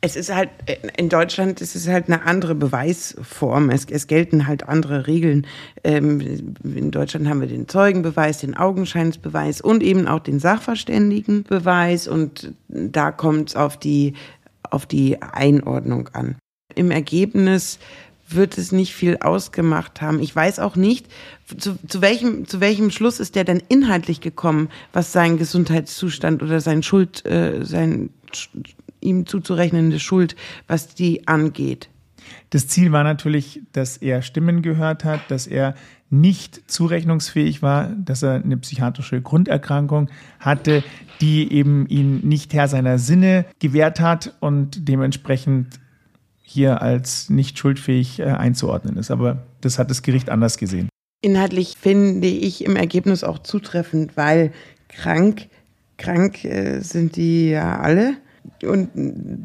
es 0.00 0.14
ist 0.14 0.32
halt, 0.32 0.50
in 0.96 1.08
Deutschland 1.08 1.60
ist 1.60 1.74
es 1.74 1.88
halt 1.88 2.06
eine 2.06 2.22
andere 2.22 2.54
Beweisform. 2.54 3.70
Es, 3.70 3.84
es 3.90 4.06
gelten 4.06 4.46
halt 4.46 4.68
andere 4.68 5.08
Regeln. 5.08 5.46
Ähm, 5.82 6.54
in 6.62 6.90
Deutschland 6.92 7.28
haben 7.28 7.40
wir 7.40 7.48
den 7.48 7.66
Zeugenbeweis, 7.66 8.38
den 8.38 8.56
Augenscheinsbeweis 8.56 9.60
und 9.60 9.82
eben 9.82 10.06
auch 10.06 10.20
den 10.20 10.38
Sachverständigenbeweis. 10.38 12.06
Und 12.06 12.52
da 12.68 13.10
kommt 13.10 13.50
es 13.50 13.56
auf 13.56 13.76
die, 13.76 14.14
auf 14.62 14.86
die 14.86 15.20
Einordnung 15.20 16.08
an. 16.12 16.36
Im 16.76 16.92
Ergebnis 16.92 17.80
wird 18.28 18.56
es 18.56 18.70
nicht 18.70 18.94
viel 18.94 19.16
ausgemacht 19.16 20.00
haben. 20.00 20.20
Ich 20.20 20.36
weiß 20.36 20.60
auch 20.60 20.76
nicht, 20.76 21.06
zu, 21.56 21.76
zu, 21.88 22.02
welchem, 22.02 22.46
zu 22.46 22.60
welchem 22.60 22.90
Schluss 22.90 23.18
ist 23.18 23.34
der 23.34 23.44
denn 23.44 23.62
inhaltlich 23.68 24.20
gekommen, 24.20 24.68
was 24.92 25.12
sein 25.12 25.38
Gesundheitszustand 25.38 26.42
oder 26.42 26.60
sein 26.60 26.84
Schuld, 26.84 27.26
äh, 27.26 27.64
sein 27.64 28.10
ihm 29.00 29.26
zuzurechnende 29.26 30.00
Schuld, 30.00 30.36
was 30.66 30.94
die 30.94 31.26
angeht. 31.26 31.88
Das 32.50 32.68
Ziel 32.68 32.92
war 32.92 33.04
natürlich, 33.04 33.62
dass 33.72 33.96
er 33.96 34.22
Stimmen 34.22 34.62
gehört 34.62 35.04
hat, 35.04 35.30
dass 35.30 35.46
er 35.46 35.74
nicht 36.10 36.70
zurechnungsfähig 36.70 37.62
war, 37.62 37.90
dass 37.90 38.22
er 38.22 38.42
eine 38.42 38.56
psychiatrische 38.56 39.20
Grunderkrankung 39.20 40.08
hatte, 40.40 40.82
die 41.20 41.52
eben 41.52 41.86
ihn 41.86 42.26
nicht 42.26 42.54
Herr 42.54 42.68
seiner 42.68 42.98
Sinne 42.98 43.44
gewährt 43.58 44.00
hat 44.00 44.34
und 44.40 44.88
dementsprechend 44.88 45.78
hier 46.42 46.80
als 46.80 47.28
nicht 47.28 47.58
schuldfähig 47.58 48.20
äh, 48.20 48.24
einzuordnen 48.24 48.96
ist. 48.96 49.10
Aber 49.10 49.42
das 49.60 49.78
hat 49.78 49.90
das 49.90 50.02
Gericht 50.02 50.30
anders 50.30 50.56
gesehen. 50.56 50.88
Inhaltlich 51.20 51.74
finde 51.78 52.28
ich 52.28 52.64
im 52.64 52.76
Ergebnis 52.76 53.22
auch 53.22 53.40
zutreffend, 53.40 54.16
weil 54.16 54.52
krank, 54.88 55.48
krank 55.98 56.44
äh, 56.44 56.80
sind 56.80 57.16
die 57.16 57.50
ja 57.50 57.80
alle 57.80 58.16
und 58.64 58.90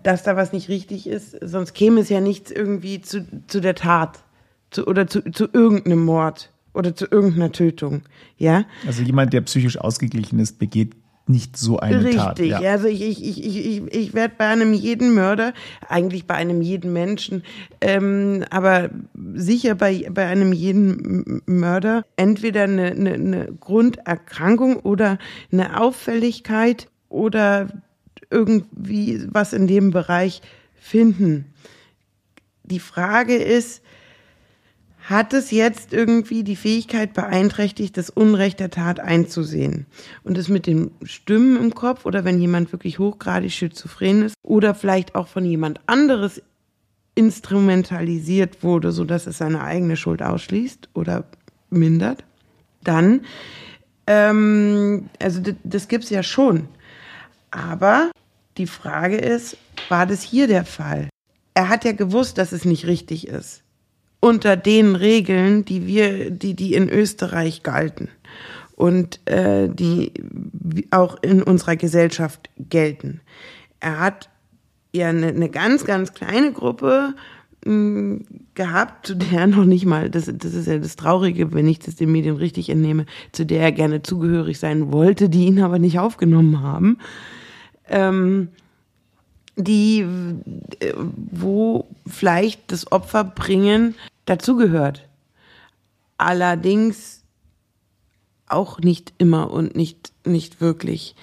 dass 0.04 0.24
da 0.24 0.36
was 0.36 0.54
nicht 0.54 0.70
richtig 0.70 1.08
ist, 1.08 1.38
sonst 1.42 1.74
käme 1.74 2.02
es 2.02 2.10
ja 2.10 2.22
nichts 2.22 2.52
irgendwie 2.52 3.02
zu, 3.02 3.26
zu 3.48 3.60
der 3.60 3.76
Tat 3.76 4.24
zu, 4.72 4.88
oder 4.88 5.08
zu, 5.08 5.22
zu 5.32 5.48
irgendeinem 5.52 6.04
Mord 6.04 6.52
oder 6.74 6.96
zu 6.96 7.06
irgendeiner 7.10 7.52
Tötung, 7.52 8.02
ja. 8.38 8.66
Also 8.88 9.04
jemand, 9.04 9.34
der 9.34 9.42
psychisch 9.42 9.78
ausgeglichen 9.78 10.40
ist, 10.40 10.58
begeht 10.60 10.96
nicht 11.26 11.56
so 11.56 11.80
eine 11.80 12.04
Richtig. 12.04 12.16
Tat. 12.16 12.40
Richtig, 12.40 12.62
ja. 12.62 12.72
also 12.72 12.88
ich, 12.88 13.02
ich, 13.02 13.24
ich, 13.24 13.66
ich, 13.66 13.94
ich 13.94 14.14
werde 14.14 14.34
bei 14.38 14.48
einem 14.48 14.74
jeden 14.74 15.14
Mörder, 15.14 15.54
eigentlich 15.88 16.26
bei 16.26 16.36
einem 16.36 16.62
jeden 16.62 16.92
Menschen, 16.92 17.44
ähm, 17.80 18.44
aber 18.50 18.90
sicher 19.34 19.76
bei, 19.76 20.10
bei 20.12 20.26
einem 20.26 20.52
jeden 20.52 21.42
Mörder 21.46 22.04
entweder 22.18 22.64
eine, 22.64 22.92
eine, 22.92 23.14
eine 23.14 23.54
Grunderkrankung 23.60 24.78
oder 24.78 25.18
eine 25.52 25.80
Auffälligkeit 25.80 26.90
oder 27.08 27.70
irgendwie 28.34 29.22
was 29.32 29.54
in 29.54 29.68
dem 29.68 29.92
Bereich 29.92 30.42
finden. 30.76 31.46
Die 32.64 32.80
Frage 32.80 33.36
ist, 33.36 33.82
hat 35.04 35.34
es 35.34 35.52
jetzt 35.52 35.92
irgendwie 35.92 36.44
die 36.44 36.56
Fähigkeit 36.56 37.14
beeinträchtigt, 37.14 37.98
das 37.98 38.10
Unrecht 38.10 38.62
der 38.62 38.70
Tat 38.70 39.02
einzusehen? 39.02 39.86
Und 40.24 40.38
es 40.38 40.48
mit 40.48 40.66
den 40.66 40.92
Stimmen 41.04 41.58
im 41.58 41.76
Kopf 41.76 42.06
oder 42.06 42.24
wenn 42.24 42.40
jemand 42.40 42.72
wirklich 42.72 43.00
hochgradig 43.00 43.52
schizophren 43.52 44.24
ist 44.24 44.36
oder 44.44 44.74
vielleicht 44.74 45.16
auch 45.16 45.28
von 45.28 45.44
jemand 45.44 45.82
anderes 45.88 46.42
instrumentalisiert 47.16 48.64
wurde, 48.64 48.92
so 48.92 49.04
dass 49.04 49.28
es 49.28 49.38
seine 49.38 49.62
eigene 49.62 49.98
Schuld 49.98 50.24
ausschließt 50.24 50.90
oder 50.94 51.26
mindert, 51.70 52.24
dann, 52.84 53.22
ähm, 54.08 55.10
also 55.22 55.42
das, 55.42 55.56
das 55.64 55.88
gibt 55.90 56.06
es 56.06 56.10
ja 56.10 56.24
schon. 56.24 56.70
Aber 57.52 58.10
die 58.58 58.68
Frage 58.68 59.18
ist, 59.18 59.58
war 59.90 60.06
das 60.06 60.22
hier 60.22 60.48
der 60.48 60.66
Fall? 60.66 61.10
Er 61.54 61.70
hat 61.70 61.86
ja 61.86 61.92
gewusst, 61.92 62.38
dass 62.38 62.52
es 62.52 62.66
nicht 62.66 62.88
richtig 62.88 63.28
ist. 63.28 63.64
Unter 64.20 64.56
den 64.56 64.96
Regeln, 64.96 65.66
die 65.66 65.86
wir, 65.86 66.32
die, 66.32 66.56
die 66.56 66.74
in 66.74 66.90
Österreich 66.90 67.64
galten 67.64 68.10
und 68.76 69.20
äh, 69.30 69.68
die 69.70 70.14
auch 70.92 71.22
in 71.22 71.44
unserer 71.44 71.76
Gesellschaft 71.76 72.50
gelten. 72.58 73.22
Er 73.80 74.00
hat 74.00 74.30
ja 74.94 75.10
eine, 75.10 75.28
eine 75.28 75.50
ganz, 75.50 75.84
ganz 75.86 76.14
kleine 76.14 76.54
Gruppe 76.54 77.16
hm, 77.66 78.26
gehabt, 78.56 79.08
zu 79.08 79.16
der 79.16 79.42
er 79.42 79.48
noch 79.48 79.66
nicht 79.66 79.86
mal, 79.86 80.10
das, 80.10 80.32
das 80.34 80.54
ist 80.54 80.68
ja 80.68 80.78
das 80.78 80.96
Traurige, 80.96 81.54
wenn 81.54 81.68
ich 81.68 81.80
das 81.80 81.96
den 81.96 82.12
Medien 82.12 82.38
richtig 82.38 82.70
entnehme, 82.70 83.06
zu 83.32 83.46
der 83.46 83.62
er 83.62 83.72
gerne 83.72 84.04
zugehörig 84.04 84.58
sein 84.58 84.92
wollte, 84.92 85.30
die 85.30 85.46
ihn 85.46 85.62
aber 85.62 85.80
nicht 85.80 86.00
aufgenommen 86.00 86.62
haben 86.62 86.98
ähm, 87.90 88.50
die, 89.56 90.02
äh, 90.80 90.94
wo 90.96 91.88
vielleicht 92.08 92.72
das 92.72 92.92
Opferbringen 92.92 93.96
dazugehört. 94.26 95.08
Allerdings 96.18 97.24
auch 98.48 98.80
nicht 98.80 99.14
immer 99.18 99.52
und 99.52 99.76
nicht, 99.76 100.12
nicht 100.26 100.62
wirklich. 100.62 101.16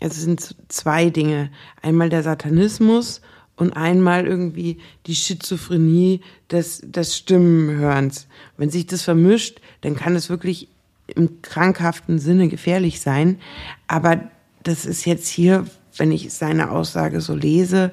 Es 0.00 0.20
sind 0.20 0.56
zwei 0.68 1.10
Dinge. 1.10 1.50
Einmal 1.80 2.08
der 2.08 2.22
Satanismus 2.22 3.20
und 3.56 3.72
einmal 3.74 4.26
irgendwie 4.26 4.78
die 5.06 5.14
Schizophrenie 5.14 6.20
des, 6.50 6.82
des 6.84 7.16
Stimmenhörens. 7.16 8.26
Wenn 8.56 8.70
sich 8.70 8.86
das 8.86 9.02
vermischt, 9.02 9.60
dann 9.82 9.94
kann 9.94 10.16
es 10.16 10.30
wirklich 10.30 10.68
im 11.06 11.42
krankhaften 11.42 12.18
Sinne 12.18 12.48
gefährlich 12.48 13.00
sein. 13.00 13.38
Aber 13.86 14.20
das 14.62 14.86
ist 14.86 15.04
jetzt 15.04 15.28
hier 15.28 15.66
wenn 15.96 16.12
ich 16.12 16.32
seine 16.32 16.70
Aussage 16.70 17.20
so 17.20 17.34
lese, 17.34 17.92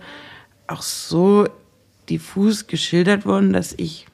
auch 0.67 0.81
so 0.81 1.47
diffus 2.09 2.67
geschildert 2.67 3.25
worden, 3.25 3.53
dass 3.53 3.73
ich 3.77 4.07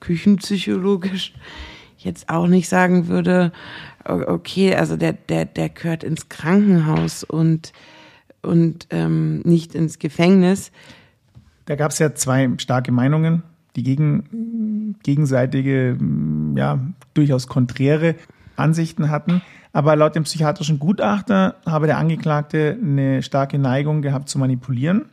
küchenpsychologisch 0.00 1.32
jetzt 1.98 2.28
auch 2.28 2.46
nicht 2.46 2.68
sagen 2.68 3.08
würde, 3.08 3.52
okay, 4.04 4.74
also 4.74 4.96
der, 4.96 5.14
der, 5.14 5.46
der 5.46 5.70
gehört 5.70 6.04
ins 6.04 6.28
Krankenhaus 6.28 7.24
und, 7.24 7.72
und 8.42 8.86
ähm, 8.90 9.40
nicht 9.40 9.74
ins 9.74 9.98
Gefängnis. 9.98 10.70
Da 11.64 11.76
gab 11.76 11.92
es 11.92 11.98
ja 11.98 12.14
zwei 12.14 12.50
starke 12.58 12.92
Meinungen, 12.92 13.42
die 13.76 13.82
gegen, 13.82 14.96
gegenseitige, 15.02 15.96
ja, 16.54 16.78
durchaus 17.14 17.46
konträre 17.46 18.16
Ansichten 18.56 19.10
hatten. 19.10 19.42
Aber 19.72 19.96
laut 19.96 20.14
dem 20.14 20.24
psychiatrischen 20.24 20.78
Gutachter 20.78 21.56
habe 21.66 21.86
der 21.86 21.98
Angeklagte 21.98 22.78
eine 22.80 23.22
starke 23.22 23.58
Neigung 23.58 24.02
gehabt 24.02 24.28
zu 24.28 24.38
manipulieren. 24.38 25.06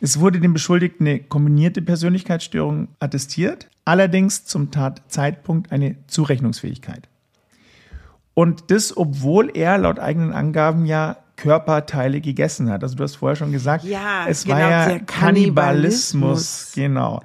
Es 0.00 0.20
wurde 0.20 0.40
dem 0.40 0.52
Beschuldigten 0.52 1.06
eine 1.06 1.20
kombinierte 1.20 1.80
Persönlichkeitsstörung 1.80 2.88
attestiert, 2.98 3.68
allerdings 3.84 4.44
zum 4.44 4.70
Tatzeitpunkt 4.70 5.70
eine 5.72 5.96
Zurechnungsfähigkeit. 6.08 7.08
Und 8.34 8.70
das, 8.72 8.96
obwohl 8.96 9.50
er 9.54 9.78
laut 9.78 10.00
eigenen 10.00 10.32
Angaben 10.32 10.86
ja 10.86 11.16
Körperteile 11.36 12.20
gegessen 12.20 12.70
hat. 12.70 12.82
Also 12.82 12.96
du 12.96 13.04
hast 13.04 13.16
vorher 13.16 13.36
schon 13.36 13.52
gesagt, 13.52 13.84
ja, 13.84 14.26
es 14.28 14.44
genau, 14.44 14.56
war 14.56 14.70
ja 14.70 14.88
der 14.88 15.00
Kannibalismus. 15.00 16.72
Genau. 16.74 17.22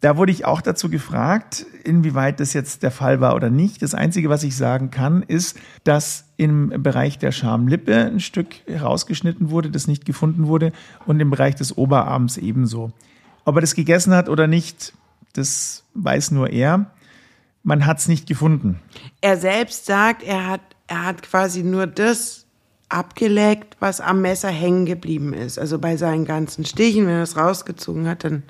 Da 0.00 0.16
wurde 0.16 0.30
ich 0.30 0.44
auch 0.44 0.60
dazu 0.60 0.88
gefragt, 0.88 1.66
inwieweit 1.82 2.38
das 2.38 2.52
jetzt 2.52 2.84
der 2.84 2.92
Fall 2.92 3.20
war 3.20 3.34
oder 3.34 3.50
nicht. 3.50 3.82
Das 3.82 3.94
Einzige, 3.94 4.28
was 4.28 4.44
ich 4.44 4.56
sagen 4.56 4.90
kann, 4.90 5.22
ist, 5.22 5.58
dass 5.82 6.24
im 6.36 6.68
Bereich 6.82 7.18
der 7.18 7.32
Schamlippe 7.32 7.96
ein 7.96 8.20
Stück 8.20 8.54
herausgeschnitten 8.66 9.50
wurde, 9.50 9.70
das 9.70 9.88
nicht 9.88 10.04
gefunden 10.04 10.46
wurde, 10.46 10.72
und 11.06 11.18
im 11.18 11.30
Bereich 11.30 11.56
des 11.56 11.76
Oberarms 11.76 12.36
ebenso. 12.36 12.92
Ob 13.44 13.56
er 13.56 13.60
das 13.60 13.74
gegessen 13.74 14.14
hat 14.14 14.28
oder 14.28 14.46
nicht, 14.46 14.92
das 15.32 15.82
weiß 15.94 16.30
nur 16.30 16.50
er. 16.50 16.90
Man 17.64 17.84
hat 17.84 17.98
es 17.98 18.06
nicht 18.06 18.28
gefunden. 18.28 18.80
Er 19.20 19.36
selbst 19.36 19.86
sagt, 19.86 20.22
er 20.22 20.46
hat, 20.46 20.60
er 20.86 21.06
hat 21.06 21.22
quasi 21.22 21.64
nur 21.64 21.88
das 21.88 22.46
abgeleckt, 22.88 23.76
was 23.80 24.00
am 24.00 24.22
Messer 24.22 24.48
hängen 24.48 24.86
geblieben 24.86 25.34
ist. 25.34 25.58
Also 25.58 25.80
bei 25.80 25.96
seinen 25.96 26.24
ganzen 26.24 26.64
Stichen, 26.64 27.06
wenn 27.06 27.14
er 27.14 27.22
es 27.22 27.36
rausgezogen 27.36 28.06
hat, 28.06 28.22
dann 28.22 28.44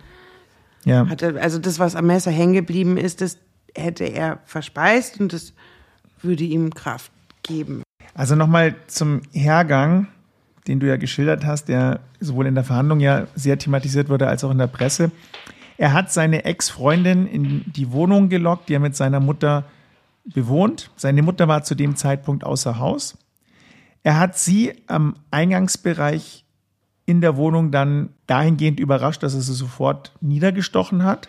Ja. 0.85 1.09
hat 1.09 1.23
er, 1.23 1.37
also 1.37 1.59
das, 1.59 1.79
was 1.79 1.97
am 1.97 2.07
Messer 2.07 2.31
hängen 2.31 2.55
geblieben 2.55 2.97
ist, 2.97 3.21
das 3.21 3.39
hätte 3.75 4.05
er 4.05 4.39
verspeist 4.45 5.21
und 5.21 5.33
das 5.33 5.53
würde 6.23 6.45
ihm 6.45 6.75
Kraft 6.75 7.13
geben. 7.43 7.83
Also 8.15 8.35
nochmal 8.35 8.75
zum 8.87 9.23
Hergang, 9.33 10.09
den 10.67 10.81
du 10.81 10.87
ja 10.87 10.97
geschildert 10.97 11.45
hast, 11.45 11.69
der 11.69 12.01
sowohl 12.21 12.47
in 12.47 12.55
der 12.55 12.65
Verhandlung 12.65 13.01
ja 13.01 13.27
sehr 13.35 13.59
thematisiert 13.59 14.09
wurde 14.09 14.29
als 14.29 14.45
auch 14.45 14.51
in 14.51 14.59
der 14.59 14.67
Presse. 14.67 15.11
Er 15.77 15.93
hat 15.93 16.13
seine 16.13 16.45
Ex-Freundin 16.45 17.27
in 17.27 17.65
die 17.67 17.93
Wohnung 17.93 18.29
gelockt, 18.29 18.69
die 18.69 18.75
er 18.75 18.81
mit 18.81 18.97
seiner 18.97 19.21
Mutter 19.21 19.65
bewohnt. 20.25 20.91
Seine 20.97 21.23
Mutter 21.23 21.47
war 21.49 21.63
zu 21.63 21.75
dem 21.75 21.97
Zeitpunkt 21.97 22.45
außer 22.45 22.79
Haus. 22.79 23.17
Er 24.03 24.19
hat 24.19 24.37
sie 24.39 24.75
am 24.87 25.17
Eingangsbereich 25.31 26.45
in 27.09 27.23
der 27.23 27.39
Wohnung 27.39 27.71
dann 27.71 28.11
dahingehend 28.27 28.79
überrascht, 28.79 29.23
dass 29.23 29.33
er 29.35 29.41
sie 29.41 29.55
sofort 29.55 30.13
niedergestochen 30.21 31.05
hat. 31.05 31.27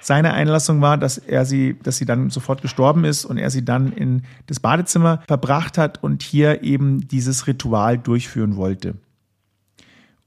Seine 0.00 0.32
Einlassung 0.32 0.80
war, 0.80 0.96
dass 0.96 1.18
er 1.18 1.44
sie, 1.44 1.76
dass 1.82 1.96
sie 1.96 2.04
dann 2.04 2.30
sofort 2.30 2.62
gestorben 2.62 3.04
ist 3.04 3.24
und 3.24 3.36
er 3.36 3.50
sie 3.50 3.64
dann 3.64 3.92
in 3.92 4.22
das 4.46 4.60
Badezimmer 4.60 5.20
verbracht 5.26 5.76
hat 5.76 6.00
und 6.04 6.22
hier 6.22 6.62
eben 6.62 7.08
dieses 7.08 7.48
Ritual 7.48 7.98
durchführen 7.98 8.54
wollte. 8.54 8.94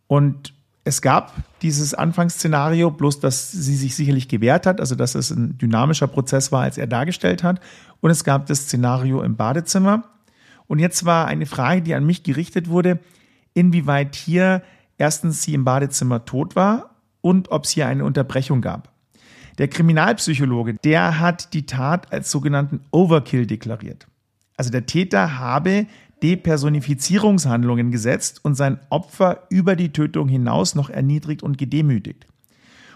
Und 0.08 0.54
es 0.84 1.02
gab 1.02 1.34
dieses 1.62 1.94
Anfangsszenario, 1.94 2.92
bloß 2.92 3.22
dass 3.22 3.54
sie 3.54 3.76
sich 3.78 3.96
sicherlich 3.96 4.28
gewehrt 4.28 4.66
hat, 4.66 4.82
also 4.82 4.96
dass 4.96 5.16
es 5.16 5.32
ein 5.32 5.58
dynamischer 5.58 6.08
Prozess 6.08 6.52
war, 6.52 6.64
als 6.64 6.78
er 6.78 6.88
dargestellt 6.88 7.44
hat. 7.44 7.62
Und 8.02 8.10
es 8.12 8.26
gab 8.26 8.48
das 8.48 8.64
Szenario 8.64 9.22
im 9.22 9.38
Badezimmer. 9.38 10.04
Und 10.68 10.80
jetzt 10.80 11.06
war 11.06 11.28
eine 11.28 11.46
Frage, 11.46 11.82
die 11.82 11.96
an 11.96 12.06
mich 12.06 12.24
gerichtet 12.24 12.68
wurde, 12.68 13.00
inwieweit 13.56 14.16
hier 14.16 14.62
erstens 15.00 15.42
sie 15.42 15.56
im 15.56 15.66
Badezimmer 15.66 16.26
tot 16.26 16.56
war 16.56 16.92
und 17.22 17.50
ob 17.50 17.64
es 17.64 17.72
hier 17.72 17.88
eine 17.88 18.06
Unterbrechung 18.06 18.62
gab. 18.62 18.94
Der 19.58 19.68
Kriminalpsychologe, 19.68 20.76
der 20.84 21.20
hat 21.20 21.54
die 21.54 21.66
Tat 21.66 22.12
als 22.14 22.30
sogenannten 22.30 22.82
Overkill 22.92 23.48
deklariert. 23.48 24.06
Also 24.58 24.70
der 24.70 24.86
Täter 24.86 25.40
habe 25.40 25.88
Depersonifizierungshandlungen 26.22 27.92
gesetzt 27.92 28.44
und 28.44 28.56
sein 28.56 28.80
Opfer 28.90 29.44
über 29.50 29.76
die 29.76 29.92
Tötung 29.92 30.28
hinaus 30.28 30.76
noch 30.76 30.90
erniedrigt 30.90 31.44
und 31.44 31.58
gedemütigt. 31.58 32.26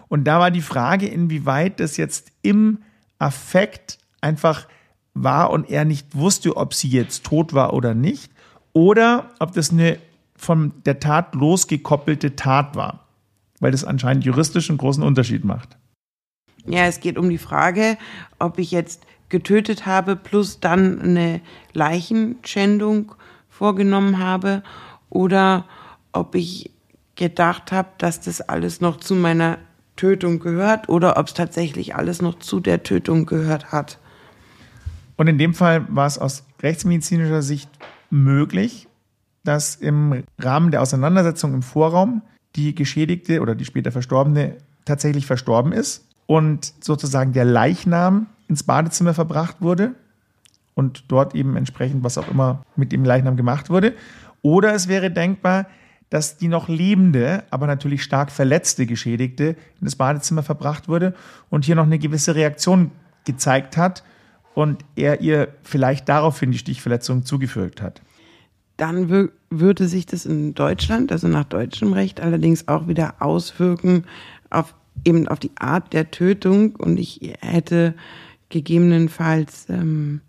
Und 0.07 0.25
da 0.25 0.39
war 0.39 0.51
die 0.51 0.61
Frage, 0.61 1.07
inwieweit 1.07 1.79
das 1.79 1.97
jetzt 1.97 2.31
im 2.41 2.79
Affekt 3.19 3.99
einfach 4.21 4.67
war 5.13 5.51
und 5.51 5.69
er 5.69 5.85
nicht 5.85 6.15
wusste, 6.15 6.57
ob 6.57 6.73
sie 6.73 6.89
jetzt 6.89 7.25
tot 7.25 7.53
war 7.53 7.73
oder 7.73 7.93
nicht, 7.93 8.31
oder 8.73 9.29
ob 9.39 9.53
das 9.53 9.71
eine 9.71 9.97
von 10.39 10.71
der 10.85 11.01
Tat 11.01 11.35
losgekoppelte 11.35 12.37
Tat 12.37 12.75
war, 12.75 13.07
weil 13.59 13.71
das 13.71 13.83
anscheinend 13.83 14.23
juristisch 14.23 14.69
einen 14.69 14.77
großen 14.77 15.03
Unterschied 15.03 15.43
macht. 15.43 15.77
Ja, 16.65 16.85
es 16.85 17.01
geht 17.01 17.17
um 17.17 17.29
die 17.29 17.37
Frage, 17.37 17.97
ob 18.39 18.57
ich 18.57 18.71
jetzt 18.71 19.05
getötet 19.27 19.85
habe 19.85 20.15
plus 20.15 20.61
dann 20.61 21.01
eine 21.01 21.41
Leichenschändung 21.73 23.13
vorgenommen 23.49 24.19
habe 24.19 24.63
oder 25.09 25.65
ob 26.13 26.35
ich 26.35 26.71
gedacht 27.15 27.73
habe, 27.73 27.89
dass 27.97 28.21
das 28.21 28.39
alles 28.39 28.79
noch 28.79 28.97
zu 28.97 29.15
meiner 29.15 29.57
Tötung 29.97 30.39
gehört 30.39 30.87
oder 30.87 31.17
ob 31.17 31.27
es 31.27 31.33
tatsächlich 31.33 31.95
alles 31.95 32.21
noch 32.21 32.39
zu 32.39 32.61
der 32.61 32.83
Tötung 32.83 33.25
gehört 33.25 33.73
hat. 33.73 33.99
Und 35.17 35.27
in 35.27 35.37
dem 35.37 35.53
Fall 35.53 35.85
war 35.89 36.07
es 36.07 36.17
aus 36.17 36.45
rechtsmedizinischer 36.63 37.41
Sicht 37.41 37.69
möglich, 38.09 38.88
dass 39.43 39.75
im 39.75 40.23
Rahmen 40.39 40.71
der 40.71 40.81
Auseinandersetzung 40.81 41.53
im 41.53 41.61
Vorraum 41.61 42.21
die 42.55 42.75
Geschädigte 42.75 43.41
oder 43.41 43.55
die 43.55 43.65
später 43.65 43.91
Verstorbene 43.91 44.57
tatsächlich 44.85 45.25
verstorben 45.25 45.71
ist 45.71 46.05
und 46.25 46.73
sozusagen 46.79 47.33
der 47.33 47.45
Leichnam 47.45 48.27
ins 48.47 48.63
Badezimmer 48.63 49.13
verbracht 49.13 49.57
wurde 49.61 49.95
und 50.75 51.05
dort 51.07 51.35
eben 51.35 51.55
entsprechend 51.55 52.03
was 52.03 52.17
auch 52.17 52.27
immer 52.27 52.63
mit 52.75 52.91
dem 52.91 53.03
Leichnam 53.03 53.37
gemacht 53.37 53.69
wurde. 53.69 53.93
Oder 54.41 54.73
es 54.73 54.87
wäre 54.87 55.11
denkbar, 55.11 55.67
dass 56.09 56.37
die 56.37 56.47
noch 56.47 56.67
lebende, 56.67 57.43
aber 57.51 57.67
natürlich 57.67 58.03
stark 58.03 58.31
verletzte 58.31 58.85
Geschädigte 58.85 59.49
in 59.79 59.85
das 59.85 59.95
Badezimmer 59.95 60.43
verbracht 60.43 60.87
wurde 60.87 61.13
und 61.49 61.65
hier 61.65 61.75
noch 61.75 61.85
eine 61.85 61.99
gewisse 61.99 62.35
Reaktion 62.35 62.91
gezeigt 63.25 63.77
hat 63.77 64.03
und 64.55 64.83
er 64.95 65.21
ihr 65.21 65.49
vielleicht 65.63 66.09
daraufhin 66.09 66.51
die 66.51 66.57
Stichverletzung 66.57 67.25
zugefügt 67.25 67.81
hat. 67.81 68.01
Dann 68.79 69.11
wür- 69.11 69.29
würde 69.49 69.87
sich 69.87 70.05
das 70.05 70.25
in 70.25 70.55
Deutschland, 70.55 71.11
also 71.11 71.27
nach 71.27 71.43
deutschem 71.43 71.93
Recht, 71.93 72.21
allerdings 72.21 72.67
auch 72.67 72.87
wieder 72.87 73.15
auswirken 73.19 74.05
auf 74.49 74.73
eben 75.05 75.27
auf 75.27 75.39
die 75.39 75.51
Art 75.55 75.93
der 75.93 76.11
Tötung 76.11 76.75
und 76.75 76.97
ich 76.97 77.33
hätte 77.39 77.93
gegebenenfalls 78.49 79.67
ähm, 79.69 80.21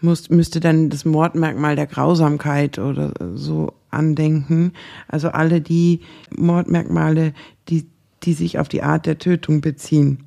muss, 0.00 0.28
müsste 0.30 0.60
dann 0.60 0.90
das 0.90 1.04
Mordmerkmal 1.04 1.76
der 1.76 1.86
Grausamkeit 1.86 2.78
oder 2.78 3.14
so 3.34 3.72
andenken. 3.90 4.72
Also 5.08 5.28
alle 5.28 5.60
die 5.60 6.00
Mordmerkmale, 6.36 7.32
die, 7.68 7.86
die 8.24 8.32
sich 8.34 8.58
auf 8.58 8.68
die 8.68 8.82
Art 8.82 9.06
der 9.06 9.18
Tötung 9.18 9.60
beziehen. 9.60 10.24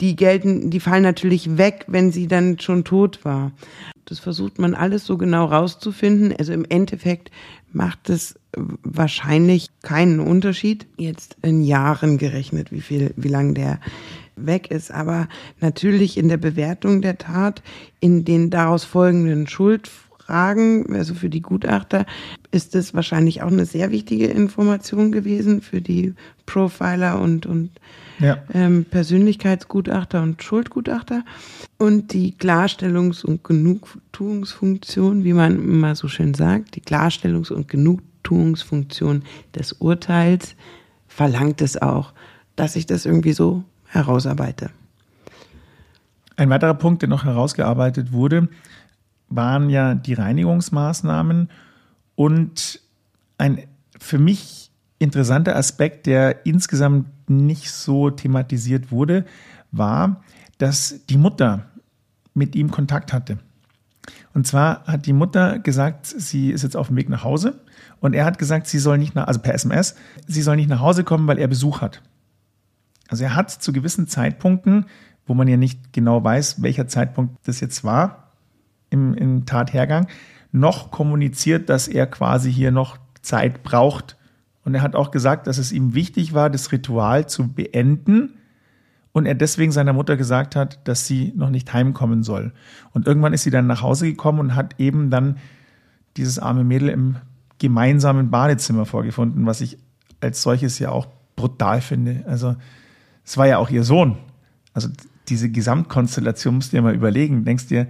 Die 0.00 0.16
gelten, 0.16 0.70
die 0.70 0.80
fallen 0.80 1.02
natürlich 1.02 1.58
weg, 1.58 1.84
wenn 1.88 2.10
sie 2.10 2.26
dann 2.26 2.58
schon 2.58 2.84
tot 2.84 3.24
war. 3.24 3.52
Das 4.10 4.18
versucht 4.18 4.58
man 4.58 4.74
alles 4.74 5.06
so 5.06 5.16
genau 5.16 5.44
rauszufinden. 5.44 6.34
Also 6.36 6.52
im 6.52 6.64
Endeffekt 6.68 7.30
macht 7.72 8.10
es 8.10 8.34
wahrscheinlich 8.82 9.68
keinen 9.82 10.18
Unterschied, 10.18 10.88
jetzt 10.96 11.36
in 11.42 11.62
Jahren 11.62 12.18
gerechnet, 12.18 12.72
wie 12.72 12.80
viel, 12.80 13.14
wie 13.16 13.28
lang 13.28 13.54
der 13.54 13.78
weg 14.34 14.72
ist. 14.72 14.90
Aber 14.90 15.28
natürlich 15.60 16.18
in 16.18 16.28
der 16.28 16.38
Bewertung 16.38 17.02
der 17.02 17.18
Tat, 17.18 17.62
in 18.00 18.24
den 18.24 18.50
daraus 18.50 18.82
folgenden 18.82 19.46
Schuldfragen, 19.46 20.92
also 20.92 21.14
für 21.14 21.30
die 21.30 21.42
Gutachter, 21.42 22.04
ist 22.50 22.74
es 22.74 22.94
wahrscheinlich 22.94 23.42
auch 23.42 23.52
eine 23.52 23.64
sehr 23.64 23.92
wichtige 23.92 24.26
Information 24.26 25.12
gewesen 25.12 25.62
für 25.62 25.80
die 25.80 26.14
Profiler 26.46 27.20
und, 27.20 27.46
und 27.46 27.70
Ja. 28.20 28.38
ähm, 28.52 28.84
Persönlichkeitsgutachter 28.84 30.22
und 30.22 30.42
Schuldgutachter 30.42 31.24
und 31.78 32.12
die 32.12 32.34
Klarstellungs- 32.34 33.24
und 33.24 33.42
Genugtuungsfunktion, 33.42 35.24
wie 35.24 35.32
man 35.32 35.56
immer 35.56 35.94
so 35.94 36.06
schön 36.06 36.34
sagt, 36.34 36.76
die 36.76 36.82
Klarstellungs- 36.82 37.50
und 37.50 37.68
Genugtuungsfunktion 37.68 39.22
des 39.54 39.72
Urteils 39.72 40.54
verlangt 41.08 41.62
es 41.62 41.80
auch, 41.80 42.12
dass 42.56 42.76
ich 42.76 42.86
das 42.86 43.06
irgendwie 43.06 43.32
so 43.32 43.64
herausarbeite. 43.86 44.70
Ein 46.36 46.50
weiterer 46.50 46.74
Punkt, 46.74 47.02
der 47.02 47.08
noch 47.08 47.24
herausgearbeitet 47.24 48.12
wurde, 48.12 48.48
waren 49.28 49.70
ja 49.70 49.94
die 49.94 50.14
Reinigungsmaßnahmen 50.14 51.50
und 52.14 52.80
ein 53.38 53.64
für 53.98 54.18
mich 54.18 54.70
interessanter 54.98 55.56
Aspekt, 55.56 56.06
der 56.06 56.46
insgesamt 56.46 57.06
nicht 57.30 57.70
so 57.70 58.10
thematisiert 58.10 58.90
wurde, 58.90 59.24
war, 59.72 60.22
dass 60.58 61.06
die 61.08 61.16
Mutter 61.16 61.66
mit 62.34 62.54
ihm 62.54 62.70
Kontakt 62.70 63.12
hatte. 63.12 63.38
Und 64.34 64.46
zwar 64.46 64.84
hat 64.86 65.06
die 65.06 65.12
Mutter 65.12 65.58
gesagt, 65.58 66.06
sie 66.06 66.50
ist 66.50 66.62
jetzt 66.62 66.76
auf 66.76 66.88
dem 66.88 66.96
Weg 66.96 67.08
nach 67.08 67.24
Hause 67.24 67.60
und 68.00 68.14
er 68.14 68.24
hat 68.24 68.38
gesagt, 68.38 68.66
sie 68.66 68.78
soll 68.78 68.98
nicht 68.98 69.14
nach, 69.14 69.26
also 69.26 69.40
per 69.40 69.54
SMS, 69.54 69.94
sie 70.26 70.42
soll 70.42 70.56
nicht 70.56 70.68
nach 70.68 70.80
Hause 70.80 71.04
kommen, 71.04 71.26
weil 71.26 71.38
er 71.38 71.48
Besuch 71.48 71.80
hat. 71.80 72.02
Also 73.08 73.24
er 73.24 73.34
hat 73.34 73.50
zu 73.50 73.72
gewissen 73.72 74.06
Zeitpunkten, 74.06 74.86
wo 75.26 75.34
man 75.34 75.48
ja 75.48 75.56
nicht 75.56 75.92
genau 75.92 76.22
weiß, 76.22 76.62
welcher 76.62 76.86
Zeitpunkt 76.86 77.36
das 77.46 77.60
jetzt 77.60 77.84
war 77.84 78.32
im, 78.88 79.14
im 79.14 79.46
Tathergang, 79.46 80.06
noch 80.52 80.90
kommuniziert, 80.90 81.68
dass 81.68 81.88
er 81.88 82.06
quasi 82.06 82.52
hier 82.52 82.70
noch 82.70 82.98
Zeit 83.22 83.62
braucht. 83.62 84.16
Und 84.64 84.74
er 84.74 84.82
hat 84.82 84.94
auch 84.94 85.10
gesagt, 85.10 85.46
dass 85.46 85.58
es 85.58 85.72
ihm 85.72 85.94
wichtig 85.94 86.34
war, 86.34 86.50
das 86.50 86.72
Ritual 86.72 87.28
zu 87.28 87.48
beenden, 87.48 88.34
und 89.12 89.26
er 89.26 89.34
deswegen 89.34 89.72
seiner 89.72 89.92
Mutter 89.92 90.16
gesagt 90.16 90.54
hat, 90.56 90.86
dass 90.86 91.06
sie 91.06 91.32
noch 91.34 91.50
nicht 91.50 91.72
heimkommen 91.72 92.22
soll. 92.22 92.52
Und 92.92 93.06
irgendwann 93.06 93.32
ist 93.32 93.42
sie 93.42 93.50
dann 93.50 93.66
nach 93.66 93.82
Hause 93.82 94.06
gekommen 94.06 94.38
und 94.38 94.54
hat 94.54 94.78
eben 94.78 95.10
dann 95.10 95.38
dieses 96.16 96.38
arme 96.38 96.64
Mädel 96.64 96.88
im 96.88 97.16
gemeinsamen 97.58 98.30
Badezimmer 98.30 98.86
vorgefunden, 98.86 99.46
was 99.46 99.60
ich 99.60 99.78
als 100.20 100.42
solches 100.42 100.78
ja 100.78 100.90
auch 100.90 101.08
brutal 101.36 101.80
finde. 101.80 102.24
Also 102.26 102.56
es 103.24 103.36
war 103.36 103.46
ja 103.46 103.58
auch 103.58 103.70
ihr 103.70 103.84
Sohn. 103.84 104.16
Also 104.74 104.88
diese 105.28 105.50
Gesamtkonstellation 105.50 106.56
musst 106.56 106.72
du 106.72 106.76
dir 106.76 106.82
mal 106.82 106.94
überlegen. 106.94 107.44
Denkst 107.44 107.66
dir, 107.66 107.86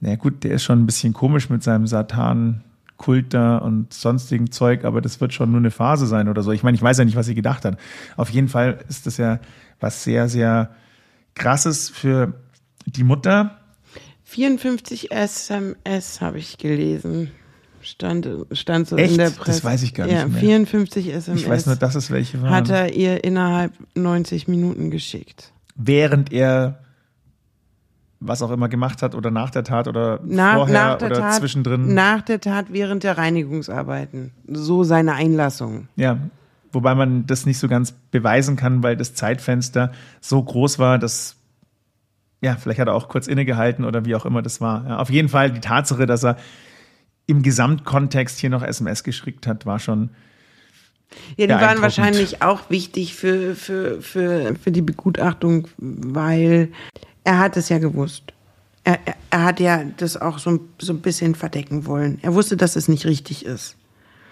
na 0.00 0.16
gut, 0.16 0.42
der 0.44 0.52
ist 0.52 0.64
schon 0.64 0.80
ein 0.80 0.86
bisschen 0.86 1.12
komisch 1.12 1.48
mit 1.48 1.62
seinem 1.62 1.86
Satan, 1.86 2.62
Kulter 3.00 3.62
und 3.62 3.94
sonstigen 3.94 4.50
Zeug, 4.50 4.84
aber 4.84 5.00
das 5.00 5.22
wird 5.22 5.32
schon 5.32 5.50
nur 5.50 5.60
eine 5.60 5.70
Phase 5.70 6.06
sein 6.06 6.28
oder 6.28 6.42
so. 6.42 6.52
Ich 6.52 6.62
meine, 6.62 6.74
ich 6.74 6.82
weiß 6.82 6.98
ja 6.98 7.06
nicht, 7.06 7.16
was 7.16 7.24
sie 7.24 7.34
gedacht 7.34 7.64
hat. 7.64 7.78
Auf 8.18 8.28
jeden 8.28 8.48
Fall 8.48 8.84
ist 8.90 9.06
das 9.06 9.16
ja 9.16 9.40
was 9.80 10.04
sehr, 10.04 10.28
sehr 10.28 10.68
krasses 11.34 11.88
für 11.88 12.34
die 12.84 13.02
Mutter. 13.02 13.56
54 14.24 15.12
SMS 15.12 16.20
habe 16.20 16.36
ich 16.36 16.58
gelesen. 16.58 17.30
Stand, 17.80 18.28
stand 18.52 18.86
so 18.86 18.98
Echt? 18.98 19.12
in 19.12 19.16
der 19.16 19.30
Presse. 19.30 19.62
Das 19.62 19.64
weiß 19.64 19.82
ich 19.82 19.94
gar 19.94 20.04
nicht 20.04 20.16
ja, 20.16 20.26
mehr. 20.26 20.38
54 20.38 21.14
SMS. 21.14 21.40
Ich 21.40 21.48
weiß 21.48 21.64
nur, 21.64 21.76
dass 21.76 21.94
es 21.94 22.10
welche 22.10 22.42
waren. 22.42 22.50
Hat 22.50 22.68
er 22.68 22.92
ihr 22.92 23.24
innerhalb 23.24 23.72
90 23.94 24.46
Minuten 24.46 24.90
geschickt. 24.90 25.54
Während 25.74 26.34
er 26.34 26.80
was 28.20 28.42
auch 28.42 28.50
immer 28.50 28.68
gemacht 28.68 29.02
hat 29.02 29.14
oder 29.14 29.30
nach 29.30 29.50
der 29.50 29.64
Tat 29.64 29.88
oder 29.88 30.20
Nach, 30.22 30.56
vorher 30.56 30.74
nach 30.74 30.98
der 30.98 31.10
oder 31.10 31.20
Tat, 31.20 31.34
zwischendrin. 31.34 31.94
Nach 31.94 32.20
der 32.20 32.40
Tat 32.40 32.66
während 32.70 33.02
der 33.02 33.16
Reinigungsarbeiten. 33.16 34.32
So 34.46 34.84
seine 34.84 35.14
Einlassung. 35.14 35.88
Ja, 35.96 36.18
wobei 36.70 36.94
man 36.94 37.26
das 37.26 37.46
nicht 37.46 37.58
so 37.58 37.66
ganz 37.66 37.92
beweisen 37.92 38.56
kann, 38.56 38.82
weil 38.82 38.96
das 38.96 39.14
Zeitfenster 39.14 39.92
so 40.20 40.42
groß 40.42 40.78
war, 40.78 40.98
dass 40.98 41.36
ja, 42.42 42.56
vielleicht 42.56 42.80
hat 42.80 42.88
er 42.88 42.94
auch 42.94 43.08
kurz 43.08 43.26
innegehalten 43.26 43.84
oder 43.84 44.04
wie 44.04 44.14
auch 44.14 44.24
immer 44.24 44.42
das 44.42 44.60
war. 44.60 44.86
Ja, 44.88 44.98
auf 44.98 45.10
jeden 45.10 45.28
Fall 45.28 45.50
die 45.50 45.60
Tatsache, 45.60 46.06
dass 46.06 46.24
er 46.24 46.36
im 47.26 47.42
Gesamtkontext 47.42 48.38
hier 48.38 48.50
noch 48.50 48.62
SMS 48.62 49.04
geschickt 49.04 49.46
hat, 49.46 49.66
war 49.66 49.78
schon 49.78 50.10
Ja, 51.36 51.46
die 51.46 51.52
waren 51.54 51.82
wahrscheinlich 51.82 52.40
auch 52.42 52.70
wichtig 52.70 53.14
für, 53.14 53.54
für, 53.54 54.00
für, 54.00 54.54
für 54.62 54.70
die 54.70 54.82
Begutachtung, 54.82 55.68
weil 55.78 56.68
er 57.24 57.38
hat 57.38 57.56
es 57.56 57.68
ja 57.68 57.78
gewusst. 57.78 58.32
Er, 58.84 58.98
er, 59.04 59.14
er 59.30 59.44
hat 59.44 59.60
ja 59.60 59.82
das 59.96 60.16
auch 60.16 60.38
so, 60.38 60.50
ein- 60.50 60.60
so 60.80 60.92
ein 60.92 61.00
bisschen 61.00 61.34
verdecken 61.34 61.86
wollen. 61.86 62.18
Er 62.22 62.34
wusste, 62.34 62.56
dass 62.56 62.76
es 62.76 62.88
nicht 62.88 63.04
richtig 63.06 63.44
ist. 63.44 63.76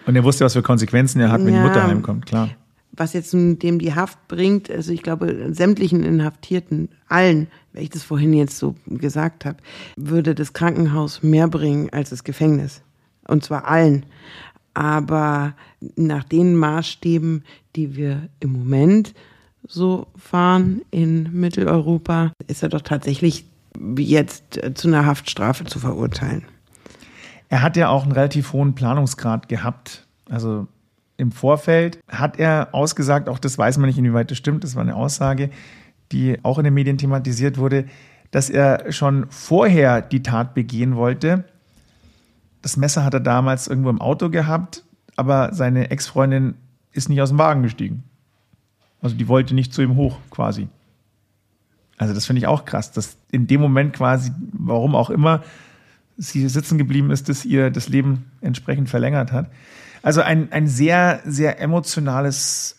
Und 0.06 0.16
er 0.16 0.24
wusste, 0.24 0.44
was 0.44 0.54
für 0.54 0.62
Konsequenzen 0.62 1.20
er 1.20 1.30
hat, 1.30 1.44
wenn 1.44 1.52
Ja. 1.54 1.62
die 1.62 1.68
Mutter 1.68 1.86
heimkommt, 1.86 2.26
klar. 2.26 2.48
Was 2.92 3.12
jetzt 3.12 3.32
dem 3.32 3.78
die 3.78 3.94
Haft 3.94 4.26
bringt, 4.26 4.70
also 4.70 4.90
ich 4.92 5.02
glaube, 5.02 5.50
sämtlichen 5.52 6.02
Inhaftierten, 6.02 6.88
allen, 7.08 7.48
wenn 7.72 7.82
ich 7.82 7.90
das 7.90 8.02
vorhin 8.02 8.32
jetzt 8.32 8.58
so 8.58 8.74
gesagt 8.86 9.44
habe, 9.44 9.58
würde 9.96 10.34
das 10.34 10.52
Krankenhaus 10.54 11.22
mehr 11.22 11.46
bringen 11.48 11.90
als 11.92 12.10
das 12.10 12.24
Gefängnis. 12.24 12.82
Und 13.26 13.44
zwar 13.44 13.68
allen. 13.68 14.06
Aber 14.74 15.54
nach 15.96 16.24
den 16.24 16.56
Maßstäben, 16.56 17.44
die 17.76 17.96
wir 17.96 18.28
im 18.40 18.52
Moment 18.52 19.14
so 19.66 20.06
fahren 20.16 20.82
in 20.90 21.28
Mitteleuropa, 21.32 22.32
ist 22.46 22.62
er 22.62 22.68
doch 22.68 22.82
tatsächlich 22.82 23.44
jetzt 23.96 24.62
äh, 24.62 24.74
zu 24.74 24.88
einer 24.88 25.06
Haftstrafe 25.06 25.64
zu 25.64 25.78
verurteilen. 25.78 26.44
Er 27.48 27.62
hat 27.62 27.76
ja 27.76 27.88
auch 27.88 28.02
einen 28.02 28.12
relativ 28.12 28.52
hohen 28.52 28.74
Planungsgrad 28.74 29.48
gehabt. 29.48 30.06
Also 30.28 30.66
im 31.16 31.32
Vorfeld 31.32 31.98
hat 32.08 32.38
er 32.38 32.68
ausgesagt, 32.72 33.28
auch 33.28 33.38
das 33.38 33.58
weiß 33.58 33.78
man 33.78 33.88
nicht, 33.88 33.98
inwieweit 33.98 34.30
das 34.30 34.38
stimmt, 34.38 34.64
das 34.64 34.74
war 34.74 34.82
eine 34.82 34.94
Aussage, 34.94 35.50
die 36.12 36.38
auch 36.44 36.58
in 36.58 36.64
den 36.64 36.74
Medien 36.74 36.98
thematisiert 36.98 37.58
wurde, 37.58 37.86
dass 38.30 38.50
er 38.50 38.92
schon 38.92 39.26
vorher 39.30 40.02
die 40.02 40.22
Tat 40.22 40.54
begehen 40.54 40.96
wollte. 40.96 41.44
Das 42.62 42.76
Messer 42.76 43.04
hat 43.04 43.14
er 43.14 43.20
damals 43.20 43.66
irgendwo 43.66 43.90
im 43.90 44.00
Auto 44.00 44.28
gehabt, 44.28 44.84
aber 45.18 45.52
seine 45.52 45.90
Ex-Freundin 45.90 46.54
ist 46.92 47.08
nicht 47.08 47.20
aus 47.20 47.30
dem 47.30 47.38
Wagen 47.38 47.62
gestiegen. 47.62 48.04
Also 49.02 49.16
die 49.16 49.26
wollte 49.26 49.54
nicht 49.54 49.74
zu 49.74 49.82
ihm 49.82 49.96
hoch 49.96 50.18
quasi. 50.30 50.68
Also 51.96 52.14
das 52.14 52.26
finde 52.26 52.38
ich 52.38 52.46
auch 52.46 52.64
krass, 52.64 52.92
dass 52.92 53.16
in 53.32 53.48
dem 53.48 53.60
Moment 53.60 53.94
quasi, 53.94 54.30
warum 54.52 54.94
auch 54.94 55.10
immer, 55.10 55.42
sie 56.16 56.48
sitzen 56.48 56.78
geblieben 56.78 57.10
ist, 57.10 57.28
das 57.28 57.44
ihr 57.44 57.70
das 57.70 57.88
Leben 57.88 58.30
entsprechend 58.40 58.88
verlängert 58.88 59.32
hat. 59.32 59.50
Also 60.02 60.20
ein, 60.20 60.52
ein 60.52 60.68
sehr, 60.68 61.20
sehr 61.24 61.60
emotionales 61.60 62.76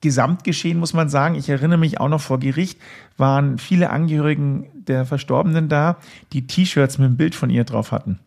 Gesamtgeschehen, 0.00 0.78
muss 0.78 0.92
man 0.92 1.08
sagen. 1.08 1.36
Ich 1.36 1.48
erinnere 1.48 1.78
mich 1.78 2.00
auch 2.00 2.08
noch 2.08 2.20
vor 2.20 2.40
Gericht, 2.40 2.80
waren 3.16 3.58
viele 3.58 3.90
Angehörigen 3.90 4.66
der 4.74 5.06
Verstorbenen 5.06 5.68
da, 5.68 5.98
die 6.32 6.48
T-Shirts 6.48 6.98
mit 6.98 7.06
einem 7.06 7.16
Bild 7.16 7.36
von 7.36 7.48
ihr 7.48 7.62
drauf 7.62 7.92
hatten. 7.92 8.18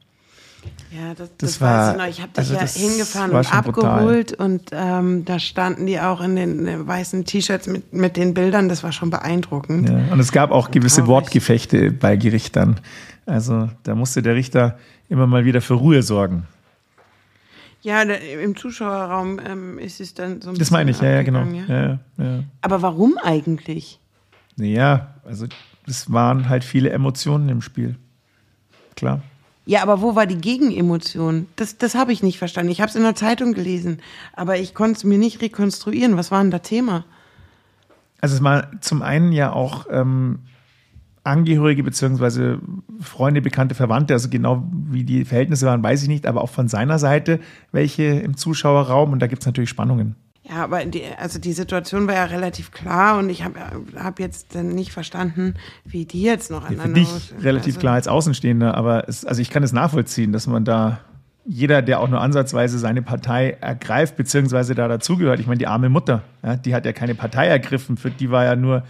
Ja, 0.91 1.09
das, 1.15 1.29
Das 1.37 1.51
das, 1.53 1.61
war- 1.61 1.87
weiß 1.87 1.91
ich 1.93 1.97
noch. 1.97 2.07
Ich 2.07 2.21
habe 2.21 2.31
dich 2.33 2.37
also 2.39 2.53
ja 2.53 2.87
hingefahren 2.89 3.31
und 3.31 3.45
schon 3.45 3.61
brutal. 3.63 3.91
abgeholt 3.91 4.33
und 4.33 4.61
ähm, 4.71 5.25
da 5.25 5.39
standen 5.39 5.85
die 5.87 5.99
auch 5.99 6.21
in 6.21 6.35
den 6.35 6.67
äh, 6.67 6.85
weißen 6.87 7.25
T-Shirts 7.25 7.67
mit, 7.67 7.93
mit 7.93 8.15
den 8.15 8.33
Bildern. 8.35 8.69
Das 8.69 8.83
war 8.83 8.91
schon 8.91 9.09
beeindruckend. 9.09 9.89
Ja, 9.89 10.11
und 10.11 10.19
es 10.19 10.31
gab 10.31 10.51
auch 10.51 10.69
gewisse 10.71 10.97
Traurig. 10.97 11.09
Wortgefechte 11.09 11.91
bei 11.91 12.15
Gerichtern. 12.15 12.79
Also 13.25 13.69
da 13.83 13.95
musste 13.95 14.21
der 14.21 14.35
Richter 14.35 14.77
immer 15.09 15.25
mal 15.27 15.45
wieder 15.45 15.61
für 15.61 15.73
Ruhe 15.75 16.03
sorgen. 16.03 16.45
Ja, 17.81 18.01
im 18.03 18.55
Zuschauerraum 18.55 19.39
ähm, 19.45 19.77
ist 19.79 19.99
es 19.99 20.13
dann 20.13 20.41
so 20.41 20.51
ein 20.51 20.55
Das 20.55 20.71
meine 20.71 20.91
ich, 20.91 21.01
ja, 21.01 21.09
ja, 21.09 21.23
genau. 21.23 21.39
abgegangen, 21.41 21.67
ja. 21.69 21.75
Ja, 21.83 21.99
ja, 22.17 22.25
ja. 22.37 22.43
Aber 22.61 22.81
warum 22.81 23.17
eigentlich? 23.21 23.99
Naja, 24.55 25.15
also 25.25 25.47
es 25.87 26.11
waren 26.13 26.47
halt 26.47 26.63
viele 26.63 26.91
Emotionen 26.91 27.49
im 27.49 27.61
Spiel. 27.61 27.95
Klar. 28.95 29.21
Ja, 29.65 29.81
aber 29.81 30.01
wo 30.01 30.15
war 30.15 30.25
die 30.25 30.37
Gegenemotion? 30.37 31.47
Das, 31.55 31.77
das 31.77 31.95
habe 31.95 32.11
ich 32.11 32.21
nicht 32.21 32.37
verstanden. 32.37 32.71
Ich 32.71 32.81
habe 32.81 32.89
es 32.89 32.95
in 32.95 33.03
der 33.03 33.15
Zeitung 33.15 33.53
gelesen, 33.53 33.99
aber 34.33 34.57
ich 34.57 34.73
konnte 34.73 34.97
es 34.97 35.03
mir 35.03 35.17
nicht 35.17 35.41
rekonstruieren. 35.41 36.17
Was 36.17 36.31
war 36.31 36.41
denn 36.41 36.51
da 36.51 36.59
Thema? 36.59 37.05
Also 38.19 38.35
es 38.35 38.43
war 38.43 38.69
zum 38.81 39.01
einen 39.01 39.31
ja 39.31 39.53
auch 39.53 39.85
ähm, 39.89 40.39
Angehörige 41.23 41.83
beziehungsweise 41.83 42.59
Freunde, 42.99 43.41
Bekannte, 43.41 43.75
Verwandte, 43.75 44.13
also 44.13 44.27
genau 44.29 44.67
wie 44.71 45.05
die 45.05 45.23
Verhältnisse 45.23 45.65
waren, 45.65 45.81
weiß 45.81 46.03
ich 46.03 46.09
nicht, 46.09 46.25
aber 46.25 46.41
auch 46.41 46.49
von 46.49 46.67
seiner 46.67 46.99
Seite 46.99 47.39
welche 47.71 48.03
im 48.03 48.35
Zuschauerraum 48.35 49.13
und 49.13 49.19
da 49.19 49.27
gibt 49.27 49.41
es 49.41 49.45
natürlich 49.45 49.69
Spannungen. 49.69 50.15
Ja, 50.43 50.63
aber 50.63 50.83
die, 50.85 51.03
also 51.17 51.39
die 51.39 51.53
Situation 51.53 52.05
war 52.07 52.15
ja 52.15 52.25
relativ 52.25 52.71
klar 52.71 53.17
und 53.17 53.29
ich 53.29 53.43
habe 53.43 53.59
hab 53.95 54.19
jetzt 54.19 54.55
dann 54.55 54.69
nicht 54.69 54.91
verstanden, 54.91 55.53
wie 55.85 56.05
die 56.05 56.21
jetzt 56.21 56.51
noch 56.51 56.63
Für 56.63 56.73
aneinander. 56.73 56.99
dich 56.99 57.33
relativ 57.41 57.75
also, 57.75 57.79
klar 57.79 57.93
als 57.93 58.07
Außenstehender, 58.09 58.75
aber 58.75 59.07
es, 59.07 59.23
also 59.23 59.41
ich 59.41 59.49
kann 59.49 59.63
es 59.63 59.71
nachvollziehen, 59.71 60.33
dass 60.33 60.47
man 60.47 60.65
da 60.65 60.99
jeder, 61.45 61.81
der 61.81 61.99
auch 61.99 62.09
nur 62.09 62.21
ansatzweise 62.21 62.77
seine 62.77 63.01
Partei 63.01 63.57
ergreift, 63.61 64.15
beziehungsweise 64.15 64.75
da 64.75 64.87
dazugehört. 64.87 65.39
Ich 65.39 65.47
meine, 65.47 65.57
die 65.57 65.67
arme 65.67 65.89
Mutter, 65.89 66.23
ja, 66.41 66.55
die 66.55 66.75
hat 66.75 66.85
ja 66.85 66.93
keine 66.93 67.15
Partei 67.15 67.47
ergriffen, 67.47 67.97
für 67.97 68.11
die 68.11 68.29
war 68.29 68.43
ja 68.43 68.55
nur 68.55 68.83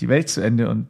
die 0.00 0.08
Welt 0.08 0.28
zu 0.28 0.40
Ende 0.40 0.68
und 0.68 0.86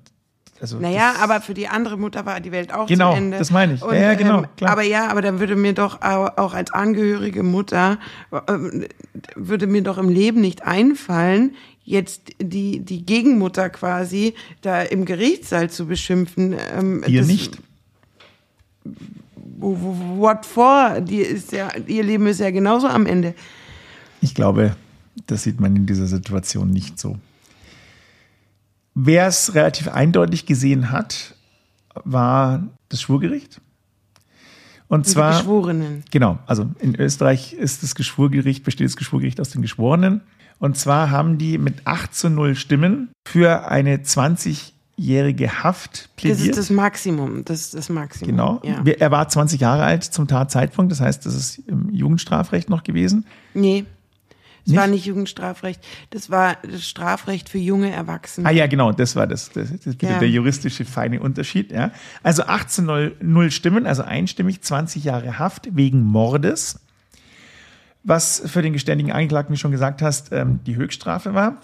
also 0.61 0.79
Naja, 0.79 1.15
aber 1.21 1.41
für 1.41 1.55
die 1.55 1.69
andere 1.69 1.97
Mutter 1.97 2.27
war 2.27 2.41
die 2.41 2.51
Welt 2.53 2.73
auch 2.75 2.87
Genau, 2.87 3.13
zu 3.13 3.19
Ende. 3.19 3.39
das 3.39 3.51
meine 3.51 3.75
ich. 3.75 3.81
Ja, 3.81 3.95
ja, 3.95 4.15
genau, 4.15 4.39
ähm, 4.41 4.47
klar. 4.57 4.71
Aber 4.73 4.83
ja, 4.83 5.09
aber 5.09 5.23
dann 5.23 5.39
würde 5.41 5.57
mir 5.57 5.73
doch 5.73 6.01
au- 6.03 6.31
auch 6.37 6.55
als 6.55 6.73
angehörige 6.73 7.43
Mutter, 7.43 7.99
ähm, 8.49 8.87
würde 9.37 9.67
mir 9.67 9.83
doch 9.83 9.99
im 9.99 10.09
Leben 10.09 10.41
nicht 10.41 10.63
einfallen, 10.65 11.55
jetzt 11.85 12.33
die, 12.41 12.81
die 12.81 13.07
Gegenmutter 13.07 13.71
quasi 13.71 14.35
da 14.63 14.83
im 14.83 15.05
Gerichtssaal 15.05 15.71
zu 15.71 15.87
beschimpfen. 15.87 16.55
Ähm, 16.77 17.03
Ihr 17.07 17.25
nicht. 17.25 17.59
What 19.61 20.47
for? 20.47 21.01
Die 21.01 21.19
ist 21.19 21.53
ja, 21.53 21.69
ihr 21.87 22.03
Leben 22.05 22.27
ist 22.27 22.41
ja 22.41 22.51
genauso 22.51 22.87
am 22.89 23.07
Ende. 23.07 23.35
Ich 24.21 24.35
glaube, 24.35 24.77
das 25.27 25.43
sieht 25.45 25.61
man 25.61 25.75
in 25.77 25.87
dieser 25.87 26.07
Situation 26.07 26.71
nicht 26.71 26.99
so. 26.99 27.17
Wer 29.01 29.29
es 29.29 29.55
relativ 29.55 29.87
eindeutig 29.87 30.45
gesehen 30.45 30.91
hat, 30.91 31.37
war 32.03 32.67
das 32.89 33.01
Schwurgericht. 33.01 33.61
Und 34.89 35.07
Die 35.07 35.11
zwar, 35.11 35.37
Geschworenen. 35.37 36.03
genau, 36.11 36.41
also 36.47 36.69
in 36.81 36.97
Österreich 36.97 37.53
ist 37.53 37.85
das 37.85 37.95
Geschwurgericht, 37.95 38.65
besteht 38.65 38.89
das 38.89 38.97
Geschwurgericht 38.97 39.41
aus 39.41 39.51
den 39.51 39.63
Geschworenen. 39.63 40.23
Und 40.59 40.77
zwar 40.77 41.13
haben 41.13 41.39
die 41.39 41.59
mit 41.59 41.87
8 41.87 42.13
zu 42.13 42.29
0 42.29 42.57
Stimmen 42.57 43.11
für 43.25 43.69
eine 43.71 44.03
20 44.03 44.75
jährige 44.97 45.63
Haft 45.63 46.11
plädiert. 46.17 46.41
Das 46.41 46.47
ist 46.49 46.59
das 46.59 46.71
Maximum. 46.71 47.45
Das 47.45 47.61
ist 47.61 47.75
das 47.75 47.89
Maximum. 47.91 48.31
Genau. 48.33 48.61
Ja. 48.65 48.83
Er 48.83 49.11
war 49.13 49.29
20 49.29 49.61
Jahre 49.61 49.85
alt 49.85 50.03
zum 50.03 50.27
Tatzeitpunkt, 50.27 50.91
das 50.91 51.01
heißt, 51.01 51.25
das 51.25 51.37
ist 51.37 51.59
im 51.69 51.89
Jugendstrafrecht 51.91 52.69
noch 52.69 52.83
gewesen. 52.83 53.27
Nee. 53.55 53.85
Es 54.69 54.73
Nicht? 54.73 54.81
war 54.81 54.87
nicht 54.87 55.07
Jugendstrafrecht. 55.07 55.81
Das 56.11 56.29
war 56.29 56.59
das 56.61 56.87
Strafrecht 56.87 57.49
für 57.49 57.57
junge 57.57 57.91
Erwachsene. 57.91 58.47
Ah 58.47 58.51
ja, 58.51 58.67
genau, 58.67 58.93
das 58.93 59.17
war 59.17 59.27
das, 59.27 59.49
das, 59.51 59.71
das 59.83 59.97
Ja. 60.03 60.19
der 60.19 60.29
juristische 60.29 60.85
feine 60.85 61.21
Unterschied. 61.21 61.73
Ja. 61.73 61.91
Also 62.23 62.43
18.0 62.43 63.51
Stimmen, 63.51 63.87
also 63.87 64.03
einstimmig 64.03 64.61
20 64.61 65.05
Jahre 65.05 65.39
Haft 65.39 65.75
wegen 65.75 66.03
Mordes, 66.03 66.81
was 68.05 68.43
für 68.45 68.61
den 68.61 68.75
geständigen 68.75 69.11
Angeklagten, 69.11 69.55
wie 69.55 69.59
schon 69.59 69.71
gesagt 69.73 70.03
hast, 70.03 70.33
ähm, 70.33 70.61
die 70.67 70.77
Höchststrafe 70.77 71.33
war. 71.33 71.63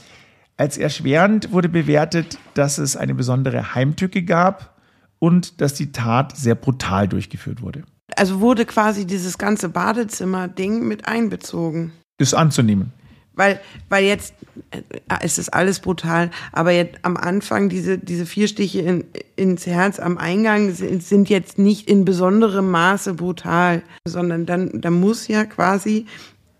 Als 0.56 0.78
erschwerend 0.78 1.52
wurde 1.52 1.68
bewertet, 1.68 2.38
dass 2.54 2.78
es 2.78 2.96
eine 2.96 3.14
besondere 3.14 3.74
Heimtücke 3.74 4.22
gab 4.22 4.78
und 5.18 5.60
dass 5.60 5.74
die 5.74 5.92
Tat 5.92 6.34
sehr 6.38 6.54
brutal 6.54 7.06
durchgeführt 7.06 7.60
wurde. 7.60 7.82
Also 8.16 8.40
wurde 8.40 8.64
quasi 8.64 9.06
dieses 9.06 9.36
ganze 9.36 9.68
Badezimmer-Ding 9.68 10.86
mit 10.88 11.06
einbezogen. 11.06 11.92
Ist 12.18 12.34
anzunehmen. 12.34 12.92
Weil, 13.36 13.60
weil 13.88 14.04
jetzt, 14.04 14.34
äh, 14.70 14.82
es 15.20 15.38
ist 15.38 15.52
alles 15.52 15.80
brutal, 15.80 16.30
aber 16.52 16.70
jetzt 16.70 16.98
am 17.02 17.16
Anfang 17.16 17.68
diese, 17.68 17.98
diese 17.98 18.26
vier 18.26 18.46
Stiche 18.46 18.80
in, 18.80 19.04
ins 19.34 19.66
Herz 19.66 19.98
am 19.98 20.18
Eingang 20.18 20.72
sind, 20.72 21.02
sind 21.02 21.28
jetzt 21.28 21.58
nicht 21.58 21.88
in 21.88 22.04
besonderem 22.04 22.70
Maße 22.70 23.14
brutal, 23.14 23.82
sondern 24.06 24.46
dann, 24.46 24.80
da 24.80 24.90
muss 24.90 25.26
ja 25.26 25.44
quasi 25.44 26.06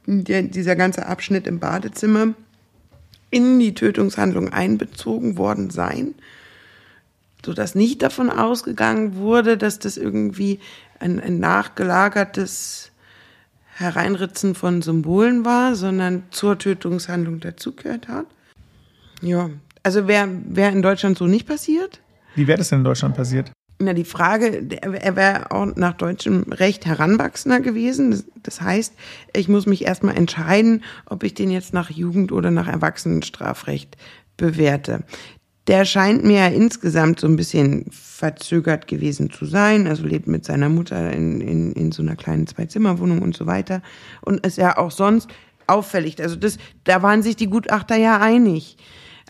der, 0.06 0.42
dieser 0.42 0.74
ganze 0.74 1.06
Abschnitt 1.06 1.46
im 1.46 1.60
Badezimmer 1.60 2.34
in 3.30 3.58
die 3.58 3.74
Tötungshandlung 3.74 4.52
einbezogen 4.52 5.38
worden 5.38 5.70
sein, 5.70 6.14
sodass 7.44 7.74
nicht 7.74 8.02
davon 8.02 8.30
ausgegangen 8.30 9.16
wurde, 9.16 9.56
dass 9.56 9.78
das 9.78 9.96
irgendwie 9.96 10.58
ein, 10.98 11.20
ein 11.20 11.38
nachgelagertes 11.38 12.90
Hereinritzen 13.76 14.54
von 14.54 14.82
Symbolen 14.82 15.44
war, 15.44 15.74
sondern 15.74 16.22
zur 16.30 16.58
Tötungshandlung 16.58 17.40
dazugehört 17.40 18.08
hat. 18.08 18.26
Ja, 19.20 19.50
also 19.82 20.06
wäre 20.06 20.28
wär 20.48 20.70
in 20.70 20.82
Deutschland 20.82 21.18
so 21.18 21.26
nicht 21.26 21.46
passiert. 21.46 22.00
Wie 22.34 22.46
wäre 22.46 22.58
das 22.58 22.68
denn 22.68 22.80
in 22.80 22.84
Deutschland 22.84 23.14
passiert? 23.16 23.50
Na, 23.80 23.92
die 23.92 24.04
Frage, 24.04 24.68
er 24.80 25.16
wäre 25.16 25.50
auch 25.50 25.66
nach 25.74 25.94
deutschem 25.94 26.44
Recht 26.50 26.86
heranwachsender 26.86 27.60
gewesen. 27.60 28.10
Das- 28.12 28.24
Das 28.42 28.60
heißt, 28.60 28.92
ich 29.34 29.48
muss 29.48 29.66
mich 29.66 29.84
erstmal 29.86 30.16
entscheiden, 30.16 30.84
ob 31.06 31.22
ich 31.24 31.34
den 31.34 31.50
jetzt 31.50 31.72
nach 31.74 31.90
Jugend- 31.90 32.30
oder 32.30 32.50
nach 32.50 32.68
Erwachsenenstrafrecht 32.68 33.96
bewerte. 34.36 35.02
Der 35.66 35.84
scheint 35.86 36.24
mir 36.24 36.40
ja 36.40 36.46
insgesamt 36.48 37.20
so 37.20 37.26
ein 37.26 37.36
bisschen 37.36 37.86
verzögert 37.90 38.86
gewesen 38.86 39.30
zu 39.30 39.46
sein. 39.46 39.86
Also 39.86 40.04
lebt 40.06 40.26
mit 40.26 40.44
seiner 40.44 40.68
Mutter 40.68 41.10
in, 41.12 41.40
in, 41.40 41.72
in 41.72 41.90
so 41.92 42.02
einer 42.02 42.16
kleinen 42.16 42.46
Zwei-Zimmer-Wohnung 42.46 43.22
und 43.22 43.34
so 43.34 43.46
weiter. 43.46 43.80
Und 44.20 44.44
ist 44.46 44.58
ja 44.58 44.76
auch 44.76 44.90
sonst 44.90 45.28
auffällig. 45.66 46.20
Also 46.22 46.36
das, 46.36 46.58
da 46.84 47.02
waren 47.02 47.22
sich 47.22 47.36
die 47.36 47.48
Gutachter 47.48 47.96
ja 47.96 48.20
einig. 48.20 48.76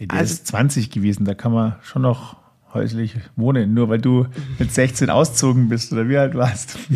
Der 0.00 0.10
Also- 0.10 0.32
ist 0.34 0.48
20 0.48 0.90
gewesen, 0.90 1.24
da 1.24 1.34
kann 1.34 1.52
man 1.52 1.76
schon 1.82 2.02
noch 2.02 2.36
häuslich 2.72 3.14
wohnen, 3.36 3.72
nur 3.72 3.88
weil 3.88 4.00
du 4.00 4.26
mit 4.58 4.72
16 4.72 5.08
auszogen 5.10 5.68
bist 5.68 5.92
oder 5.92 6.08
wie 6.08 6.16
alt 6.18 6.34
warst. 6.34 6.76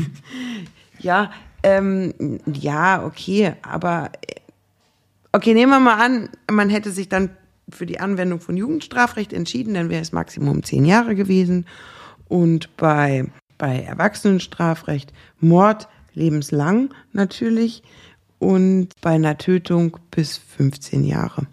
Ja, 1.00 1.30
ähm, 1.62 2.12
ja, 2.46 3.04
okay, 3.04 3.52
aber 3.62 4.10
äh, 4.26 4.40
okay, 5.30 5.54
nehmen 5.54 5.70
wir 5.70 5.78
mal 5.78 6.04
an, 6.04 6.28
man 6.50 6.70
hätte 6.70 6.90
sich 6.90 7.08
dann 7.08 7.30
für 7.70 7.86
die 7.86 8.00
Anwendung 8.00 8.40
von 8.40 8.56
Jugendstrafrecht 8.56 9.32
entschieden, 9.32 9.74
dann 9.74 9.90
wäre 9.90 10.02
es 10.02 10.12
Maximum 10.12 10.62
zehn 10.62 10.84
Jahre 10.84 11.14
gewesen. 11.14 11.66
Und 12.28 12.76
bei, 12.76 13.26
bei 13.56 13.80
Erwachsenenstrafrecht 13.80 15.12
Mord 15.40 15.88
lebenslang 16.14 16.90
natürlich 17.12 17.82
und 18.38 18.88
bei 19.00 19.10
einer 19.10 19.38
Tötung 19.38 19.98
bis 20.10 20.36
15 20.38 21.04
Jahre. 21.04 21.46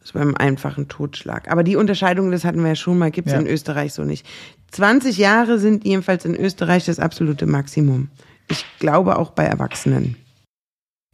Das 0.00 0.12
beim 0.12 0.34
einfachen 0.36 0.88
Totschlag. 0.88 1.50
Aber 1.50 1.64
die 1.64 1.76
Unterscheidung, 1.76 2.30
das 2.30 2.44
hatten 2.44 2.60
wir 2.60 2.68
ja 2.68 2.76
schon 2.76 2.98
mal, 2.98 3.10
gibt 3.10 3.26
es 3.28 3.34
Ja. 3.34 3.40
in 3.40 3.46
Österreich 3.46 3.92
so 3.92 4.04
nicht. 4.04 4.26
20 4.70 5.18
Jahre 5.18 5.58
sind 5.58 5.84
jedenfalls 5.84 6.24
in 6.24 6.34
Österreich 6.36 6.84
das 6.84 7.00
absolute 7.00 7.46
Maximum. 7.46 8.08
Ich 8.48 8.64
glaube 8.78 9.18
auch 9.18 9.30
bei 9.30 9.44
Erwachsenen. 9.44 10.16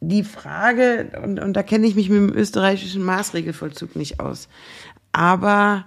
Die 0.04 0.24
Frage, 0.24 1.10
und, 1.22 1.38
und 1.38 1.52
da 1.52 1.62
kenne 1.62 1.86
ich 1.86 1.94
mich 1.94 2.08
mit 2.10 2.18
dem 2.18 2.36
österreichischen 2.36 3.04
Maßregelvollzug 3.04 3.94
nicht 3.94 4.18
aus, 4.18 4.48
aber 5.12 5.84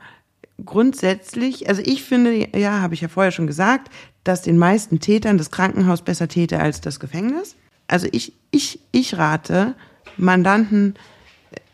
grundsätzlich, 0.63 1.67
also 1.67 1.81
ich 1.83 2.03
finde, 2.03 2.47
ja, 2.57 2.81
habe 2.81 2.93
ich 2.93 3.01
ja 3.01 3.09
vorher 3.09 3.31
schon 3.31 3.45
gesagt, 3.45 3.91
dass 4.23 4.41
den 4.41 4.57
meisten 4.57 5.01
Tätern 5.01 5.37
das 5.37 5.51
Krankenhaus 5.51 6.01
besser 6.01 6.29
täte 6.29 6.61
als 6.61 6.79
das 6.79 7.01
Gefängnis. 7.01 7.57
Also 7.87 8.07
ich, 8.11 8.31
ich, 8.51 8.79
ich 8.93 9.17
rate 9.17 9.75
Mandanten 10.15 10.95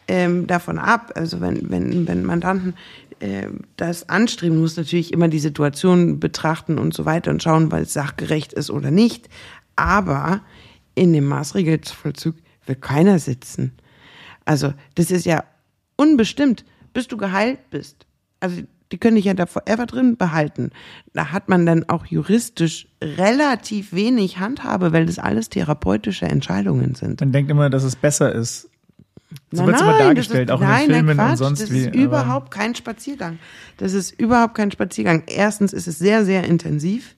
ähm, 0.07 0.47
davon 0.47 0.79
ab, 0.79 1.11
also 1.13 1.41
wenn, 1.41 1.69
wenn, 1.69 2.07
wenn 2.07 2.25
Mandanten 2.25 2.73
äh, 3.19 3.49
das 3.77 4.09
anstreben, 4.09 4.59
muss 4.59 4.77
natürlich 4.77 5.13
immer 5.13 5.27
die 5.27 5.39
Situation 5.39 6.19
betrachten 6.19 6.79
und 6.79 6.95
so 6.95 7.05
weiter 7.05 7.29
und 7.29 7.43
schauen, 7.43 7.71
weil 7.71 7.83
es 7.83 7.93
sachgerecht 7.93 8.51
ist 8.51 8.71
oder 8.71 8.89
nicht. 8.89 9.29
Aber 9.75 10.41
in 10.95 11.13
dem 11.13 11.25
Maßregelvollzug 11.27 12.35
will 12.65 12.75
keiner 12.75 13.19
sitzen. 13.19 13.73
Also 14.45 14.73
das 14.95 15.11
ist 15.11 15.25
ja 15.25 15.43
unbestimmt, 15.95 16.65
bis 16.93 17.07
du 17.07 17.17
geheilt 17.17 17.69
bist. 17.69 18.05
Also 18.39 18.61
die 18.91 18.97
können 18.97 19.15
dich 19.15 19.25
ja 19.25 19.33
da 19.33 19.45
forever 19.45 19.85
drin 19.85 20.17
behalten. 20.17 20.71
Da 21.13 21.31
hat 21.31 21.47
man 21.47 21.65
dann 21.65 21.87
auch 21.87 22.05
juristisch 22.05 22.87
relativ 23.01 23.93
wenig 23.93 24.39
Handhabe, 24.39 24.91
weil 24.91 25.05
das 25.05 25.17
alles 25.19 25.47
therapeutische 25.49 26.25
Entscheidungen 26.25 26.95
sind. 26.95 27.21
Man 27.21 27.31
denkt 27.31 27.49
immer, 27.51 27.69
dass 27.69 27.83
es 27.83 27.95
besser 27.95 28.33
ist. 28.33 28.67
So 29.51 29.65
wird 29.65 29.77
es 29.77 29.81
immer 29.81 29.97
dargestellt, 29.97 30.49
das 30.49 30.57
auch 30.57 30.61
ist, 30.61 30.67
nein, 30.67 30.83
in 30.83 30.87
den 30.89 30.95
Filmen 31.05 31.17
nein, 31.17 31.31
und 31.31 31.37
sonst 31.37 31.61
das 31.61 31.71
wie. 31.71 31.79
ist 31.79 31.87
aber- 31.87 31.97
überhaupt 31.97 32.51
kein 32.51 32.75
Spaziergang. 32.75 33.39
Das 33.77 33.93
ist 33.93 34.19
überhaupt 34.19 34.55
kein 34.55 34.71
Spaziergang. 34.71 35.23
Erstens 35.27 35.71
ist 35.71 35.87
es 35.87 35.97
sehr, 35.97 36.25
sehr 36.25 36.43
intensiv. 36.43 37.15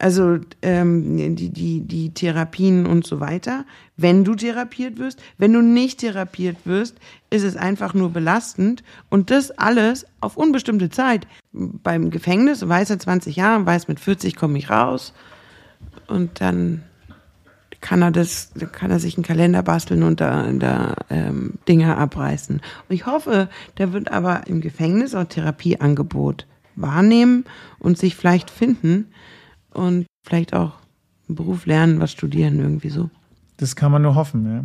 Also 0.00 0.38
ähm, 0.62 1.36
die, 1.36 1.50
die, 1.50 1.82
die 1.82 2.14
Therapien 2.14 2.86
und 2.86 3.06
so 3.06 3.20
weiter. 3.20 3.66
Wenn 3.98 4.24
du 4.24 4.34
therapiert 4.34 4.98
wirst, 4.98 5.22
wenn 5.36 5.52
du 5.52 5.60
nicht 5.60 6.00
therapiert 6.00 6.56
wirst, 6.64 6.96
ist 7.28 7.42
es 7.42 7.54
einfach 7.54 7.92
nur 7.92 8.10
belastend. 8.10 8.82
Und 9.10 9.30
das 9.30 9.50
alles 9.50 10.06
auf 10.20 10.38
unbestimmte 10.38 10.88
Zeit. 10.88 11.26
Beim 11.52 12.08
Gefängnis 12.08 12.66
weiß 12.66 12.88
er 12.88 12.98
20 12.98 13.36
Jahre, 13.36 13.66
weiß 13.66 13.88
mit 13.88 14.00
40 14.00 14.36
komme 14.36 14.56
ich 14.56 14.70
raus. 14.70 15.12
Und 16.06 16.40
dann 16.40 16.82
kann 17.82 18.00
er 18.00 18.10
das, 18.10 18.52
kann 18.72 18.90
er 18.90 19.00
sich 19.00 19.18
einen 19.18 19.24
Kalender 19.24 19.62
basteln 19.62 20.02
und 20.02 20.20
da, 20.20 20.50
da 20.52 20.94
ähm, 21.10 21.58
Dinge 21.68 21.96
abreißen. 21.98 22.56
Und 22.56 22.94
ich 22.94 23.04
hoffe, 23.04 23.50
der 23.76 23.92
wird 23.92 24.10
aber 24.10 24.46
im 24.46 24.62
Gefängnis 24.62 25.14
auch 25.14 25.24
Therapieangebot 25.24 26.46
wahrnehmen 26.76 27.44
und 27.78 27.98
sich 27.98 28.16
vielleicht 28.16 28.50
finden 28.50 29.08
und 29.72 30.06
vielleicht 30.24 30.54
auch 30.54 30.72
einen 31.28 31.36
Beruf 31.36 31.66
lernen, 31.66 32.00
was 32.00 32.12
studieren, 32.12 32.58
irgendwie 32.58 32.90
so. 32.90 33.10
Das 33.56 33.76
kann 33.76 33.92
man 33.92 34.02
nur 34.02 34.14
hoffen. 34.14 34.46
Ja. 34.46 34.64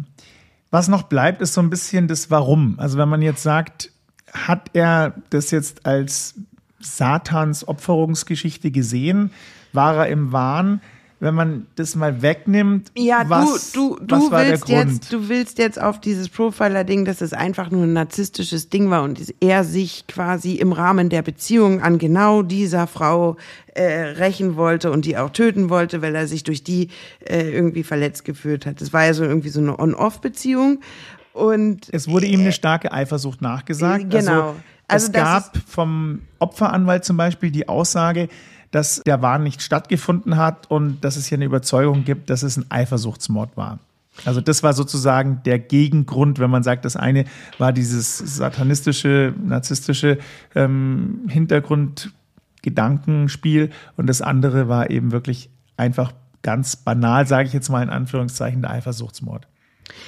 Was 0.72 0.88
noch 0.88 1.03
bleibt, 1.03 1.41
ist 1.41 1.53
so 1.53 1.62
ein 1.62 1.70
bisschen 1.70 2.08
das 2.08 2.32
Warum. 2.32 2.76
Also 2.80 2.97
wenn 2.97 3.10
man 3.10 3.22
jetzt 3.22 3.43
sagt, 3.43 3.91
hat 4.34 4.72
er 4.74 5.16
das 5.30 5.51
jetzt 5.51 5.86
als 5.86 6.36
Satans 6.80 7.68
Opferungsgeschichte 7.68 8.72
gesehen? 8.72 9.32
War 9.74 9.95
er 9.95 10.08
im 10.08 10.32
Wahn? 10.32 10.82
Wenn 11.26 11.34
man 11.34 11.66
das 11.76 11.96
mal 11.96 12.22
wegnimmt, 12.22 12.92
Ja, 12.96 13.24
was, 13.28 13.72
du, 13.72 13.98
du, 14.00 14.16
was 14.16 14.26
du 14.26 14.32
willst 14.32 14.66
Grund? 14.66 14.92
jetzt, 14.94 15.12
du 15.12 15.28
willst 15.28 15.58
jetzt 15.58 15.82
auf 15.82 16.00
dieses 16.00 16.30
Profiler-Ding, 16.30 17.04
dass 17.04 17.22
es 17.22 17.34
einfach 17.34 17.72
nur 17.72 17.84
ein 17.84 17.94
narzisstisches 17.94 18.70
Ding 18.70 18.92
war 18.92 19.02
und 19.02 19.20
er 19.40 19.64
sich 19.64 20.06
quasi 20.08 20.54
im 20.54 20.72
Rahmen 20.72 21.10
der 21.10 21.24
Beziehung 21.24 21.82
an 21.82 21.98
genau 21.98 22.44
dieser 22.44 22.86
Frau 22.86 23.38
äh, 23.74 23.82
rächen 23.84 24.56
wollte 24.56 24.92
und 24.92 25.06
die 25.06 25.18
auch 25.18 25.32
töten 25.32 25.72
wollte, 25.72 26.04
weil 26.04 26.14
er 26.14 26.28
sich 26.28 26.44
durch 26.44 26.64
die 26.64 26.90
äh, 27.28 27.50
irgendwie 27.50 27.82
verletzt 27.84 28.24
gefühlt 28.24 28.68
hat. 28.68 28.80
Das 28.80 28.94
war 28.94 29.06
ja 29.06 29.14
so 29.16 29.24
irgendwie 29.24 29.50
so 29.50 29.60
eine 29.60 29.80
On-Off-Beziehung 29.80 30.80
und 31.34 31.88
Es 31.92 32.08
wurde 32.08 32.28
ihm 32.28 32.42
eine 32.42 32.52
starke 32.52 32.92
Eifersucht 32.92 33.42
nachgesagt. 33.42 34.12
Genau. 34.12 34.50
Also, 34.50 34.56
Also 34.88 35.08
es 35.08 35.12
gab 35.12 35.58
vom 35.68 36.22
Opferanwalt 36.38 37.04
zum 37.04 37.18
Beispiel 37.18 37.50
die 37.50 37.68
Aussage, 37.68 38.30
dass 38.72 39.01
der 39.05 39.22
Wahn 39.22 39.43
nicht 39.43 39.61
stattgefunden 39.61 40.38
hat 40.38 40.70
und 40.70 41.03
dass 41.03 41.16
es 41.16 41.28
hier 41.28 41.38
eine 41.38 41.45
Überzeugung 41.45 42.03
gibt, 42.03 42.30
dass 42.30 42.43
es 42.43 42.57
ein 42.57 42.66
Eifersuchtsmord 42.70 43.55
war. 43.55 43.80
Also 44.24 44.39
das 44.39 44.63
war 44.63 44.72
sozusagen 44.74 45.41
der 45.43 45.59
Gegengrund, 45.59 46.39
wenn 46.39 46.49
man 46.49 46.63
sagt, 46.63 46.86
das 46.86 46.95
eine 46.95 47.26
war 47.57 47.74
dieses 47.74 48.18
satanistische, 48.18 49.34
narzisstische 49.43 50.20
ähm, 50.55 51.26
Hintergrundgedankenspiel 51.28 53.72
und 53.97 54.07
das 54.07 54.22
andere 54.22 54.70
war 54.70 54.89
eben 54.89 55.11
wirklich 55.11 55.49
einfach 55.76 56.13
ganz 56.43 56.78
banal, 56.78 57.28
sage 57.28 57.47
ich 57.47 57.53
jetzt 57.53 57.68
mal 57.70 57.84
in 57.84 57.89
Anführungszeichen, 57.89 58.61
der 58.61 58.72
Eifersuchtsmord. 58.72 59.47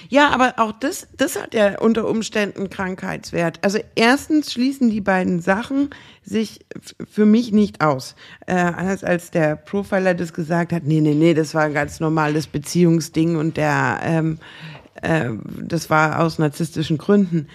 Ja, 0.10 0.30
aber 0.30 0.56
auch 0.58 0.72
das, 0.72 1.08
das 1.18 1.40
hat 1.42 1.54
ja 1.54 1.80
unter 1.80 2.08
Umständen 2.08 2.70
Krankheitswert. 2.70 3.60
Also 3.64 3.80
erstens 3.96 4.52
schließen 4.52 4.90
die 4.90 5.02
beiden 5.02 5.42
Sachen 5.42 5.90
sich 6.24 6.66
für 7.10 7.26
mich 7.26 7.52
nicht 7.52 7.82
aus. 7.82 8.16
Äh, 8.48 8.56
anders 8.56 9.04
als 9.04 9.32
der 9.32 9.56
Profiler 9.56 10.14
das 10.14 10.34
gesagt 10.34 10.72
hat, 10.74 10.84
nee, 10.84 11.02
nee, 11.02 11.14
nee, 11.14 11.34
das 11.34 11.54
war 11.54 11.64
ein 11.64 11.74
ganz 11.74 12.00
normales 12.00 12.48
Beziehungsding 12.48 13.36
und 13.36 13.58
der, 13.58 14.00
ähm, 14.04 14.40
äh, 15.02 15.30
das 15.62 15.90
war 15.90 16.20
aus 16.20 16.40
narzisstischen 16.40 16.98
Gründen. 16.98 17.48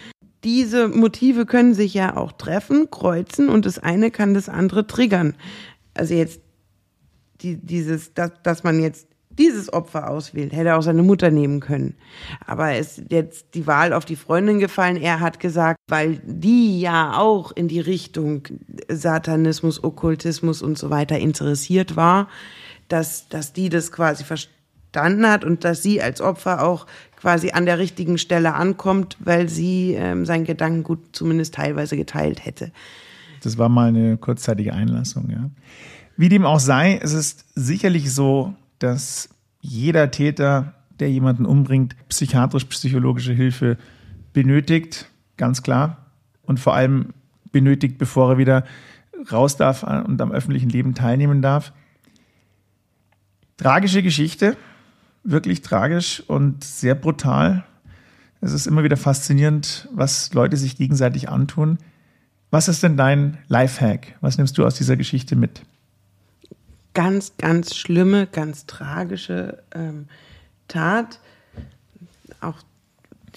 Diese 0.45 0.89
Motive 0.89 1.47
können 1.47 1.75
sich 1.75 1.95
ja 1.95 2.17
auch 2.17 2.33
treffen, 2.33 2.91
kreuzen 2.91 3.49
und 3.49 3.65
das 3.65 3.79
eine 3.79 4.11
kann 4.11 4.35
das 4.35 4.49
andere 4.49 4.87
triggern. 4.87 5.35
Also 5.95 6.15
jetzt 6.15 6.41
die, 7.43 7.57
dieses, 7.57 8.15
dass, 8.15 8.31
dass 8.43 8.65
man 8.65 8.81
jetzt 8.81 9.09
dieses 9.39 9.73
Opfer 9.73 10.11
auswählt. 10.11 10.53
Hätte 10.53 10.75
auch 10.77 10.83
seine 10.83 11.03
Mutter 11.03 11.31
nehmen 11.31 11.61
können. 11.61 11.95
Aber 12.47 12.77
ist 12.77 13.03
jetzt 13.11 13.55
die 13.55 13.67
Wahl 13.67 13.93
auf 13.93 14.05
die 14.05 14.17
Freundin 14.17 14.59
gefallen. 14.59 14.97
Er 14.97 15.21
hat 15.21 15.41
gesagt, 15.41 15.79
weil 15.89 16.21
die 16.25 16.81
ja 16.81 17.19
auch 17.19 17.53
in 17.53 17.69
die 17.69 17.81
Richtung 17.81 18.43
Satanismus, 18.89 19.83
Okkultismus 19.83 20.63
und 20.63 20.79
so 20.79 20.91
weiter 20.91 21.19
interessiert 21.19 21.97
war, 21.97 22.29
dass, 22.89 23.29
dass 23.29 23.53
die 23.53 23.69
das 23.69 23.93
quasi 23.93 24.25
verstanden 24.25 25.27
hat 25.27 25.45
und 25.45 25.65
dass 25.65 25.83
sie 25.83 26.03
als 26.03 26.21
Opfer 26.21 26.65
auch 26.65 26.87
quasi 27.17 27.53
an 27.53 27.67
der 27.67 27.79
richtigen 27.79 28.19
Stelle 28.19 28.55
ankommt, 28.55 29.17
weil 29.21 29.49
sie 29.49 29.95
ähm, 29.95 30.27
seinen 30.27 30.45
Gedankengut 30.45 30.99
zumindest 31.13 31.55
teilweise 31.55 31.97
geteilt 31.97 32.45
hätte. 32.45 32.73
Das 33.43 33.59
war 33.59 33.69
mal 33.69 33.89
eine 33.89 34.17
kurzzeitige 34.17 34.73
Einlassung, 34.73 35.31
ja. 35.31 35.51
Wie 36.17 36.29
dem 36.29 36.45
auch 36.45 36.61
sei, 36.61 37.01
es 37.03 37.15
ist 37.15 37.47
sicherlich 37.55 38.13
so, 38.13 38.55
dass 38.83 39.29
jeder 39.61 40.11
Täter, 40.11 40.75
der 40.99 41.11
jemanden 41.11 41.47
umbringt, 41.47 41.97
psychiatrisch-psychologische 42.09 43.33
Hilfe 43.33 43.79
benötigt, 44.33 45.11
ganz 45.37 45.63
klar. 45.63 46.07
Und 46.43 46.59
vor 46.61 46.75
allem 46.75 47.15
benötigt, 47.53 47.99
bevor 47.99 48.33
er 48.33 48.39
wieder 48.39 48.65
raus 49.31 49.57
darf 49.57 49.83
und 49.83 50.21
am 50.21 50.33
öffentlichen 50.33 50.69
Leben 50.69 50.95
teilnehmen 50.95 51.43
darf. 51.43 51.73
Tragische 53.57 54.03
Geschichte, 54.03 54.57
wirklich 55.23 55.63
tragisch 55.63 56.21
und 56.27 56.65
sehr 56.65 56.97
brutal. 56.97 57.65
Es 58.41 58.53
ist 58.53 58.67
immer 58.67 58.83
wieder 58.83 58.97
faszinierend, 58.97 59.89
was 59.93 60.35
Leute 60.35 60.57
sich 60.57 60.77
gegenseitig 60.77 61.29
antun. 61.29 61.79
Was 62.51 62.67
ist 62.67 62.83
denn 62.83 62.97
dein 62.97 63.39
Lifehack? 63.47 64.17
Was 64.21 64.37
nimmst 64.37 64.59
du 64.59 64.67
aus 64.67 64.75
dieser 64.75 64.97
Geschichte 64.97 65.37
mit? 65.37 65.63
Ganz, 66.95 67.37
ganz 67.39 67.75
schlimme, 67.75 68.27
ganz 68.27 68.67
tragische 68.67 69.63
ähm, 69.75 70.07
Tat. 70.69 71.21
Auch 72.41 72.59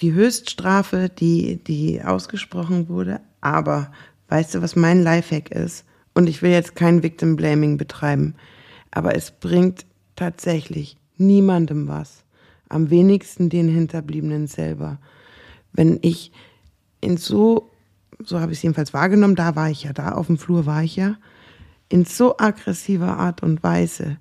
die 0.00 0.12
Höchststrafe, 0.12 1.08
die, 1.08 1.56
die 1.56 2.02
ausgesprochen 2.02 2.88
wurde. 2.88 3.20
Aber 3.40 3.90
weißt 4.28 4.54
du, 4.54 4.62
was 4.62 4.76
mein 4.76 5.02
Lifehack 5.02 5.50
ist? 5.50 5.84
Und 6.14 6.28
ich 6.28 6.42
will 6.42 6.50
jetzt 6.50 6.76
kein 6.76 7.02
Victim 7.02 7.36
Blaming 7.36 7.76
betreiben, 7.76 8.34
aber 8.90 9.14
es 9.14 9.30
bringt 9.30 9.84
tatsächlich 10.16 10.96
niemandem 11.18 11.88
was. 11.88 12.24
Am 12.68 12.90
wenigsten 12.90 13.50
den 13.50 13.68
Hinterbliebenen 13.68 14.46
selber. 14.46 14.98
Wenn 15.72 15.98
ich 16.02 16.32
in 17.00 17.18
so, 17.18 17.70
so 18.24 18.40
habe 18.40 18.52
ich 18.52 18.58
es 18.58 18.62
jedenfalls 18.62 18.94
wahrgenommen, 18.94 19.36
da 19.36 19.54
war 19.56 19.70
ich 19.70 19.84
ja, 19.84 19.92
da 19.92 20.12
auf 20.12 20.26
dem 20.26 20.38
Flur 20.38 20.66
war 20.66 20.82
ich 20.82 20.96
ja, 20.96 21.16
in 21.88 22.04
so 22.04 22.36
aggressiver 22.38 23.18
Art 23.18 23.42
und 23.42 23.62
Weise, 23.62 24.18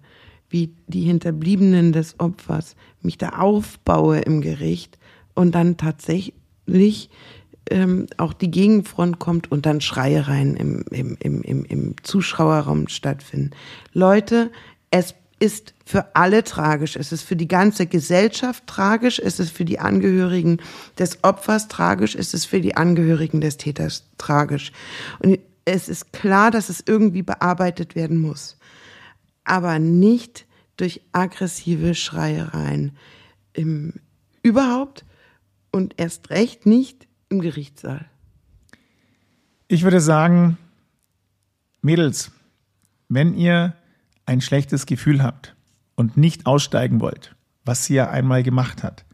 wie 0.49 0.73
die 0.87 1.01
Hinterbliebenen 1.01 1.91
des 1.91 2.19
Opfers 2.19 2.75
mich 3.01 3.17
da 3.17 3.29
aufbaue 3.29 4.19
im 4.19 4.41
Gericht 4.41 4.97
und 5.33 5.53
dann 5.53 5.77
tatsächlich 5.77 7.09
ähm, 7.69 8.07
auch 8.17 8.33
die 8.33 8.51
Gegenfront 8.51 9.19
kommt 9.19 9.51
und 9.51 9.65
dann 9.65 9.81
Schreiereien 9.81 10.55
im, 10.55 10.85
im, 10.91 11.17
im, 11.19 11.41
im, 11.41 11.65
im 11.65 11.95
Zuschauerraum 12.03 12.87
stattfinden. 12.87 13.51
Leute, 13.93 14.51
es 14.91 15.15
ist 15.39 15.73
für 15.85 16.15
alle 16.15 16.43
tragisch. 16.43 16.95
Es 16.95 17.11
ist 17.11 17.23
für 17.23 17.35
die 17.35 17.47
ganze 17.47 17.87
Gesellschaft 17.87 18.65
tragisch. 18.67 19.19
Es 19.19 19.39
ist 19.39 19.51
für 19.51 19.65
die 19.65 19.79
Angehörigen 19.79 20.59
des 20.97 21.23
Opfers 21.23 21.67
tragisch. 21.67 22.15
Es 22.15 22.33
ist 22.33 22.45
für 22.45 22.61
die 22.61 22.77
Angehörigen 22.77 23.41
des 23.41 23.57
Täters 23.57 24.05
tragisch. 24.17 24.71
Und 25.19 25.39
es 25.65 25.89
ist 25.89 26.13
klar, 26.13 26.51
dass 26.51 26.69
es 26.69 26.83
irgendwie 26.85 27.23
bearbeitet 27.23 27.95
werden 27.95 28.17
muss. 28.17 28.57
Aber 29.43 29.79
nicht 29.79 30.45
durch 30.77 31.01
aggressive 31.11 31.95
Schreiereien 31.95 32.95
im 33.53 33.93
überhaupt 34.43 35.05
und 35.71 35.95
erst 35.97 36.29
recht 36.29 36.65
nicht 36.67 37.07
im 37.29 37.41
Gerichtssaal. 37.41 38.05
Ich 39.67 39.83
würde 39.83 39.99
sagen, 39.99 40.57
Mädels, 41.81 42.31
wenn 43.09 43.33
ihr 43.35 43.75
ein 44.25 44.41
schlechtes 44.41 44.85
Gefühl 44.85 45.23
habt 45.23 45.55
und 45.95 46.17
nicht 46.17 46.45
aussteigen 46.45 46.99
wollt, 46.99 47.35
was 47.63 47.85
sie 47.85 47.95
ja 47.95 48.09
einmal 48.09 48.43
gemacht 48.43 48.83
hat, 48.83 49.05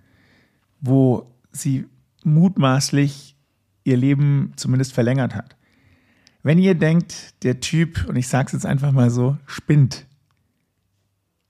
wo 0.82 1.34
sie 1.52 1.86
mutmaßlich 2.24 3.36
ihr 3.84 3.98
Leben 3.98 4.54
zumindest 4.58 4.94
verlängert 4.94 5.34
hat, 5.36 5.56
wenn 6.44 6.58
ihr 6.58 6.76
denkt, 6.76 7.44
der 7.44 7.60
Typ, 7.60 8.08
und 8.08 8.16
ich 8.16 8.28
sage 8.28 8.48
es 8.48 8.54
jetzt 8.54 8.66
einfach 8.66 8.92
mal 8.92 9.10
so, 9.10 9.38
spinnt, 9.46 10.06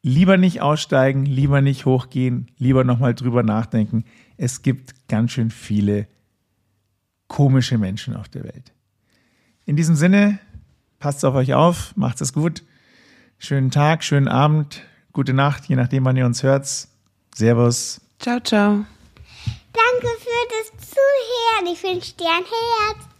lieber 0.02 0.38
nicht 0.38 0.62
aussteigen, 0.62 1.26
lieber 1.26 1.62
nicht 1.62 1.86
hochgehen, 1.86 2.52
lieber 2.58 2.84
nochmal 2.84 3.14
drüber 3.14 3.44
nachdenken. 3.44 4.04
Es 4.38 4.62
gibt 4.62 5.08
ganz 5.08 5.32
schön 5.32 5.52
viele 5.52 6.08
komische 7.28 7.78
Menschen 7.78 8.16
auf 8.16 8.28
der 8.28 8.44
Welt. 8.44 8.74
In 9.66 9.76
diesem 9.76 9.96
Sinne, 9.96 10.40
passt 11.00 11.24
auf 11.24 11.36
euch 11.36 11.54
auf, 11.54 11.96
macht 11.96 12.20
es 12.22 12.34
gut. 12.34 12.64
Schönen 13.38 13.72
Tag, 13.72 14.04
schönen 14.04 14.28
Abend, 14.28 14.84
gute 15.14 15.34
Nacht, 15.34 15.66
je 15.66 15.76
nachdem, 15.76 16.06
wann 16.06 16.18
ihr 16.18 16.26
uns 16.26 16.44
hört. 16.44 16.68
Servus. 17.34 18.02
Ciao, 18.20 18.40
ciao. 18.40 18.86
Danke 19.74 20.08
für 20.20 20.48
das 20.50 20.90
Zuhören. 20.90 21.74
Ich 21.74 21.82
wünsche 21.84 22.14
dir 22.18 22.28
ein 22.28 22.44
Herz. 22.44 23.11